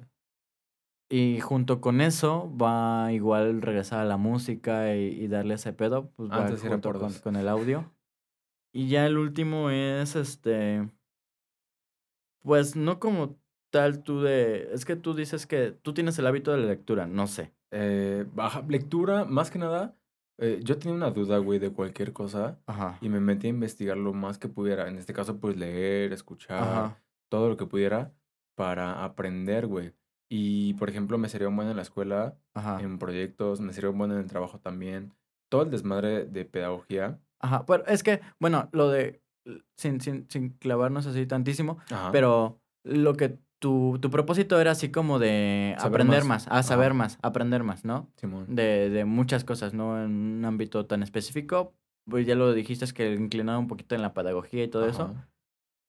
Y 1.13 1.41
junto 1.41 1.81
con 1.81 2.01
eso 2.01 2.51
va 2.57 3.13
igual 3.13 3.63
regresar 3.63 3.99
a 4.01 4.05
la 4.05 4.17
música 4.17 4.95
y, 4.95 5.09
y 5.09 5.27
darle 5.27 5.55
ese 5.55 5.73
pedo, 5.73 6.11
pues 6.13 6.31
Ah, 6.31 6.49
va 6.49 6.57
junto 6.57 6.93
con 7.23 7.37
el 7.37 7.49
audio. 7.49 7.93
Y 8.73 8.89
ya 8.89 9.07
el 9.07 9.19
último 9.19 9.71
es 9.71 10.15
este, 10.15 10.89
pues 12.43 12.77
no 12.77 13.01
como 13.01 13.40
tal 13.71 14.03
tú 14.03 14.21
de, 14.21 14.69
es 14.73 14.85
que 14.85 14.97
tú 14.97 15.15
dices 15.15 15.47
que 15.47 15.73
tú 15.73 15.95
tienes 15.95 16.19
el 16.19 16.27
hábito 16.27 16.53
de 16.53 16.59
la 16.59 16.67
lectura, 16.67 17.07
no 17.07 17.27
sé. 17.27 17.53
Eh, 17.71 18.27
baja, 18.35 18.65
lectura, 18.69 19.25
más 19.25 19.51
que 19.51 19.59
nada, 19.59 19.97
eh, 20.39 20.61
yo 20.63 20.79
tenía 20.79 20.97
una 20.97 21.11
duda, 21.11 21.39
güey, 21.39 21.59
de 21.59 21.71
cualquier 21.71 22.13
cosa 22.13 22.59
Ajá. 22.67 22.99
y 23.01 23.09
me 23.09 23.21
metí 23.21 23.47
a 23.47 23.51
investigar 23.51 23.97
lo 23.97 24.13
más 24.13 24.39
que 24.39 24.49
pudiera. 24.49 24.89
En 24.89 24.99
este 24.99 25.13
caso, 25.13 25.39
pues 25.39 25.57
leer, 25.57 26.13
escuchar, 26.13 26.63
Ajá. 26.63 27.03
todo 27.29 27.49
lo 27.49 27.57
que 27.57 27.67
pudiera 27.67 28.13
para 28.57 29.05
aprender, 29.05 29.67
güey. 29.67 29.93
Y, 30.29 30.75
por 30.75 30.89
ejemplo, 30.89 31.19
me 31.19 31.29
sería 31.29 31.49
un 31.49 31.57
buen 31.57 31.69
en 31.69 31.77
la 31.77 31.83
escuela, 31.83 32.37
Ajá. 32.55 32.81
en 32.81 32.99
proyectos, 32.99 33.61
me 33.61 33.73
sería 33.73 33.91
un 33.91 33.99
buen 33.99 34.13
en 34.13 34.19
el 34.19 34.27
trabajo 34.29 34.59
también. 34.59 35.13
Todo 35.49 35.63
el 35.63 35.71
desmadre 35.71 36.25
de 36.25 36.45
pedagogía. 36.45 37.19
Ajá. 37.41 37.67
Pero 37.67 37.85
es 37.87 38.03
que, 38.03 38.21
bueno, 38.39 38.69
lo 38.73 38.89
de, 38.89 39.21
sin, 39.77 40.01
sin, 40.01 40.27
sin 40.31 40.51
clavarnos 40.51 41.07
así 41.07 41.27
tantísimo, 41.27 41.79
Ajá. 41.91 42.13
Pero 42.13 42.61
lo 42.85 43.15
que 43.15 43.39
tu, 43.61 43.99
tu 44.01 44.11
propósito 44.11 44.61
era 44.61 44.73
así 44.73 44.91
como 44.91 45.19
de 45.19 45.75
Saber 45.79 46.01
aprender 46.03 46.25
más. 46.25 46.47
más, 46.47 46.49
a 46.59 46.63
saber 46.63 46.95
más, 46.95 47.19
aprender 47.23 47.63
más, 47.63 47.85
¿no? 47.85 48.09
Simón. 48.17 48.47
De, 48.49 48.91
de 48.91 49.05
muchas 49.05 49.45
cosas, 49.45 49.73
¿no? 49.75 50.03
En 50.03 50.11
un 50.11 50.45
ámbito 50.45 50.87
tan 50.87 51.03
específico, 51.03 51.73
pues 52.09 52.27
ya 52.27 52.35
lo 52.35 52.53
dijiste, 52.55 52.85
es 52.85 52.93
que 52.93 53.13
inclinado 53.15 53.59
un 53.61 53.69
poquito 53.69 53.95
en 53.95 54.03
la 54.03 54.13
pedagogía 54.15 54.65
y 54.65 54.69
todo 54.69 54.87
eso. 54.89 55.15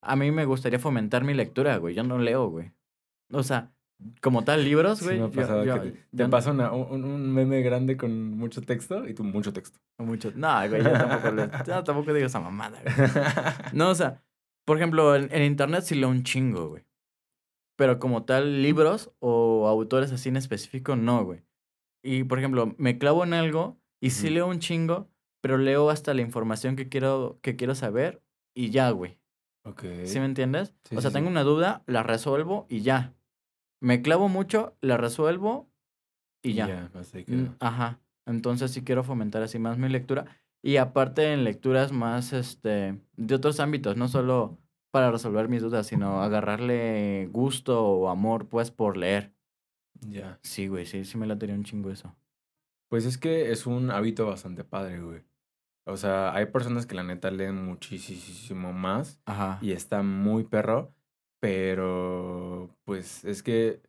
A 0.02 0.16
mí 0.16 0.30
me 0.30 0.44
gustaría 0.44 0.78
fomentar 0.78 1.24
mi 1.24 1.32
lectura, 1.34 1.76
güey. 1.78 1.94
Yo 1.94 2.02
no 2.04 2.18
leo, 2.18 2.48
güey. 2.48 2.72
O 3.32 3.42
sea, 3.42 3.70
como 4.20 4.42
tal, 4.42 4.64
libros, 4.64 4.98
Sí 4.98 5.04
güey. 5.06 5.18
me 5.20 5.24
ha 5.26 5.30
yo- 5.30 5.40
pasado 5.40 5.64
yo- 5.64 5.80
que 5.82 5.90
te, 5.92 6.16
te 6.16 6.28
pasa 6.28 6.50
una- 6.50 6.72
un, 6.72 7.04
un 7.04 7.32
meme 7.32 7.62
grande 7.62 7.96
con 7.96 8.36
mucho 8.36 8.60
texto 8.60 9.08
y 9.08 9.14
tú 9.14 9.22
mucho 9.24 9.52
texto. 9.52 9.78
Mucho. 9.98 10.32
No, 10.34 10.48
güey, 10.68 10.82
yo 10.82 10.92
tampoco, 10.92 11.30
le- 11.30 11.48
yo 11.66 11.84
tampoco 11.84 12.12
digo 12.12 12.26
esa 12.26 12.40
mamada, 12.40 12.80
güey. 12.82 12.94
No, 13.72 13.90
o 13.90 13.94
sea, 13.94 14.20
por 14.66 14.76
ejemplo, 14.76 15.14
en, 15.16 15.28
en 15.32 15.42
internet 15.44 15.82
sí 15.84 15.94
leo 15.94 16.08
un 16.08 16.22
chingo, 16.24 16.68
güey. 16.70 16.84
Pero 17.82 17.98
como 17.98 18.22
tal, 18.22 18.62
libros 18.62 19.10
o 19.18 19.66
autores 19.66 20.12
así 20.12 20.28
en 20.28 20.36
específico, 20.36 20.94
no, 20.94 21.24
güey. 21.24 21.42
Y, 22.00 22.22
por 22.22 22.38
ejemplo, 22.38 22.76
me 22.78 22.96
clavo 22.96 23.24
en 23.24 23.34
algo 23.34 23.76
y 24.00 24.10
sí 24.10 24.30
leo 24.30 24.46
un 24.46 24.60
chingo, 24.60 25.10
pero 25.40 25.58
leo 25.58 25.90
hasta 25.90 26.14
la 26.14 26.22
información 26.22 26.76
que 26.76 26.88
quiero, 26.88 27.40
que 27.42 27.56
quiero 27.56 27.74
saber 27.74 28.22
y 28.54 28.70
ya, 28.70 28.88
güey. 28.90 29.18
ok. 29.64 29.82
¿Sí 30.04 30.20
me 30.20 30.26
entiendes? 30.26 30.76
Sí, 30.84 30.94
o 30.94 31.00
sea, 31.00 31.10
sí, 31.10 31.14
tengo 31.14 31.26
sí. 31.26 31.32
una 31.32 31.42
duda, 31.42 31.82
la 31.88 32.04
resuelvo 32.04 32.66
y 32.68 32.82
ya. 32.82 33.16
Me 33.80 34.00
clavo 34.00 34.28
mucho, 34.28 34.76
la 34.80 34.96
resuelvo 34.96 35.68
y 36.40 36.54
ya. 36.54 36.88
ahí 37.14 37.22
Mm, 37.22 37.24
quedó. 37.24 37.56
Ajá. 37.58 38.00
Entonces 38.26 38.70
sí 38.70 38.84
quiero 38.84 39.02
fomentar 39.02 39.42
así 39.42 39.58
más 39.58 39.76
mi 39.76 39.88
lectura. 39.88 40.26
Y 40.62 40.76
aparte 40.76 41.32
en 41.32 41.42
lecturas 41.42 41.90
más 41.90 42.32
este 42.32 43.00
de 43.16 43.34
otros 43.34 43.58
ámbitos, 43.58 43.96
no 43.96 44.06
solo 44.06 44.61
para 44.92 45.10
resolver 45.10 45.48
mis 45.48 45.62
dudas, 45.62 45.86
sino 45.86 46.22
agarrarle 46.22 47.28
gusto 47.32 47.84
o 47.84 48.08
amor 48.08 48.46
pues 48.46 48.70
por 48.70 48.96
leer. 48.96 49.32
Ya. 50.06 50.38
Sí, 50.42 50.68
güey, 50.68 50.86
sí, 50.86 51.04
sí 51.04 51.16
me 51.16 51.26
la 51.26 51.34
un 51.34 51.64
chingo 51.64 51.90
eso. 51.90 52.14
Pues 52.88 53.06
es 53.06 53.16
que 53.16 53.50
es 53.50 53.66
un 53.66 53.90
hábito 53.90 54.26
bastante 54.26 54.64
padre, 54.64 55.00
güey. 55.00 55.22
O 55.86 55.96
sea, 55.96 56.34
hay 56.34 56.46
personas 56.46 56.86
que 56.86 56.94
la 56.94 57.02
neta 57.02 57.30
leen 57.30 57.64
muchísimo 57.64 58.72
más 58.72 59.18
Ajá. 59.24 59.58
y 59.62 59.72
está 59.72 60.02
muy 60.02 60.44
perro, 60.44 60.94
pero 61.40 62.68
pues 62.84 63.24
es 63.24 63.42
que 63.42 63.80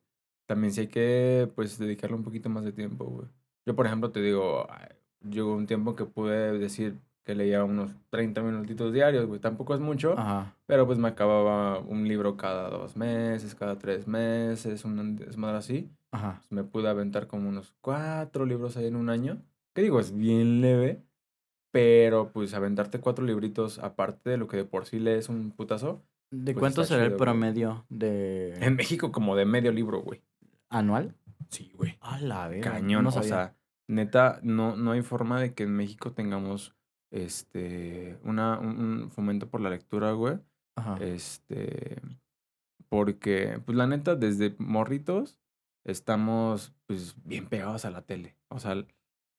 también 0.47 0.73
sí 0.73 0.81
hay 0.81 0.87
que 0.87 1.51
pues 1.53 1.77
dedicarle 1.77 2.15
un 2.15 2.23
poquito 2.23 2.49
más 2.49 2.63
de 2.63 2.71
tiempo, 2.71 3.05
güey. 3.05 3.27
Yo, 3.65 3.75
por 3.75 3.85
ejemplo, 3.85 4.11
te 4.11 4.21
digo, 4.21 4.67
llegó 5.29 5.53
un 5.53 5.67
tiempo 5.67 5.95
que 5.95 6.05
pude 6.05 6.57
decir 6.57 6.97
que 7.23 7.35
leía 7.35 7.63
unos 7.63 7.91
30 8.09 8.41
minutitos 8.41 8.91
diarios, 8.93 9.25
güey. 9.25 9.39
Tampoco 9.39 9.73
es 9.73 9.79
mucho, 9.79 10.17
Ajá. 10.17 10.53
pero 10.65 10.85
pues 10.85 10.97
me 10.99 11.07
acababa 11.07 11.79
un 11.79 12.07
libro 12.07 12.35
cada 12.37 12.69
dos 12.69 12.95
meses, 12.97 13.55
cada 13.55 13.77
tres 13.77 14.07
meses, 14.07 14.83
un 14.85 15.15
desmadre 15.15 15.57
así. 15.57 15.89
Ajá. 16.11 16.35
Pues, 16.39 16.51
me 16.51 16.63
pude 16.63 16.89
aventar 16.89 17.27
como 17.27 17.49
unos 17.49 17.73
cuatro 17.81 18.45
libros 18.45 18.75
ahí 18.77 18.87
en 18.87 18.95
un 18.95 19.09
año. 19.09 19.41
Que 19.73 19.81
digo, 19.81 19.99
es 19.99 20.15
bien 20.15 20.61
leve, 20.61 21.01
pero 21.71 22.31
pues 22.31 22.53
aventarte 22.53 22.99
cuatro 22.99 23.25
libritos 23.25 23.79
aparte 23.79 24.29
de 24.29 24.37
lo 24.37 24.47
que 24.47 24.57
de 24.57 24.65
por 24.65 24.85
sí 24.85 24.99
lees 24.99 25.29
un 25.29 25.51
putazo. 25.51 26.03
¿De 26.29 26.53
Pues 26.53 26.59
cuánto 26.61 26.83
será 26.83 27.03
el 27.03 27.09
güey. 27.11 27.19
promedio 27.19 27.85
de 27.89 28.55
En 28.59 28.75
México 28.75 29.11
como 29.11 29.35
de 29.35 29.45
medio 29.45 29.71
libro, 29.71 30.01
güey. 30.01 30.21
anual? 30.69 31.15
Sí, 31.49 31.71
güey. 31.75 31.97
A 32.01 32.19
la 32.19 32.47
verga. 32.47 32.71
Cañón, 32.71 33.03
no 33.03 33.09
o 33.09 33.23
sea, 33.23 33.55
neta, 33.87 34.39
no, 34.41 34.75
no 34.75 34.91
hay 34.91 35.01
forma 35.03 35.39
de 35.39 35.53
que 35.53 35.63
en 35.63 35.75
México 35.75 36.11
tengamos 36.11 36.75
este 37.13 38.17
una, 38.23 38.59
un, 38.59 38.79
un 38.79 39.11
fomento 39.11 39.49
por 39.49 39.61
la 39.61 39.69
lectura, 39.69 40.11
güey. 40.11 40.39
Ajá. 40.75 40.97
Este, 40.99 42.01
porque, 42.89 43.59
pues 43.65 43.77
la 43.77 43.87
neta, 43.87 44.15
desde 44.15 44.55
morritos 44.59 45.39
estamos 45.85 46.73
pues 46.85 47.15
bien 47.23 47.47
pegados 47.47 47.85
a 47.85 47.91
la 47.91 48.01
tele. 48.01 48.35
O 48.49 48.59
sea, 48.59 48.73
el, 48.73 48.87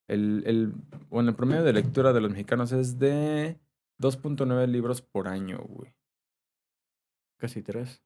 el, 0.08 0.72
bueno, 1.08 1.30
el 1.30 1.36
promedio 1.36 1.62
de 1.62 1.72
lectura 1.72 2.12
de 2.12 2.20
los 2.20 2.30
mexicanos 2.30 2.72
es 2.72 2.98
de 2.98 3.58
2.9 4.00 4.66
libros 4.68 5.02
por 5.02 5.28
año, 5.28 5.58
güey. 5.58 5.94
Casi 7.38 7.62
tres. 7.62 8.02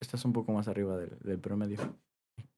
Estás 0.00 0.24
un 0.24 0.32
poco 0.32 0.52
más 0.52 0.68
arriba 0.68 0.96
del, 0.96 1.18
del 1.20 1.38
promedio. 1.38 1.78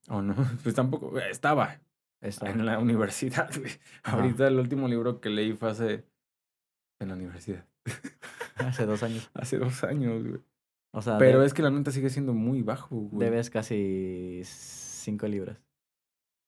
¿O 0.08 0.22
no? 0.22 0.34
Pues 0.62 0.74
tampoco, 0.74 1.18
estaba 1.18 1.80
Está. 2.20 2.50
en 2.50 2.66
la 2.66 2.78
universidad, 2.80 3.50
güey. 3.58 3.72
Ahorita 4.02 4.48
el 4.48 4.58
último 4.58 4.88
libro 4.88 5.20
que 5.20 5.30
leí 5.30 5.52
fue 5.52 5.70
hace... 5.70 6.09
En 7.01 7.09
la 7.09 7.14
universidad. 7.14 7.64
Hace 8.57 8.86
dos 8.86 9.03
años. 9.03 9.30
Hace 9.34 9.59
dos 9.59 9.82
años, 9.84 10.22
güey. 10.26 10.40
O 10.92 11.03
sea, 11.03 11.18
Pero 11.18 11.40
de- 11.40 11.46
es 11.46 11.55
que 11.55 11.62
la 11.62 11.70
neta 11.70 11.90
sigue 11.90 12.11
siendo 12.11 12.32
muy 12.34 12.62
bajo, 12.62 12.96
güey. 12.96 13.28
debes 13.30 13.48
casi 13.51 14.42
cinco 14.44 15.26
libros. 15.26 15.57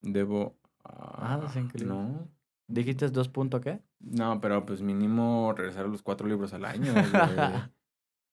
Debo... 0.03 0.57
Ah, 0.85 1.41
ah, 1.45 1.51
cinco 1.53 1.79
libros. 1.79 1.97
No. 1.97 2.29
¿Dijiste 2.69 3.09
dos 3.09 3.29
punto 3.29 3.61
qué? 3.61 3.81
No, 4.01 4.41
pero 4.41 4.65
pues 4.67 4.83
mínimo 4.83 5.53
regresar 5.57 5.85
a 5.85 5.89
los 5.89 6.03
cuatro 6.03 6.27
libros 6.27 6.53
al 6.55 6.65
año, 6.65 6.93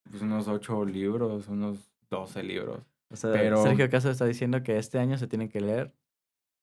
pues 0.09 0.21
unos 0.23 0.47
ocho 0.47 0.83
libros, 0.85 1.47
unos 1.47 1.91
doce 2.09 2.41
libros. 2.43 2.81
O 3.11 3.15
sea, 3.15 3.31
Pero- 3.31 3.61
Sergio 3.63 3.89
Caso 3.89 4.09
está 4.09 4.25
diciendo 4.25 4.63
que 4.63 4.77
este 4.77 4.97
año 4.99 5.17
se 5.17 5.27
tiene 5.27 5.49
que 5.49 5.61
leer 5.61 5.93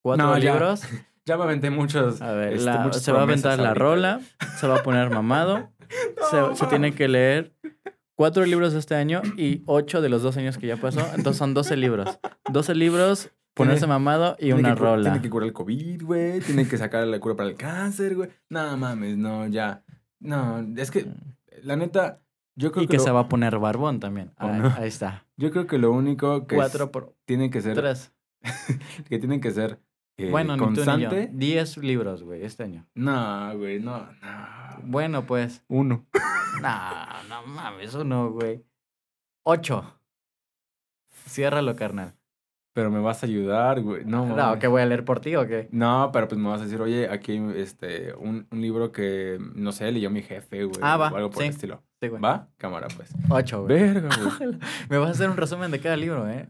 cuatro 0.03 0.27
No, 0.27 0.37
libros. 0.39 0.83
Ya 1.27 1.37
me 1.37 1.43
aventé 1.43 1.71
muchos. 1.71 2.23
A 2.23 2.33
ver, 2.33 2.53
este, 2.55 2.65
la- 2.67 2.93
se 2.93 3.13
va 3.13 3.21
a 3.21 3.23
aventar 3.23 3.59
la 3.59 3.69
ahorita, 3.71 3.85
rola, 3.85 4.21
se 4.59 4.67
va 4.69 4.77
a 4.77 4.83
poner 4.83 5.11
mamado. 5.11 5.71
se, 6.31 6.37
No, 6.37 6.55
se 6.57 6.67
tiene 6.67 6.95
que 6.95 7.09
leer 7.09 7.53
cuatro 8.15 8.45
libros 8.47 8.75
este 8.75 8.95
año 8.95 9.23
y 9.37 9.63
ocho 9.67 10.01
de 10.01 10.09
los 10.09 10.23
dos 10.23 10.37
años 10.37 10.57
que 10.57 10.67
ya 10.69 10.77
pasó. 10.77 11.01
Entonces 11.15 11.37
son 11.37 11.53
12 11.53 11.77
libros. 11.77 12.19
12 12.53 12.75
libros, 12.77 13.31
ponerse 13.55 13.87
mamado 13.89 14.37
y 14.39 14.53
una 14.53 14.71
que 14.71 14.75
rola. 14.81 15.03
Tiene 15.03 15.21
que 15.21 15.29
curar 15.31 15.49
el 15.49 15.53
COVID, 15.53 16.03
güey. 16.05 16.41
Tiene 16.41 16.69
que 16.69 16.79
sacar 16.79 17.07
la 17.07 17.19
cura 17.19 17.35
para 17.35 17.49
el 17.49 17.57
cáncer, 17.57 18.15
güey. 18.15 18.31
No 18.49 18.77
mames, 18.77 19.17
no, 19.17 19.47
ya. 19.49 19.83
No, 20.21 20.65
es 20.77 20.91
que, 20.93 21.07
la 21.63 21.75
neta, 21.77 22.21
yo 22.55 22.71
creo 22.71 22.85
Y 22.85 22.87
que, 22.87 22.93
que 22.93 22.97
lo, 22.99 23.03
se 23.03 23.11
va 23.11 23.21
a 23.21 23.29
poner 23.29 23.59
barbón 23.59 23.99
también. 24.01 24.33
¿O 24.41 24.47
Ahí, 24.47 24.61
no? 24.61 24.75
ahí 24.79 24.89
está. 24.89 25.25
yo 25.37 25.51
creo 25.51 25.67
que 25.67 25.79
lo 25.79 25.91
único 25.93 26.47
que 26.47 26.55
Cuatro 26.57 26.91
por 26.93 27.15
tiene 27.27 27.51
que 27.51 27.61
ser, 27.61 27.75
tres. 27.75 28.13
que 29.09 29.19
tiene 29.19 29.41
que 29.41 29.51
ser 29.51 29.79
eh, 30.19 30.31
bueno, 30.31 30.55
ni 30.55 30.59
tú 30.61 30.67
ni 30.71 30.77
yo. 30.77 30.85
constante. 30.85 31.31
Diez 31.33 31.77
libros, 31.79 32.23
güey, 32.23 32.45
este 32.45 32.65
año. 32.65 32.87
No, 32.95 33.57
güey, 33.57 33.81
no, 33.81 33.99
no. 34.23 34.79
Bueno, 34.85 35.27
pues. 35.27 35.63
Uno. 35.69 36.07
No, 36.63 36.71
no 37.29 37.47
mames, 37.47 37.95
uno, 37.95 38.31
güey. 38.31 38.65
Ocho. 39.43 40.01
Ciérralo, 41.29 41.77
carnal. 41.77 42.15
Pero 42.73 42.91
me 42.91 42.99
vas 42.99 43.23
a 43.23 43.27
ayudar, 43.27 43.83
güey. 43.83 44.05
No, 44.07 44.25
No. 44.35 44.59
¿qué 44.59 44.67
voy 44.67 44.81
a 44.83 44.87
leer 44.87 45.05
por 45.05 45.21
ti 45.21 45.35
o 45.37 45.47
qué? 45.47 45.69
No, 45.71 46.11
pero 46.15 46.29
pues 46.29 46.39
me 46.41 46.49
vas 46.49 46.61
a 46.63 46.65
decir, 46.65 46.81
oye, 46.81 47.09
aquí 47.11 47.33
hay 47.33 47.53
este, 47.57 48.15
un, 48.15 48.47
un 48.51 48.61
libro 48.63 48.91
que, 48.93 49.39
no 49.55 49.71
sé, 49.73 49.91
leyó 49.93 50.09
mi 50.11 50.23
jefe, 50.23 50.65
güey. 50.65 50.79
Ah, 50.83 50.97
va, 50.97 51.11
O 51.13 51.17
algo 51.17 51.29
por 51.31 51.43
sí. 51.43 51.49
el 51.49 51.55
estilo. 51.55 51.83
Sí, 52.01 52.09
güey. 52.09 52.23
¿Va? 52.23 52.49
Cámara, 52.57 52.89
pues. 52.97 53.11
Ocho, 53.29 53.65
güey. 53.65 53.79
Verga, 53.79 54.09
güey. 54.39 54.59
Me 54.89 54.97
vas 54.99 55.09
a 55.09 55.13
hacer 55.13 55.29
un 55.29 55.37
resumen 55.37 55.71
de 55.71 55.81
cada 55.81 55.97
libro, 55.97 56.27
¿eh? 56.29 56.49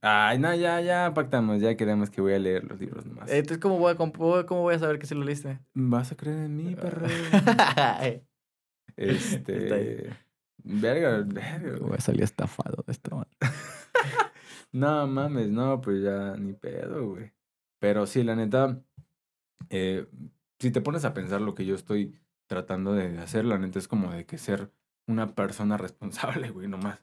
Ay, 0.00 0.38
no, 0.38 0.54
ya, 0.54 0.80
ya 0.80 1.12
pactamos, 1.14 1.60
ya 1.60 1.76
quedamos 1.76 2.10
que 2.10 2.20
voy 2.20 2.34
a 2.34 2.38
leer 2.38 2.64
los 2.64 2.78
libros 2.80 3.06
nomás. 3.06 3.30
Entonces, 3.30 3.58
¿cómo 3.58 3.78
voy 3.78 3.92
a, 3.92 3.96
cómo 3.96 4.62
voy 4.62 4.74
a 4.74 4.78
saber 4.78 4.98
que 4.98 5.06
sí 5.06 5.14
lo 5.14 5.24
leíste? 5.24 5.58
¿Vas 5.74 6.12
a 6.12 6.16
creer 6.16 6.38
en 6.38 6.56
mí, 6.56 6.74
perro? 6.74 7.06
Este. 8.96 10.10
Verga, 10.64 11.22
verga. 11.26 11.78
güey. 11.78 11.98
a 11.98 12.00
salir 12.00 12.22
estafado 12.22 12.82
de 12.86 12.92
esta 12.92 13.14
madre. 13.14 13.30
No 14.72 15.06
mames, 15.06 15.48
no, 15.48 15.80
pues 15.80 16.02
ya 16.02 16.36
ni 16.36 16.52
pedo, 16.52 17.08
güey. 17.08 17.32
Pero 17.78 18.06
sí, 18.06 18.22
la 18.22 18.36
neta, 18.36 18.82
eh, 19.70 20.06
si 20.58 20.70
te 20.70 20.82
pones 20.82 21.06
a 21.06 21.14
pensar 21.14 21.40
lo 21.40 21.54
que 21.54 21.64
yo 21.64 21.74
estoy 21.74 22.20
tratando 22.46 22.92
de 22.92 23.18
hacer, 23.18 23.46
la 23.46 23.58
neta 23.58 23.78
es 23.78 23.88
como 23.88 24.12
de 24.12 24.26
que 24.26 24.36
ser 24.36 24.70
una 25.06 25.34
persona 25.34 25.78
responsable, 25.78 26.50
güey, 26.50 26.68
nomás. 26.68 27.02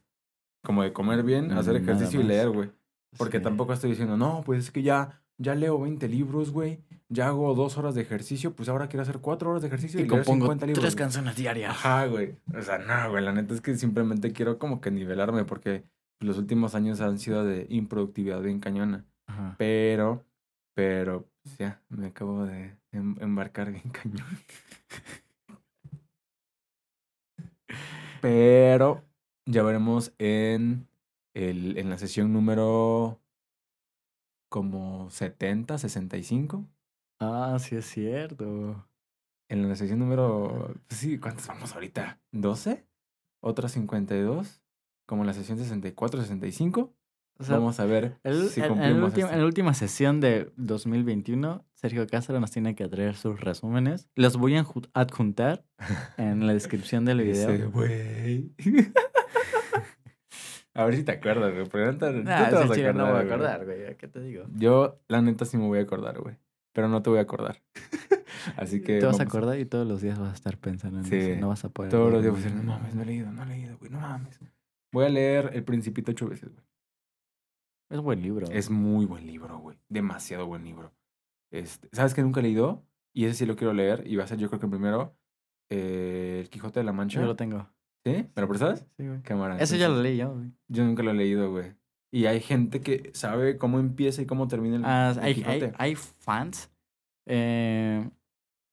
Como 0.62 0.84
de 0.84 0.92
comer 0.92 1.24
bien, 1.24 1.50
hacer 1.52 1.74
Nada 1.74 1.92
ejercicio 1.92 2.20
y 2.20 2.24
leer, 2.24 2.50
güey. 2.50 2.70
Porque 3.16 3.38
Sí. 3.38 3.44
tampoco 3.44 3.72
estoy 3.72 3.90
diciendo, 3.90 4.16
no, 4.16 4.42
pues 4.44 4.60
es 4.60 4.70
que 4.70 4.82
ya, 4.82 5.20
ya 5.38 5.54
leo 5.54 5.80
20 5.80 6.08
libros, 6.08 6.50
güey. 6.50 6.80
Ya 7.08 7.28
hago 7.28 7.54
dos 7.54 7.76
horas 7.76 7.94
de 7.94 8.02
ejercicio, 8.02 8.54
pues 8.56 8.68
ahora 8.68 8.88
quiero 8.88 9.02
hacer 9.02 9.18
cuatro 9.18 9.50
horas 9.50 9.62
de 9.62 9.68
ejercicio 9.68 10.00
y, 10.00 10.04
Y 10.04 10.06
compongo 10.06 10.46
50 10.46 10.66
libros. 10.66 10.82
tres 10.82 10.96
canciones 10.96 11.36
diarias. 11.36 11.70
Ajá, 11.70 12.06
güey. 12.06 12.34
O 12.56 12.62
sea, 12.62 12.78
no, 12.78 13.10
güey. 13.10 13.22
La 13.24 13.32
neta 13.32 13.54
es 13.54 13.60
que 13.60 13.76
simplemente 13.76 14.32
quiero 14.32 14.58
como 14.58 14.80
que 14.80 14.90
nivelarme 14.90 15.44
porque 15.44 15.84
los 16.20 16.38
últimos 16.38 16.74
años 16.74 17.00
han 17.00 17.18
sido 17.18 17.44
de 17.44 17.66
improductividad 17.68 18.40
bien 18.40 18.58
cañona. 18.58 19.04
Ajá. 19.26 19.54
Pero, 19.58 20.24
pero, 20.74 21.28
pues 21.42 21.58
ya, 21.58 21.82
me 21.90 22.06
acabo 22.06 22.46
de 22.46 22.74
em- 22.92 23.16
embarcar 23.20 23.70
bien 23.70 23.84
cañón. 23.92 24.26
Pero 28.20 29.02
ya 29.46 29.62
veremos 29.62 30.12
en, 30.18 30.88
el, 31.34 31.76
en 31.78 31.90
la 31.90 31.98
sesión 31.98 32.32
número 32.32 33.20
como 34.48 35.10
70, 35.10 35.78
65. 35.78 36.64
Ah, 37.20 37.56
sí 37.60 37.76
es 37.76 37.86
cierto. 37.86 38.86
En 39.48 39.68
la 39.68 39.76
sesión 39.76 39.98
número. 39.98 40.74
pues 40.88 41.00
sí, 41.00 41.18
¿cuántas 41.18 41.46
vamos 41.48 41.74
ahorita? 41.74 42.20
¿12? 42.32 42.84
¿Otra 43.42 43.68
52? 43.68 44.62
Como 45.06 45.22
en 45.22 45.26
la 45.26 45.34
sesión 45.34 45.58
64, 45.58 46.20
65. 46.22 46.94
O 47.36 47.42
sea, 47.44 47.56
vamos 47.56 47.80
a 47.80 47.84
ver 47.84 48.20
el- 48.22 48.48
si 48.48 48.60
en- 48.60 48.80
el 48.80 49.04
esto. 49.04 49.20
en 49.28 49.40
la 49.40 49.44
última 49.44 49.74
sesión 49.74 50.20
de 50.20 50.52
2021, 50.56 51.64
Sergio 51.74 52.06
Castro 52.06 52.38
nos 52.38 52.52
tiene 52.52 52.76
que 52.76 52.86
traer 52.88 53.16
sus 53.16 53.40
resúmenes. 53.40 54.08
Los 54.14 54.36
voy 54.36 54.56
a 54.56 54.64
adju- 54.64 54.88
adjuntar 54.94 55.64
en 56.16 56.46
la 56.46 56.52
descripción 56.54 57.04
del 57.04 57.18
video. 57.24 57.50
Ese 57.50 57.66
güey. 57.66 58.52
a 60.74 60.84
ver 60.84 60.96
si 60.96 61.04
te 61.04 61.12
acuerdas, 61.12 61.52
güey. 61.54 61.68
Porque 61.68 61.86
neta, 61.86 62.10
Nah, 62.12 62.48
te 62.48 62.54
vas 62.56 62.70
a 62.70 62.74
chile 62.74 62.92
no 62.92 63.06
me 63.06 63.12
voy 63.12 63.20
a 63.20 63.24
acordar, 63.24 63.64
güey. 63.64 63.96
¿Qué 63.96 64.08
te 64.08 64.20
digo? 64.20 64.44
Yo, 64.54 65.00
la 65.08 65.22
neta, 65.22 65.44
sí 65.44 65.56
me 65.56 65.66
voy 65.66 65.78
a 65.78 65.82
acordar, 65.82 66.20
güey. 66.20 66.36
Pero 66.72 66.88
no 66.88 67.02
te 67.02 67.10
voy 67.10 67.20
a 67.20 67.22
acordar. 67.22 67.62
Así 68.56 68.82
que. 68.82 68.98
Te 68.98 69.06
vas 69.06 69.20
a 69.20 69.22
acordar 69.22 69.58
y 69.58 69.64
todos 69.64 69.86
los 69.86 70.02
días 70.02 70.18
vas 70.18 70.30
a 70.32 70.34
estar 70.34 70.58
pensando 70.58 70.98
en 70.98 71.04
Sí. 71.04 71.16
eso. 71.16 71.40
No 71.40 71.48
vas 71.48 71.64
a 71.64 71.68
poder. 71.68 71.90
Todos 71.90 72.12
los 72.12 72.22
días 72.22 72.32
voy 72.34 72.42
a 72.42 72.44
decir, 72.44 72.56
no 72.58 72.64
mames, 72.64 72.94
no 72.94 73.02
he 73.02 73.06
leído, 73.06 73.30
no 73.32 73.42
he 73.42 73.46
leído, 73.46 73.78
güey, 73.78 73.90
no 73.90 74.00
mames. 74.00 74.40
Voy 74.92 75.04
a 75.06 75.08
leer 75.08 75.50
El 75.54 75.64
Principito 75.64 76.10
ocho 76.12 76.28
veces, 76.28 76.52
güey. 76.52 76.64
Es 77.90 78.00
buen 78.00 78.22
libro. 78.22 78.46
Es 78.50 78.70
muy 78.70 79.06
buen 79.06 79.26
libro, 79.26 79.58
güey. 79.58 79.78
Demasiado 79.88 80.46
buen 80.46 80.64
libro. 80.64 80.92
Este, 81.52 81.88
¿Sabes 81.92 82.14
que 82.14 82.22
nunca 82.22 82.40
he 82.40 82.42
leído? 82.42 82.84
Y 83.12 83.26
ese 83.26 83.34
sí 83.34 83.46
lo 83.46 83.54
quiero 83.54 83.72
leer. 83.72 84.02
Y 84.06 84.16
va 84.16 84.24
a 84.24 84.26
ser, 84.26 84.38
yo 84.38 84.48
creo 84.48 84.58
que 84.58 84.66
el 84.66 84.70
primero, 84.70 85.16
eh, 85.70 86.38
El 86.40 86.50
Quijote 86.50 86.80
de 86.80 86.84
la 86.84 86.92
Mancha. 86.92 87.20
Yo 87.20 87.26
lo 87.26 87.36
tengo. 87.36 87.68
¿Sí? 88.04 88.26
¿Me 88.34 88.42
lo 88.42 88.48
prestas? 88.48 88.86
Sí, 88.96 89.06
güey. 89.06 89.22
Cámara. 89.22 89.58
Ese 89.58 89.78
ya 89.78 89.88
lo 89.88 90.02
leí 90.02 90.18
yo, 90.18 90.34
güey. 90.34 90.52
Yo 90.68 90.84
nunca 90.84 91.02
lo 91.02 91.10
he 91.10 91.14
leído, 91.14 91.50
güey. 91.50 91.72
Y 92.12 92.26
hay 92.26 92.40
gente 92.40 92.80
que 92.80 93.10
sabe 93.14 93.56
cómo 93.58 93.78
empieza 93.80 94.22
y 94.22 94.26
cómo 94.26 94.46
termina 94.46 94.76
el, 94.76 94.84
Ah, 94.84 95.12
el 95.16 95.22
hay, 95.24 95.34
Quijote. 95.34 95.64
hay, 95.78 95.90
hay 95.90 95.94
fans. 95.96 96.70
Eh, 97.26 98.08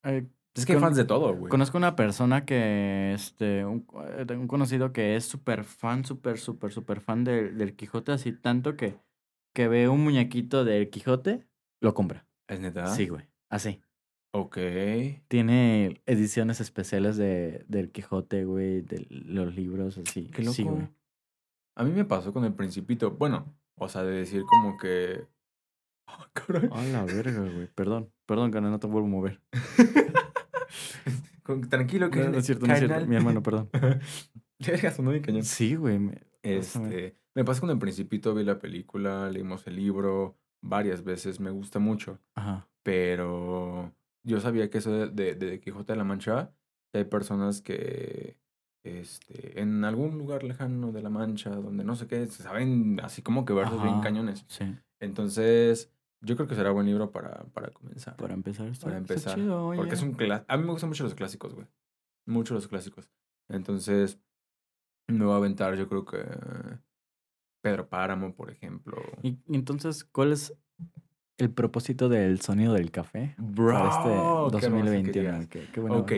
eh, 0.03 0.27
es 0.53 0.65
que 0.65 0.73
hay 0.73 0.79
fans 0.79 0.97
de 0.97 1.05
todo, 1.05 1.35
güey. 1.35 1.49
Conozco 1.49 1.77
una 1.77 1.95
persona 1.95 2.45
que, 2.45 3.13
este, 3.13 3.65
un, 3.65 3.87
eh, 4.17 4.25
un 4.35 4.47
conocido 4.47 4.91
que 4.91 5.15
es 5.15 5.25
súper 5.25 5.63
fan, 5.63 6.03
súper, 6.05 6.37
súper, 6.37 6.71
súper 6.71 6.99
fan 6.99 7.23
del, 7.23 7.57
del 7.57 7.75
Quijote, 7.75 8.11
así 8.11 8.33
tanto 8.33 8.75
que, 8.75 8.99
que 9.55 9.67
ve 9.69 9.87
un 9.87 10.03
muñequito 10.03 10.65
del 10.65 10.89
Quijote, 10.89 11.47
lo 11.81 11.93
compra. 11.93 12.27
¿Es 12.47 12.59
neta? 12.59 12.87
Sí, 12.87 13.07
güey, 13.07 13.25
así. 13.49 13.81
Ok. 14.33 14.57
Tiene 15.27 16.01
ediciones 16.05 16.61
especiales 16.61 17.17
de, 17.17 17.65
del 17.67 17.91
Quijote, 17.91 18.45
güey, 18.45 18.81
de 18.81 19.05
los 19.09 19.53
libros, 19.55 19.97
así. 19.97 20.25
Qué 20.33 20.41
loco. 20.43 20.53
Sí, 20.53 20.63
güey. 20.63 20.87
A 21.75 21.83
mí 21.83 21.91
me 21.91 22.05
pasó 22.05 22.31
con 22.33 22.45
el 22.45 22.53
Principito. 22.53 23.11
Bueno, 23.11 23.53
o 23.77 23.87
sea, 23.89 24.03
de 24.03 24.11
decir 24.11 24.43
como 24.43 24.77
que... 24.77 25.25
Ah, 26.07 26.29
caray. 26.33 26.69
A 26.71 26.83
la 26.83 27.03
verga, 27.05 27.41
güey. 27.41 27.67
Perdón, 27.73 28.11
perdón, 28.25 28.51
que 28.51 28.61
no 28.61 28.79
te 28.79 28.87
vuelvo 28.87 29.07
a 29.07 29.11
mover. 29.11 29.41
Con- 31.43 31.69
Tranquilo, 31.69 32.09
que 32.09 32.19
No, 32.19 32.29
no 32.29 32.37
es 32.37 32.45
cierto, 32.45 32.67
no 32.67 32.73
es 32.73 32.79
cierto. 32.79 32.93
carnal. 32.93 33.09
Mi 33.09 33.15
hermano, 33.15 33.41
perdón. 33.43 33.69
Verga, 34.59 34.91
sonó 34.91 35.11
bien 35.11 35.23
cañón. 35.23 35.43
Sí, 35.43 35.75
güey. 35.75 35.97
me-. 35.99 36.21
Este, 36.43 37.17
me 37.35 37.43
pasó 37.43 37.61
con 37.61 37.69
el 37.71 37.79
Principito, 37.79 38.33
vi 38.35 38.43
la 38.43 38.59
película, 38.59 39.29
leímos 39.29 39.65
el 39.67 39.75
libro 39.75 40.37
varias 40.63 41.03
veces, 41.03 41.39
me 41.39 41.49
gusta 41.49 41.79
mucho, 41.79 42.19
Ajá. 42.35 42.67
pero 42.83 43.91
yo 44.23 44.39
sabía 44.39 44.69
que 44.69 44.77
eso 44.79 44.91
de, 44.91 45.09
de, 45.09 45.35
de 45.35 45.59
Quijote 45.59 45.93
de 45.93 45.97
la 45.97 46.03
Mancha, 46.03 46.53
hay 46.93 47.05
personas 47.05 47.61
que 47.61 48.37
este, 48.83 49.61
en 49.61 49.83
algún 49.83 50.17
lugar 50.17 50.43
lejano 50.43 50.91
de 50.91 51.01
la 51.01 51.09
Mancha, 51.09 51.51
donde 51.51 51.83
no 51.83 51.95
sé 51.95 52.07
qué, 52.07 52.25
se 52.27 52.43
saben 52.43 52.99
así 53.01 53.21
como 53.21 53.45
que 53.45 53.53
versos 53.53 53.81
bien 53.81 53.95
Ajá. 53.95 54.03
cañones. 54.03 54.45
Sí. 54.47 54.65
Entonces, 54.99 55.91
yo 56.23 56.35
creo 56.35 56.47
que 56.47 56.55
será 56.55 56.71
buen 56.71 56.85
libro 56.87 57.11
para, 57.11 57.43
para 57.53 57.69
comenzar. 57.71 58.15
Para 58.17 58.33
empezar, 58.33 58.67
está, 58.67 58.85
para 58.87 58.97
está 58.99 59.13
empezar. 59.13 59.35
chido, 59.35 59.73
porque 59.75 59.95
es 59.95 60.01
un 60.01 60.13
clásico. 60.13 60.45
A 60.51 60.57
mí 60.57 60.63
me 60.63 60.71
gustan 60.71 60.89
mucho 60.89 61.03
los 61.03 61.15
clásicos, 61.15 61.53
güey. 61.53 61.67
Mucho 62.27 62.53
los 62.53 62.67
clásicos. 62.67 63.09
Entonces, 63.49 64.19
me 65.07 65.25
voy 65.25 65.33
a 65.33 65.37
aventar, 65.37 65.75
yo 65.75 65.87
creo 65.87 66.05
que. 66.05 66.23
Pedro 67.63 67.87
Páramo, 67.87 68.33
por 68.33 68.49
ejemplo. 68.49 68.97
Y, 69.21 69.39
y 69.47 69.55
entonces, 69.55 70.03
¿cuál 70.03 70.31
es 70.31 70.53
el 71.41 71.49
propósito 71.49 72.07
del 72.07 72.39
sonido 72.39 72.73
del 72.73 72.91
café 72.91 73.33
Bro, 73.39 73.73
para 73.73 73.89
este 73.89 74.03
qué 74.03 74.15
hermoso 74.15 74.59
que 74.59 74.69
2021? 74.69 75.11
digas. 75.13 75.47
Qué, 75.47 75.67
qué 75.73 75.79
bueno. 75.79 75.97
Ok. 75.97 76.11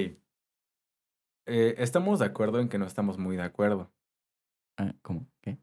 Eh, 1.45 1.76
estamos 1.78 2.19
de 2.19 2.26
acuerdo 2.26 2.59
en 2.59 2.67
que 2.67 2.78
no 2.78 2.86
estamos 2.86 3.17
muy 3.17 3.38
de 3.38 3.43
acuerdo. 3.43 3.89
Ah, 4.78 4.93
¿Cómo? 5.01 5.26
¿Qué? 5.41 5.57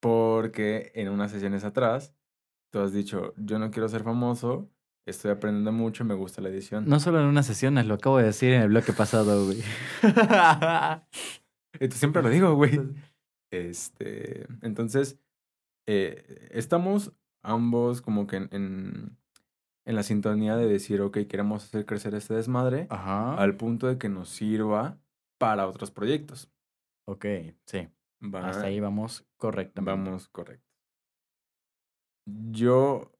Porque 0.00 0.90
en 0.96 1.08
unas 1.08 1.30
sesiones 1.30 1.62
atrás, 1.64 2.16
tú 2.72 2.80
has 2.80 2.92
dicho, 2.92 3.32
yo 3.36 3.60
no 3.60 3.70
quiero 3.70 3.88
ser 3.88 4.02
famoso, 4.02 4.68
estoy 5.06 5.30
aprendiendo 5.30 5.70
mucho, 5.70 6.04
me 6.04 6.14
gusta 6.14 6.40
la 6.40 6.48
edición. 6.48 6.88
No 6.88 6.98
solo 6.98 7.20
en 7.20 7.26
unas 7.26 7.46
sesiones, 7.46 7.86
lo 7.86 7.94
acabo 7.94 8.18
de 8.18 8.24
decir 8.24 8.52
en 8.54 8.62
el 8.62 8.68
bloque 8.70 8.92
pasado, 8.92 9.46
güey. 9.46 9.62
Tú 11.78 11.96
siempre 11.96 12.22
lo 12.22 12.28
digo, 12.28 12.54
güey. 12.54 12.80
Este, 13.52 14.48
entonces, 14.62 15.16
eh, 15.86 16.48
estamos 16.50 17.12
ambos 17.44 18.02
como 18.02 18.26
que 18.26 18.36
en, 18.36 18.48
en, 18.52 19.18
en 19.86 19.94
la 19.94 20.02
sintonía 20.02 20.56
de 20.56 20.66
decir, 20.66 21.00
ok, 21.00 21.18
queremos 21.28 21.64
hacer 21.64 21.86
crecer 21.86 22.14
este 22.14 22.34
desmadre 22.34 22.86
Ajá. 22.90 23.36
al 23.36 23.56
punto 23.56 23.86
de 23.86 23.98
que 23.98 24.08
nos 24.08 24.28
sirva 24.30 24.98
para 25.38 25.68
otros 25.68 25.90
proyectos. 25.90 26.50
Ok, 27.06 27.26
sí. 27.66 27.88
Va- 28.22 28.48
Hasta 28.48 28.64
ahí 28.66 28.80
vamos 28.80 29.26
correctamente. 29.36 29.90
Vamos, 29.90 30.28
correcto. 30.28 30.64
Yo 32.50 33.12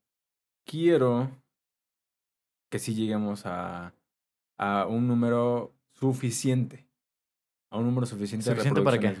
quiero 0.65 1.29
que 2.71 2.79
sí 2.79 2.95
lleguemos 2.95 3.45
a, 3.45 3.93
a 4.57 4.87
un 4.87 5.07
número 5.07 5.75
suficiente. 5.93 6.89
A 7.71 7.77
un 7.77 7.85
número 7.85 8.07
suficiente, 8.07 8.45
¿Suficiente 8.49 8.79
de 8.79 8.83
para 8.83 8.99
qué? 8.99 9.15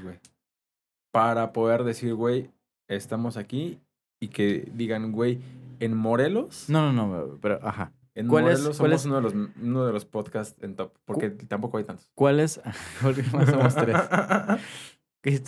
Para 1.11 1.53
poder 1.53 1.83
decir, 1.83 2.15
güey, 2.15 2.51
estamos 2.87 3.37
aquí 3.37 3.79
y 4.19 4.29
que 4.29 4.69
digan, 4.73 5.11
güey, 5.11 5.39
en 5.79 5.95
Morelos. 5.95 6.69
No, 6.69 6.91
no, 6.91 7.07
no, 7.07 7.37
pero 7.41 7.59
ajá. 7.65 7.93
En 8.15 8.27
¿Cuál 8.27 8.47
es- 8.47 8.59
Morelos 8.59 8.77
cuál 8.77 8.91
somos 8.91 9.01
es- 9.01 9.05
uno, 9.07 9.15
de 9.17 9.21
los, 9.21 9.33
uno 9.61 9.85
de 9.85 9.91
los 9.93 10.05
podcasts 10.05 10.61
en 10.63 10.75
top. 10.75 10.93
Porque 11.05 11.29
tampoco 11.31 11.77
hay 11.77 11.83
tantos. 11.83 12.09
¿Cuál 12.15 12.39
es? 12.39 12.61
Porque 13.01 13.23
somos 13.23 13.75
tres. 13.75 13.97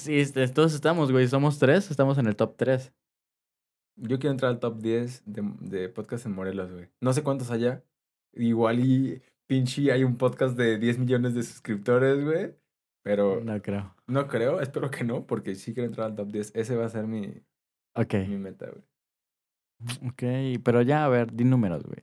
Este, 0.08 0.48
todos 0.48 0.74
estamos, 0.74 1.12
güey. 1.12 1.28
Somos 1.28 1.60
tres, 1.60 1.92
estamos 1.92 2.18
en 2.18 2.26
el 2.26 2.36
top 2.36 2.56
tres. 2.58 2.92
Yo 3.96 4.18
quiero 4.18 4.32
entrar 4.32 4.50
al 4.52 4.60
top 4.60 4.80
10 4.82 5.24
de, 5.26 5.44
de 5.60 5.90
podcast 5.90 6.26
en 6.26 6.34
Morelos, 6.34 6.72
güey. 6.72 6.90
No 7.00 7.14
sé 7.14 7.22
cuántos 7.24 7.52
haya. 7.52 7.84
Igual 8.34 8.80
y 8.80 9.22
pinche 9.48 9.92
hay 9.92 10.04
un 10.04 10.18
podcast 10.18 10.58
de 10.58 10.78
10 10.80 10.98
millones 11.00 11.36
de 11.36 11.44
suscriptores, 11.44 12.24
güey. 12.24 12.56
Pero 13.04 13.42
No 13.44 13.62
creo. 13.62 13.96
no 14.08 14.28
creo, 14.28 14.62
espero 14.62 14.90
que 14.92 15.04
no, 15.04 15.26
porque 15.28 15.54
sí 15.56 15.74
quiero 15.76 15.88
entrar 15.88 16.08
al 16.08 16.16
top 16.16 16.30
10. 16.32 16.52
Ese 16.56 16.76
va 16.76 16.86
a 16.86 16.90
ser 16.90 17.06
mi, 17.08 17.34
Ok. 17.98 18.14
mi 18.28 18.38
meta, 18.38 18.68
güey. 18.68 18.84
Ok, 20.10 20.60
pero 20.64 20.82
ya, 20.82 21.06
a 21.06 21.10
ver, 21.10 21.34
di 21.34 21.44
números, 21.44 21.84
güey. 21.84 22.00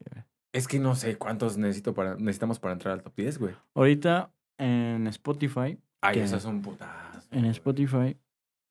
Es 0.52 0.68
que 0.68 0.78
no 0.78 0.94
sé 0.94 1.16
cuántos 1.16 1.56
necesito 1.58 1.94
para, 1.94 2.14
necesitamos 2.14 2.60
para 2.60 2.74
entrar 2.74 2.94
al 2.94 3.02
top 3.02 3.14
10, 3.16 3.38
güey. 3.38 3.54
Ahorita 3.74 4.30
en 4.58 5.06
Spotify, 5.08 5.78
Ay, 6.00 6.14
¿Qué? 6.14 6.22
eso 6.22 6.36
es 6.36 6.44
un 6.44 6.62
putazo. 6.62 7.26
en. 7.32 7.46
Spotify, 7.46 8.16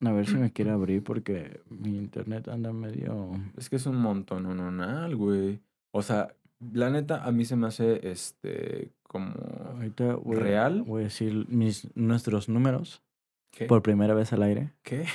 a 0.01 0.11
ver 0.11 0.25
si 0.25 0.35
me 0.35 0.51
quiere 0.51 0.71
abrir 0.71 1.03
porque 1.03 1.61
mi 1.69 1.97
internet 1.97 2.47
anda 2.47 2.71
medio... 2.71 3.31
Es 3.57 3.69
que 3.69 3.75
es 3.75 3.85
un 3.85 3.97
montón, 3.97 4.43
nada, 4.77 5.09
güey. 5.09 5.59
O 5.91 6.01
sea, 6.01 6.33
la 6.71 6.89
neta, 6.89 7.25
a 7.25 7.31
mí 7.31 7.43
se 7.43 7.55
me 7.57 7.67
hace, 7.67 8.09
este, 8.09 8.93
como... 9.03 9.33
Ahorita 9.75 10.15
voy, 10.15 10.37
¿Real? 10.37 10.83
voy 10.83 11.01
a 11.01 11.03
decir 11.05 11.45
mis, 11.49 11.89
nuestros 11.95 12.47
números 12.47 13.03
¿Qué? 13.51 13.65
por 13.65 13.81
primera 13.81 14.13
vez 14.13 14.31
al 14.31 14.43
aire. 14.43 14.71
¿Qué? 14.83 15.05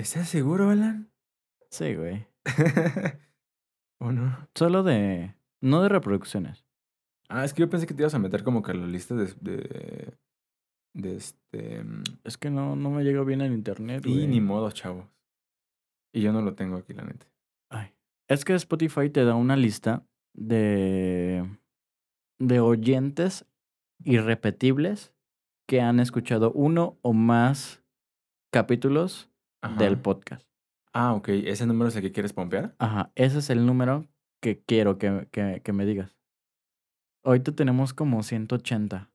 ¿Estás 0.00 0.28
seguro, 0.28 0.70
Alan? 0.70 1.10
Sí, 1.70 1.94
güey. 1.94 2.26
¿O 4.00 4.12
no? 4.12 4.48
Solo 4.54 4.82
de... 4.82 5.34
No 5.60 5.82
de 5.82 5.88
reproducciones. 5.90 6.64
Ah, 7.28 7.44
es 7.44 7.52
que 7.52 7.60
yo 7.60 7.68
pensé 7.70 7.86
que 7.86 7.92
te 7.94 8.02
ibas 8.02 8.14
a 8.14 8.18
meter 8.18 8.42
como 8.42 8.62
que 8.62 8.70
a 8.72 8.74
la 8.74 8.86
lista 8.86 9.14
de. 9.14 9.26
de, 9.40 10.14
de 10.94 11.16
este. 11.16 11.84
mm, 11.84 12.02
Es 12.24 12.38
que 12.38 12.50
no, 12.50 12.76
no 12.76 12.90
me 12.90 13.04
llega 13.04 13.22
bien 13.24 13.42
el 13.42 13.52
internet, 13.52 14.04
Y 14.06 14.14
güey. 14.14 14.26
ni 14.26 14.40
modo, 14.40 14.70
chavos. 14.70 15.06
Y 16.14 16.22
yo 16.22 16.32
no 16.32 16.40
lo 16.40 16.54
tengo 16.54 16.76
aquí, 16.78 16.94
la 16.94 17.04
neta. 17.04 17.26
Ay. 17.70 17.92
Es 18.26 18.44
que 18.46 18.54
Spotify 18.54 19.10
te 19.10 19.24
da 19.24 19.34
una 19.34 19.54
lista 19.54 20.06
de, 20.34 21.46
de 22.38 22.60
oyentes 22.60 23.44
irrepetibles 24.02 25.12
que 25.68 25.82
han 25.82 26.00
escuchado 26.00 26.52
uno 26.52 26.98
o 27.02 27.12
más 27.12 27.82
capítulos 28.50 29.29
del 29.78 30.00
podcast. 30.00 30.46
Ah, 30.92 31.14
ok. 31.14 31.28
¿Ese 31.28 31.66
número 31.66 31.88
es 31.88 31.96
el 31.96 32.02
que 32.02 32.12
quieres 32.12 32.32
pompear? 32.32 32.74
Ajá, 32.78 33.12
ese 33.14 33.38
es 33.38 33.50
el 33.50 33.66
número 33.66 34.08
que 34.40 34.62
quiero 34.62 34.98
que, 34.98 35.28
que, 35.30 35.60
que 35.62 35.72
me 35.72 35.86
digas. 35.86 36.16
Ahorita 37.24 37.52
tenemos 37.52 37.92
como 37.92 38.22
180. 38.22 39.10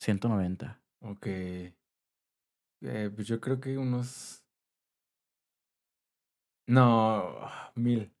190. 0.00 0.82
Ok. 1.02 1.26
Eh, 1.26 3.10
pues 3.14 3.26
yo 3.26 3.40
creo 3.40 3.60
que 3.60 3.78
unos. 3.78 4.44
No, 6.66 7.48
mil. 7.74 8.12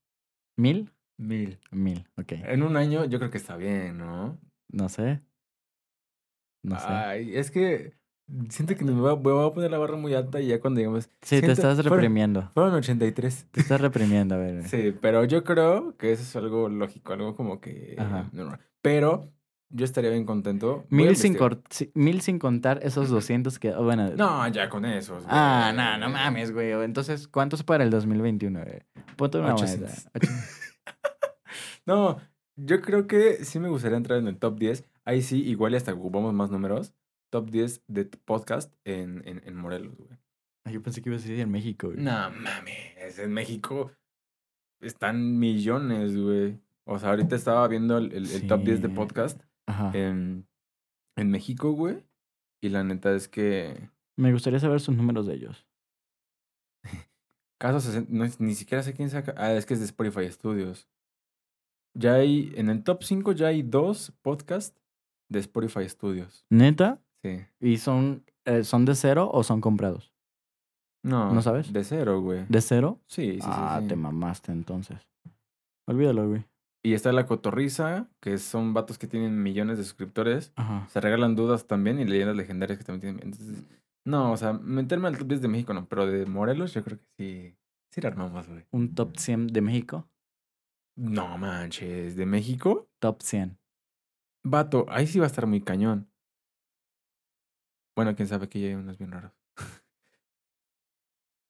¿Mil? 0.56 0.92
Mil. 1.18 1.60
Mil, 1.70 2.08
ok. 2.16 2.32
En 2.32 2.62
un 2.62 2.76
año 2.76 3.04
yo 3.04 3.18
creo 3.18 3.30
que 3.30 3.38
está 3.38 3.56
bien, 3.56 3.98
¿no? 3.98 4.38
No 4.68 4.88
sé. 4.88 5.22
No 6.62 6.78
sé. 6.78 6.86
Ay, 6.86 7.36
es 7.36 7.50
que 7.50 7.99
siento 8.48 8.74
que 8.76 8.84
me 8.84 8.92
voy 8.92 9.12
a, 9.12 9.16
me 9.16 9.32
voy 9.32 9.46
a 9.48 9.52
poner 9.52 9.70
la 9.70 9.78
barra 9.78 9.96
muy 9.96 10.14
alta 10.14 10.40
y 10.40 10.48
ya 10.48 10.60
cuando 10.60 10.78
digamos. 10.78 11.04
Sí, 11.04 11.10
te 11.20 11.26
siento- 11.40 11.52
estás 11.52 11.76
fueron- 11.76 11.92
reprimiendo. 11.98 12.50
Fueron 12.54 12.74
83. 12.74 13.46
Te 13.50 13.60
estás 13.60 13.80
reprimiendo, 13.80 14.34
a 14.34 14.38
ver. 14.38 14.68
Sí, 14.68 14.94
pero 15.00 15.24
yo 15.24 15.44
creo 15.44 15.96
que 15.96 16.12
eso 16.12 16.22
es 16.22 16.36
algo 16.36 16.68
lógico, 16.68 17.12
algo 17.12 17.34
como 17.36 17.60
que 17.60 17.96
Ajá. 17.98 18.28
normal. 18.32 18.60
Pero 18.82 19.30
yo 19.72 19.84
estaría 19.84 20.10
bien 20.10 20.24
contento. 20.24 20.84
Mil 20.88 21.14
sin, 21.16 21.36
mil 21.94 22.20
sin 22.22 22.38
contar 22.40 22.80
esos 22.82 23.08
200 23.08 23.58
que... 23.58 23.72
oh, 23.72 23.84
bueno. 23.84 24.10
No, 24.16 24.46
ya 24.48 24.68
con 24.68 24.84
esos. 24.84 25.22
Ah, 25.28 25.70
güey. 25.72 25.84
no, 25.84 25.98
no 25.98 26.08
mames, 26.12 26.52
güey. 26.52 26.72
Entonces, 26.72 27.28
¿cuántos 27.28 27.62
para 27.62 27.84
el 27.84 27.90
2021, 27.90 28.60
güey? 28.64 28.80
Ponte 29.16 29.38
una 29.38 29.54
moneda. 29.54 29.64
800. 29.86 30.08
Ocho- 30.14 30.28
No, 31.86 32.18
yo 32.56 32.80
creo 32.82 33.06
que 33.06 33.44
sí 33.44 33.58
me 33.58 33.68
gustaría 33.68 33.96
entrar 33.96 34.18
en 34.18 34.28
el 34.28 34.36
top 34.38 34.58
10. 34.58 34.84
Ahí 35.04 35.22
sí, 35.22 35.42
igual 35.42 35.72
y 35.72 35.76
hasta 35.76 35.92
ocupamos 35.92 36.32
más 36.34 36.50
números. 36.50 36.94
Top 37.30 37.50
10 37.50 37.82
de 37.88 38.04
podcast 38.06 38.74
en, 38.84 39.22
en, 39.26 39.40
en 39.44 39.56
Morelos, 39.56 39.96
güey. 39.96 40.18
Ay, 40.64 40.74
Yo 40.74 40.82
pensé 40.82 41.00
que 41.00 41.08
ibas 41.10 41.22
a 41.22 41.28
decir 41.28 41.40
en 41.40 41.50
México, 41.50 41.88
güey. 41.88 42.00
No 42.02 42.30
mames, 42.30 43.18
en 43.18 43.32
México 43.32 43.92
están 44.80 45.38
millones, 45.38 46.16
güey. 46.16 46.58
O 46.84 46.98
sea, 46.98 47.10
ahorita 47.10 47.36
estaba 47.36 47.66
viendo 47.68 47.98
el, 47.98 48.12
el- 48.12 48.30
el 48.30 48.46
top 48.46 48.62
10 48.64 48.82
de 48.82 48.88
podcast 48.88 49.40
Ajá. 49.66 49.92
en, 49.94 50.46
en 51.16 51.30
México, 51.30 51.72
güey. 51.72 52.04
Y 52.62 52.68
la 52.70 52.82
neta 52.84 53.14
es 53.14 53.28
que 53.28 53.88
Me 54.16 54.32
gustaría 54.32 54.58
saber 54.58 54.80
sus 54.80 54.96
números 54.96 55.26
de 55.26 55.34
ellos. 55.34 55.66
Caso 57.60 57.80
60, 57.80 58.10
no, 58.12 58.24
es- 58.24 58.40
ni 58.40 58.54
siquiera 58.54 58.82
sé 58.82 58.94
quién 58.94 59.10
saca. 59.10 59.34
Ah, 59.36 59.52
es 59.52 59.66
que 59.66 59.74
es 59.74 59.80
de 59.80 59.86
Spotify 59.86 60.30
Studios. 60.30 60.88
Ya 61.94 62.14
hay, 62.14 62.52
en 62.56 62.70
el 62.70 62.82
top 62.84 63.02
5 63.02 63.32
ya 63.32 63.48
hay 63.48 63.62
dos 63.62 64.12
podcasts 64.22 64.80
de 65.28 65.40
Spotify 65.40 65.88
Studios. 65.88 66.44
¿Neta? 66.50 67.00
Sí. 67.22 67.40
¿Y 67.60 67.76
son, 67.78 68.24
eh, 68.44 68.64
son 68.64 68.84
de 68.84 68.94
cero 68.94 69.30
o 69.32 69.42
son 69.42 69.60
comprados? 69.60 70.12
No. 71.02 71.32
¿No 71.32 71.42
sabes? 71.42 71.72
De 71.72 71.84
cero, 71.84 72.20
güey. 72.20 72.44
¿De 72.48 72.60
cero? 72.60 73.00
Sí, 73.06 73.32
sí, 73.34 73.40
sí, 73.40 73.46
ah, 73.46 73.78
sí. 73.82 73.88
te 73.88 73.96
mamaste 73.96 74.52
entonces. 74.52 75.08
Olvídalo, 75.86 76.28
güey. 76.28 76.44
Y 76.82 76.94
está 76.94 77.12
La 77.12 77.26
Cotorriza, 77.26 78.08
que 78.20 78.38
son 78.38 78.72
vatos 78.72 78.96
que 78.98 79.06
tienen 79.06 79.42
millones 79.42 79.76
de 79.76 79.84
suscriptores. 79.84 80.52
Ajá. 80.56 80.86
Se 80.88 81.00
regalan 81.00 81.36
dudas 81.36 81.66
también 81.66 81.98
y 82.00 82.04
leyendas 82.04 82.36
legendarias 82.36 82.78
que 82.78 82.84
también 82.84 83.16
tienen. 83.16 83.32
Entonces, 83.32 83.64
no, 84.06 84.32
o 84.32 84.36
sea, 84.36 84.54
meterme 84.54 85.08
al 85.08 85.18
top 85.18 85.28
10 85.28 85.42
de 85.42 85.48
México 85.48 85.74
no, 85.74 85.86
pero 85.86 86.06
de 86.06 86.24
Morelos 86.26 86.72
yo 86.72 86.82
creo 86.82 86.98
que 86.98 87.06
sí. 87.18 87.56
Sí 87.92 88.00
la 88.00 88.08
armamos, 88.08 88.48
güey. 88.48 88.64
Un 88.70 88.94
top 88.94 89.16
100 89.16 89.48
de 89.48 89.60
México. 89.60 90.08
No 90.96 91.38
manches, 91.38 92.16
¿de 92.16 92.26
México? 92.26 92.88
Top 92.98 93.22
100. 93.22 93.58
Vato, 94.44 94.86
ahí 94.88 95.06
sí 95.06 95.18
va 95.18 95.26
a 95.26 95.28
estar 95.28 95.46
muy 95.46 95.60
cañón. 95.60 96.09
Bueno, 97.94 98.14
quién 98.14 98.28
sabe 98.28 98.48
que 98.48 98.60
ya 98.60 98.68
hay 98.68 98.74
unos 98.74 98.98
bien 98.98 99.10
raros. 99.10 99.32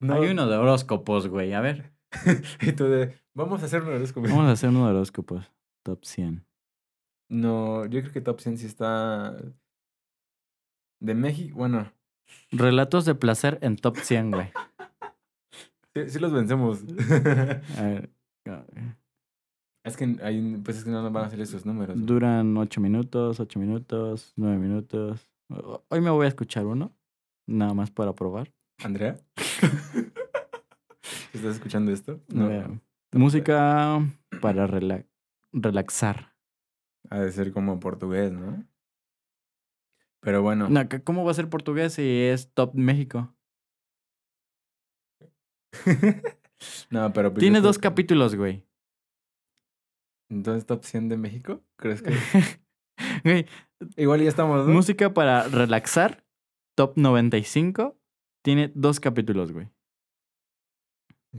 Hay 0.00 0.28
uno 0.30 0.46
de 0.46 0.56
horóscopos, 0.56 1.28
güey. 1.28 1.52
A 1.52 1.60
ver. 1.60 1.92
y 2.62 2.72
tú 2.72 2.84
de, 2.84 3.20
vamos 3.34 3.62
a 3.62 3.66
hacer 3.66 3.82
un 3.82 3.88
horóscopo. 3.88 4.28
Vamos 4.28 4.46
a 4.46 4.52
hacer 4.52 4.70
uno 4.70 4.86
de 4.86 4.90
horóscopos. 4.94 5.50
Top 5.82 6.04
100. 6.04 6.44
No, 7.28 7.86
yo 7.86 8.00
creo 8.00 8.12
que 8.12 8.20
Top 8.20 8.40
100 8.40 8.58
sí 8.58 8.66
está... 8.66 9.36
De 11.00 11.14
México, 11.14 11.56
bueno, 11.56 11.90
Relatos 12.50 13.04
de 13.04 13.14
placer 13.14 13.58
en 13.62 13.76
top 13.76 13.96
100, 13.96 14.30
güey. 14.30 14.50
Sí, 15.92 16.08
sí 16.08 16.18
los 16.20 16.32
vencemos. 16.32 16.84
A 17.76 17.82
ver, 17.82 18.10
es 19.82 19.96
que 19.96 20.16
hay, 20.22 20.56
pues 20.64 20.76
es 20.76 20.84
que 20.84 20.90
no 20.90 21.02
nos 21.02 21.12
van 21.12 21.24
a 21.24 21.26
hacer 21.26 21.40
esos 21.40 21.66
números. 21.66 21.96
duran 22.06 22.56
ocho 22.56 22.80
minutos, 22.80 23.40
ocho 23.40 23.58
minutos, 23.58 24.32
nueve 24.36 24.58
minutos. 24.58 25.29
Hoy 25.88 26.00
me 26.00 26.10
voy 26.10 26.26
a 26.26 26.28
escuchar 26.28 26.64
uno, 26.66 26.94
nada 27.46 27.74
más 27.74 27.90
para 27.90 28.14
probar. 28.14 28.52
Andrea. 28.82 29.16
¿Estás 31.32 31.54
escuchando 31.56 31.90
esto? 31.92 32.20
Ver, 32.28 32.70
música 33.12 34.00
para 34.40 34.66
rela- 34.68 35.06
relaxar. 35.52 36.34
Ha 37.08 37.18
de 37.20 37.32
ser 37.32 37.52
como 37.52 37.80
portugués, 37.80 38.30
¿no? 38.32 38.64
Pero 40.20 40.42
bueno. 40.42 40.68
No, 40.68 40.82
¿c- 40.88 41.02
¿Cómo 41.02 41.24
va 41.24 41.30
a 41.32 41.34
ser 41.34 41.48
portugués 41.48 41.94
si 41.94 42.02
es 42.22 42.52
top 42.52 42.74
México? 42.74 43.34
no, 46.90 47.12
pero. 47.12 47.30
pues 47.30 47.34
yo 47.36 47.40
Tiene 47.40 47.60
dos 47.60 47.78
capítulos, 47.78 48.34
güey. 48.36 48.66
Entonces, 50.28 50.66
top 50.66 50.84
100 50.84 51.08
de 51.08 51.16
México. 51.16 51.64
¿Crees 51.76 52.02
que.? 52.02 52.12
Güey, 53.24 53.46
Igual 53.96 54.22
ya 54.22 54.28
estamos, 54.28 54.66
¿no? 54.66 54.72
música 54.72 55.12
para 55.14 55.44
relaxar, 55.48 56.24
top 56.76 56.92
95, 56.96 57.96
tiene 58.42 58.70
dos 58.74 59.00
capítulos, 59.00 59.52
güey. 59.52 59.68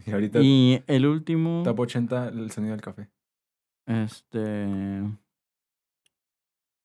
Y 0.06 0.12
ahorita, 0.12 0.40
Y 0.42 0.84
el 0.88 1.06
último, 1.06 1.64
top 1.64 1.80
80, 1.82 2.30
el 2.30 2.52
sonido 2.52 2.72
del 2.74 2.82
café. 2.82 3.10
este... 3.86 5.04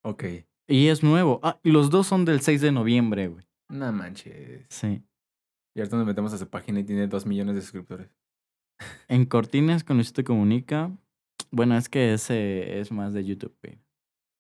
Ok. 0.03 0.25
Y 0.69 0.89
es 0.89 1.03
nuevo. 1.03 1.41
Ah, 1.43 1.59
y 1.63 1.71
los 1.71 1.91
dos 1.91 2.07
son 2.07 2.25
del 2.25 2.41
6 2.41 2.61
de 2.61 2.73
noviembre, 2.73 3.29
güey. 3.29 3.45
No 3.69 3.91
manches. 3.93 4.67
Sí. 4.69 5.03
Y 5.75 5.81
ahorita 5.81 5.97
nos 5.97 6.07
metemos 6.07 6.33
a 6.33 6.39
su 6.39 6.49
página 6.49 6.81
y 6.81 6.85
tiene 6.85 7.07
2 7.07 7.27
millones 7.27 7.55
de 7.57 7.61
suscriptores. 7.61 8.09
En 9.09 9.27
Cortines 9.27 9.85
con 9.85 9.97
Luisito 9.97 10.23
Comunica. 10.23 10.97
Bueno, 11.51 11.77
es 11.77 11.89
que 11.89 12.15
ese 12.15 12.79
es 12.81 12.93
más 12.93 13.15
de 13.15 13.25
YouTube, 13.25 13.57
güey. 13.63 13.79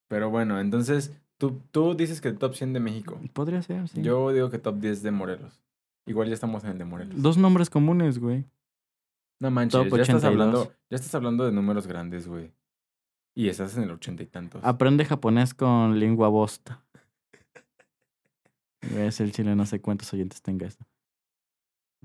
Pero 0.08 0.30
bueno, 0.30 0.60
entonces, 0.60 1.16
tú, 1.38 1.60
tú 1.70 1.94
dices 1.94 2.20
que 2.20 2.32
top 2.32 2.54
100 2.54 2.72
de 2.74 2.80
México. 2.80 3.20
Podría 3.32 3.62
ser, 3.62 3.88
sí. 3.88 4.02
Yo 4.02 4.32
digo 4.32 4.50
que 4.50 4.58
top 4.58 4.78
10 4.78 5.02
de 5.02 5.10
Morelos. 5.10 5.62
Igual 6.06 6.28
ya 6.28 6.34
estamos 6.34 6.62
en 6.64 6.70
el 6.70 6.78
de 6.78 6.84
Morelos. 6.84 7.20
Dos 7.20 7.36
nombres 7.36 7.68
comunes, 7.68 8.18
güey. 8.18 8.44
No 9.40 9.50
manches, 9.50 9.72
Top 9.72 9.96
ya 9.96 10.02
estás 10.02 10.22
82. 10.22 10.24
hablando, 10.24 10.72
ya 10.88 10.96
estás 10.96 11.14
hablando 11.14 11.44
de 11.44 11.52
números 11.52 11.86
grandes, 11.86 12.26
güey. 12.26 12.52
Y 13.34 13.48
estás 13.48 13.76
en 13.76 13.82
el 13.82 13.90
ochenta 13.90 14.22
y 14.22 14.26
tantos. 14.26 14.64
Aprende 14.64 15.04
japonés 15.04 15.52
con 15.52 15.98
lengua 15.98 16.28
bosta. 16.28 16.82
Es 18.80 19.20
el 19.20 19.32
chile, 19.32 19.54
no 19.54 19.66
sé 19.66 19.80
cuántos 19.80 20.12
oyentes 20.14 20.40
tenga 20.40 20.66
esto. 20.66 20.86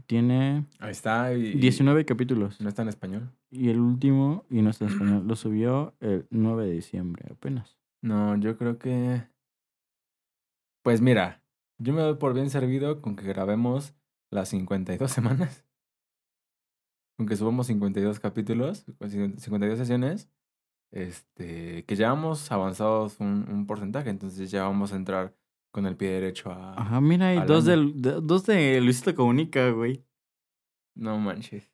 Tiene 0.08 0.66
Ahí 0.80 0.92
está. 0.92 1.34
Y, 1.34 1.54
19 1.54 2.06
capítulos. 2.06 2.60
¿No 2.60 2.68
está 2.68 2.82
en 2.82 2.90
español? 2.90 3.30
Y 3.50 3.70
el 3.70 3.80
último, 3.80 4.46
y 4.50 4.62
no 4.62 4.72
está 4.72 4.86
en 4.86 4.92
español, 4.92 5.28
lo 5.28 5.36
subió 5.36 5.94
el 6.00 6.26
9 6.32 6.66
de 6.66 6.72
diciembre 6.72 7.26
apenas. 7.32 7.78
No, 8.02 8.36
yo 8.38 8.58
creo 8.58 8.78
que. 8.78 9.28
Pues 10.84 11.02
mira, 11.02 11.44
yo 11.78 11.94
me 11.94 12.02
doy 12.02 12.16
por 12.16 12.34
bien 12.34 12.50
servido 12.50 13.02
con 13.02 13.16
que 13.16 13.26
grabemos 13.26 13.94
las 14.32 14.50
52 14.50 15.12
semanas. 15.12 15.66
Con 17.18 17.28
que 17.28 17.36
subamos 17.36 17.68
52 17.68 18.20
capítulos, 18.20 18.86
con 18.98 19.10
52 19.10 19.78
sesiones. 19.78 20.30
Este, 20.92 21.86
que 21.86 21.96
ya 21.96 22.10
vamos 22.10 22.52
avanzados 22.52 23.20
un, 23.22 23.48
un 23.50 23.66
porcentaje, 23.66 24.10
entonces 24.10 24.52
ya 24.52 24.64
vamos 24.64 24.92
a 24.92 24.98
entrar 24.98 25.34
con 25.72 25.86
el 25.86 25.96
pie 25.96 26.10
derecho 26.10 26.52
a. 26.52 26.74
Ajá, 26.74 27.00
mira, 27.00 27.30
hay 27.30 27.46
dos, 27.46 27.66
del, 27.66 28.02
de, 28.02 28.20
dos 28.22 28.46
de 28.46 28.82
Luisito 28.82 29.16
Comunica, 29.16 29.70
güey. 29.70 30.06
No 30.96 31.18
manches. 31.18 31.72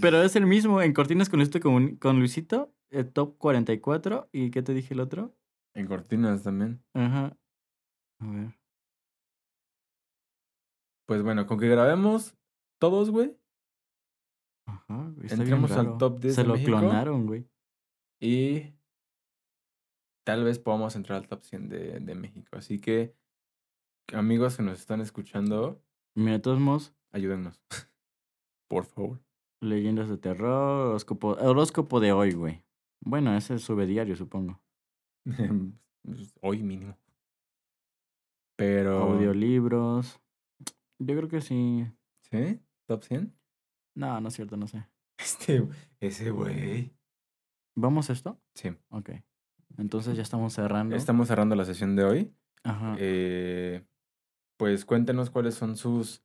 Pero 0.00 0.22
es 0.22 0.34
el 0.34 0.46
mismo, 0.46 0.82
en 0.82 0.92
Cortinas 0.92 1.28
con 1.28 1.38
Luisito, 1.38 1.60
con 1.60 2.18
Luisito, 2.18 2.74
el 2.90 3.12
top 3.12 3.36
44. 3.38 4.28
¿Y 4.32 4.50
qué 4.50 4.62
te 4.62 4.74
dije 4.74 4.94
el 4.94 5.00
otro? 5.00 5.34
En 5.74 5.86
cortinas 5.86 6.42
también. 6.42 6.82
Ajá. 6.94 7.36
A 8.20 8.26
ver. 8.30 8.58
Pues 11.06 11.22
bueno, 11.22 11.46
con 11.46 11.58
que 11.58 11.68
grabemos 11.68 12.36
todos, 12.80 13.10
güey. 13.10 13.36
Ajá, 14.66 15.10
güey, 15.14 15.28
Entremos 15.32 15.70
al 15.72 15.96
top 15.98 16.18
10 16.20 16.34
Se 16.34 16.42
de 16.42 16.48
lo 16.48 16.54
México. 16.54 16.78
clonaron, 16.78 17.26
güey. 17.26 17.48
Y 18.20 18.74
tal 20.24 20.42
vez 20.44 20.58
podamos 20.58 20.96
entrar 20.96 21.18
al 21.22 21.28
top 21.28 21.44
100 21.44 21.68
de, 21.68 22.00
de 22.00 22.14
México. 22.16 22.56
Así 22.56 22.80
que, 22.80 23.14
amigos 24.12 24.56
que 24.56 24.62
nos 24.64 24.78
están 24.80 25.00
escuchando, 25.00 25.80
Mira, 26.16 26.40
todos 26.40 26.58
modos, 26.58 26.94
ayúdennos. 27.12 27.60
Por 28.68 28.84
favor. 28.86 29.20
leyendas 29.60 30.08
de 30.08 30.16
terror, 30.18 30.88
horóscopo, 30.88 31.28
horóscopo 31.34 32.00
de 32.00 32.12
hoy, 32.12 32.32
güey. 32.32 32.64
Bueno, 33.06 33.36
ese 33.36 33.56
sube 33.60 33.86
diario, 33.86 34.16
supongo. 34.16 34.60
Hoy 36.42 36.62
mínimo. 36.64 36.98
Pero. 38.56 38.98
Audiolibros. 38.98 40.20
Yo 40.98 41.16
creo 41.16 41.28
que 41.28 41.40
sí. 41.40 41.86
¿Sí? 42.22 42.60
¿Top 42.86 43.04
100? 43.04 43.32
No, 43.94 44.20
no 44.20 44.28
es 44.28 44.34
cierto, 44.34 44.56
no 44.56 44.66
sé. 44.66 44.84
Este, 45.18 45.66
ese 46.00 46.30
güey. 46.30 46.92
¿Vamos 47.74 48.10
a 48.10 48.12
esto? 48.12 48.38
Sí. 48.54 48.70
Ok. 48.90 49.10
Entonces 49.78 50.16
ya 50.16 50.22
estamos 50.22 50.52
cerrando. 50.52 50.94
Estamos 50.96 51.28
cerrando 51.28 51.54
la 51.54 51.64
sesión 51.64 51.94
de 51.96 52.04
hoy. 52.04 52.34
Ajá. 52.64 52.96
Eh, 52.98 53.86
pues 54.58 54.84
cuéntenos 54.84 55.30
cuáles 55.30 55.54
son 55.54 55.76
sus 55.76 56.22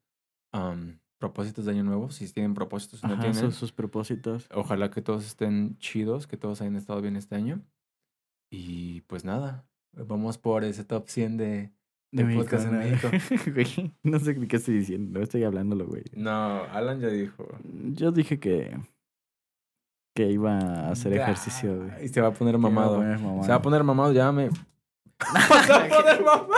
propósitos 1.21 1.65
de 1.65 1.71
año 1.71 1.83
nuevo. 1.83 2.09
Si 2.09 2.27
tienen 2.33 2.53
propósitos, 2.53 2.99
si 2.99 3.07
no 3.07 3.13
Ajá, 3.13 3.21
tienen. 3.21 3.39
sus, 3.39 3.55
sus 3.55 3.71
propósitos. 3.71 4.49
Ojalá 4.53 4.89
que 4.91 5.01
todos 5.01 5.25
estén 5.25 5.77
chidos, 5.77 6.27
que 6.27 6.35
todos 6.35 6.59
hayan 6.61 6.75
estado 6.75 6.99
bien 7.01 7.15
este 7.15 7.35
año. 7.35 7.61
Y 8.51 9.01
pues 9.01 9.23
nada, 9.23 9.63
vamos 9.93 10.37
por 10.37 10.65
ese 10.65 10.83
top 10.83 11.07
100 11.07 11.37
de... 11.37 11.71
De 12.13 12.25
del 12.25 12.35
podcast 12.35 12.65
en. 12.67 12.77
México. 12.77 13.07
Güey, 13.53 13.93
no 14.03 14.19
sé 14.19 14.37
qué 14.45 14.57
estoy 14.57 14.79
diciendo, 14.79 15.17
no 15.17 15.23
estoy 15.23 15.45
hablándolo, 15.45 15.87
güey. 15.87 16.03
No, 16.13 16.63
Alan 16.65 16.99
ya 16.99 17.07
dijo. 17.07 17.47
Yo 17.93 18.11
dije 18.11 18.37
que. 18.37 18.77
que 20.13 20.29
iba 20.29 20.57
a 20.57 20.91
hacer 20.91 21.13
ejercicio, 21.13 21.77
güey. 21.77 22.03
Y 22.03 22.09
se 22.09 22.19
va 22.19 22.27
a 22.27 22.33
poner 22.33 22.57
me 22.57 22.67
iba 22.67 22.67
a 22.67 22.71
mamado. 22.73 22.95
poner 22.97 23.17
mamado. 23.17 23.43
Se 23.43 23.49
va 23.49 23.55
a 23.55 23.61
poner 23.61 23.83
mamado, 23.85 24.11
ya 24.11 24.29
me... 24.33 24.49
se 25.65 25.71
va 25.71 25.85
a 25.85 25.87
poner 25.87 26.21
mamado. 26.21 26.49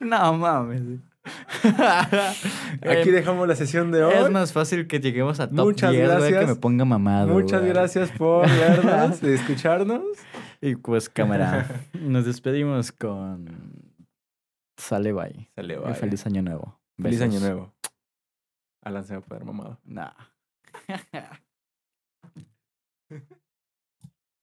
No 0.00 0.32
mames. 0.36 0.82
Aquí 2.82 3.08
Em, 3.08 3.12
dejamos 3.14 3.48
la 3.48 3.56
sesión 3.56 3.90
de 3.92 4.04
hoy. 4.04 4.14
Es 4.14 4.30
más 4.30 4.52
fácil 4.52 4.86
que 4.86 5.00
lleguemos 5.00 5.40
a 5.40 5.48
top 5.48 5.66
Muchas 5.66 5.92
10, 5.92 6.06
güey, 6.06 6.18
que 6.18 6.30
gracias. 6.30 6.48
me 6.48 6.56
ponga 6.56 6.84
mamado. 6.84 7.32
Muchas 7.32 7.64
gracias 7.64 8.10
por 8.12 8.48
vernos 8.48 9.22
y 9.22 9.28
escucharnos. 9.32 10.02
Y 10.60 10.76
pues, 10.76 11.08
cámara, 11.08 11.66
nos 11.94 12.24
despedimos 12.24 12.92
con. 12.92 13.72
Sale 14.76 15.12
bye. 15.12 15.50
Sale, 15.54 15.74
Y 15.74 15.78
bye. 15.78 15.94
Feliz 15.94 16.26
año 16.26 16.42
nuevo. 16.42 16.80
Feliz 17.00 17.20
año 17.20 17.40
nuevo. 17.40 17.74
Alan 18.82 19.04
se 19.04 19.14
va 19.14 19.18
a 19.18 19.22
poner 19.22 19.44
mamado. 19.44 19.80
Nah. 19.84 20.12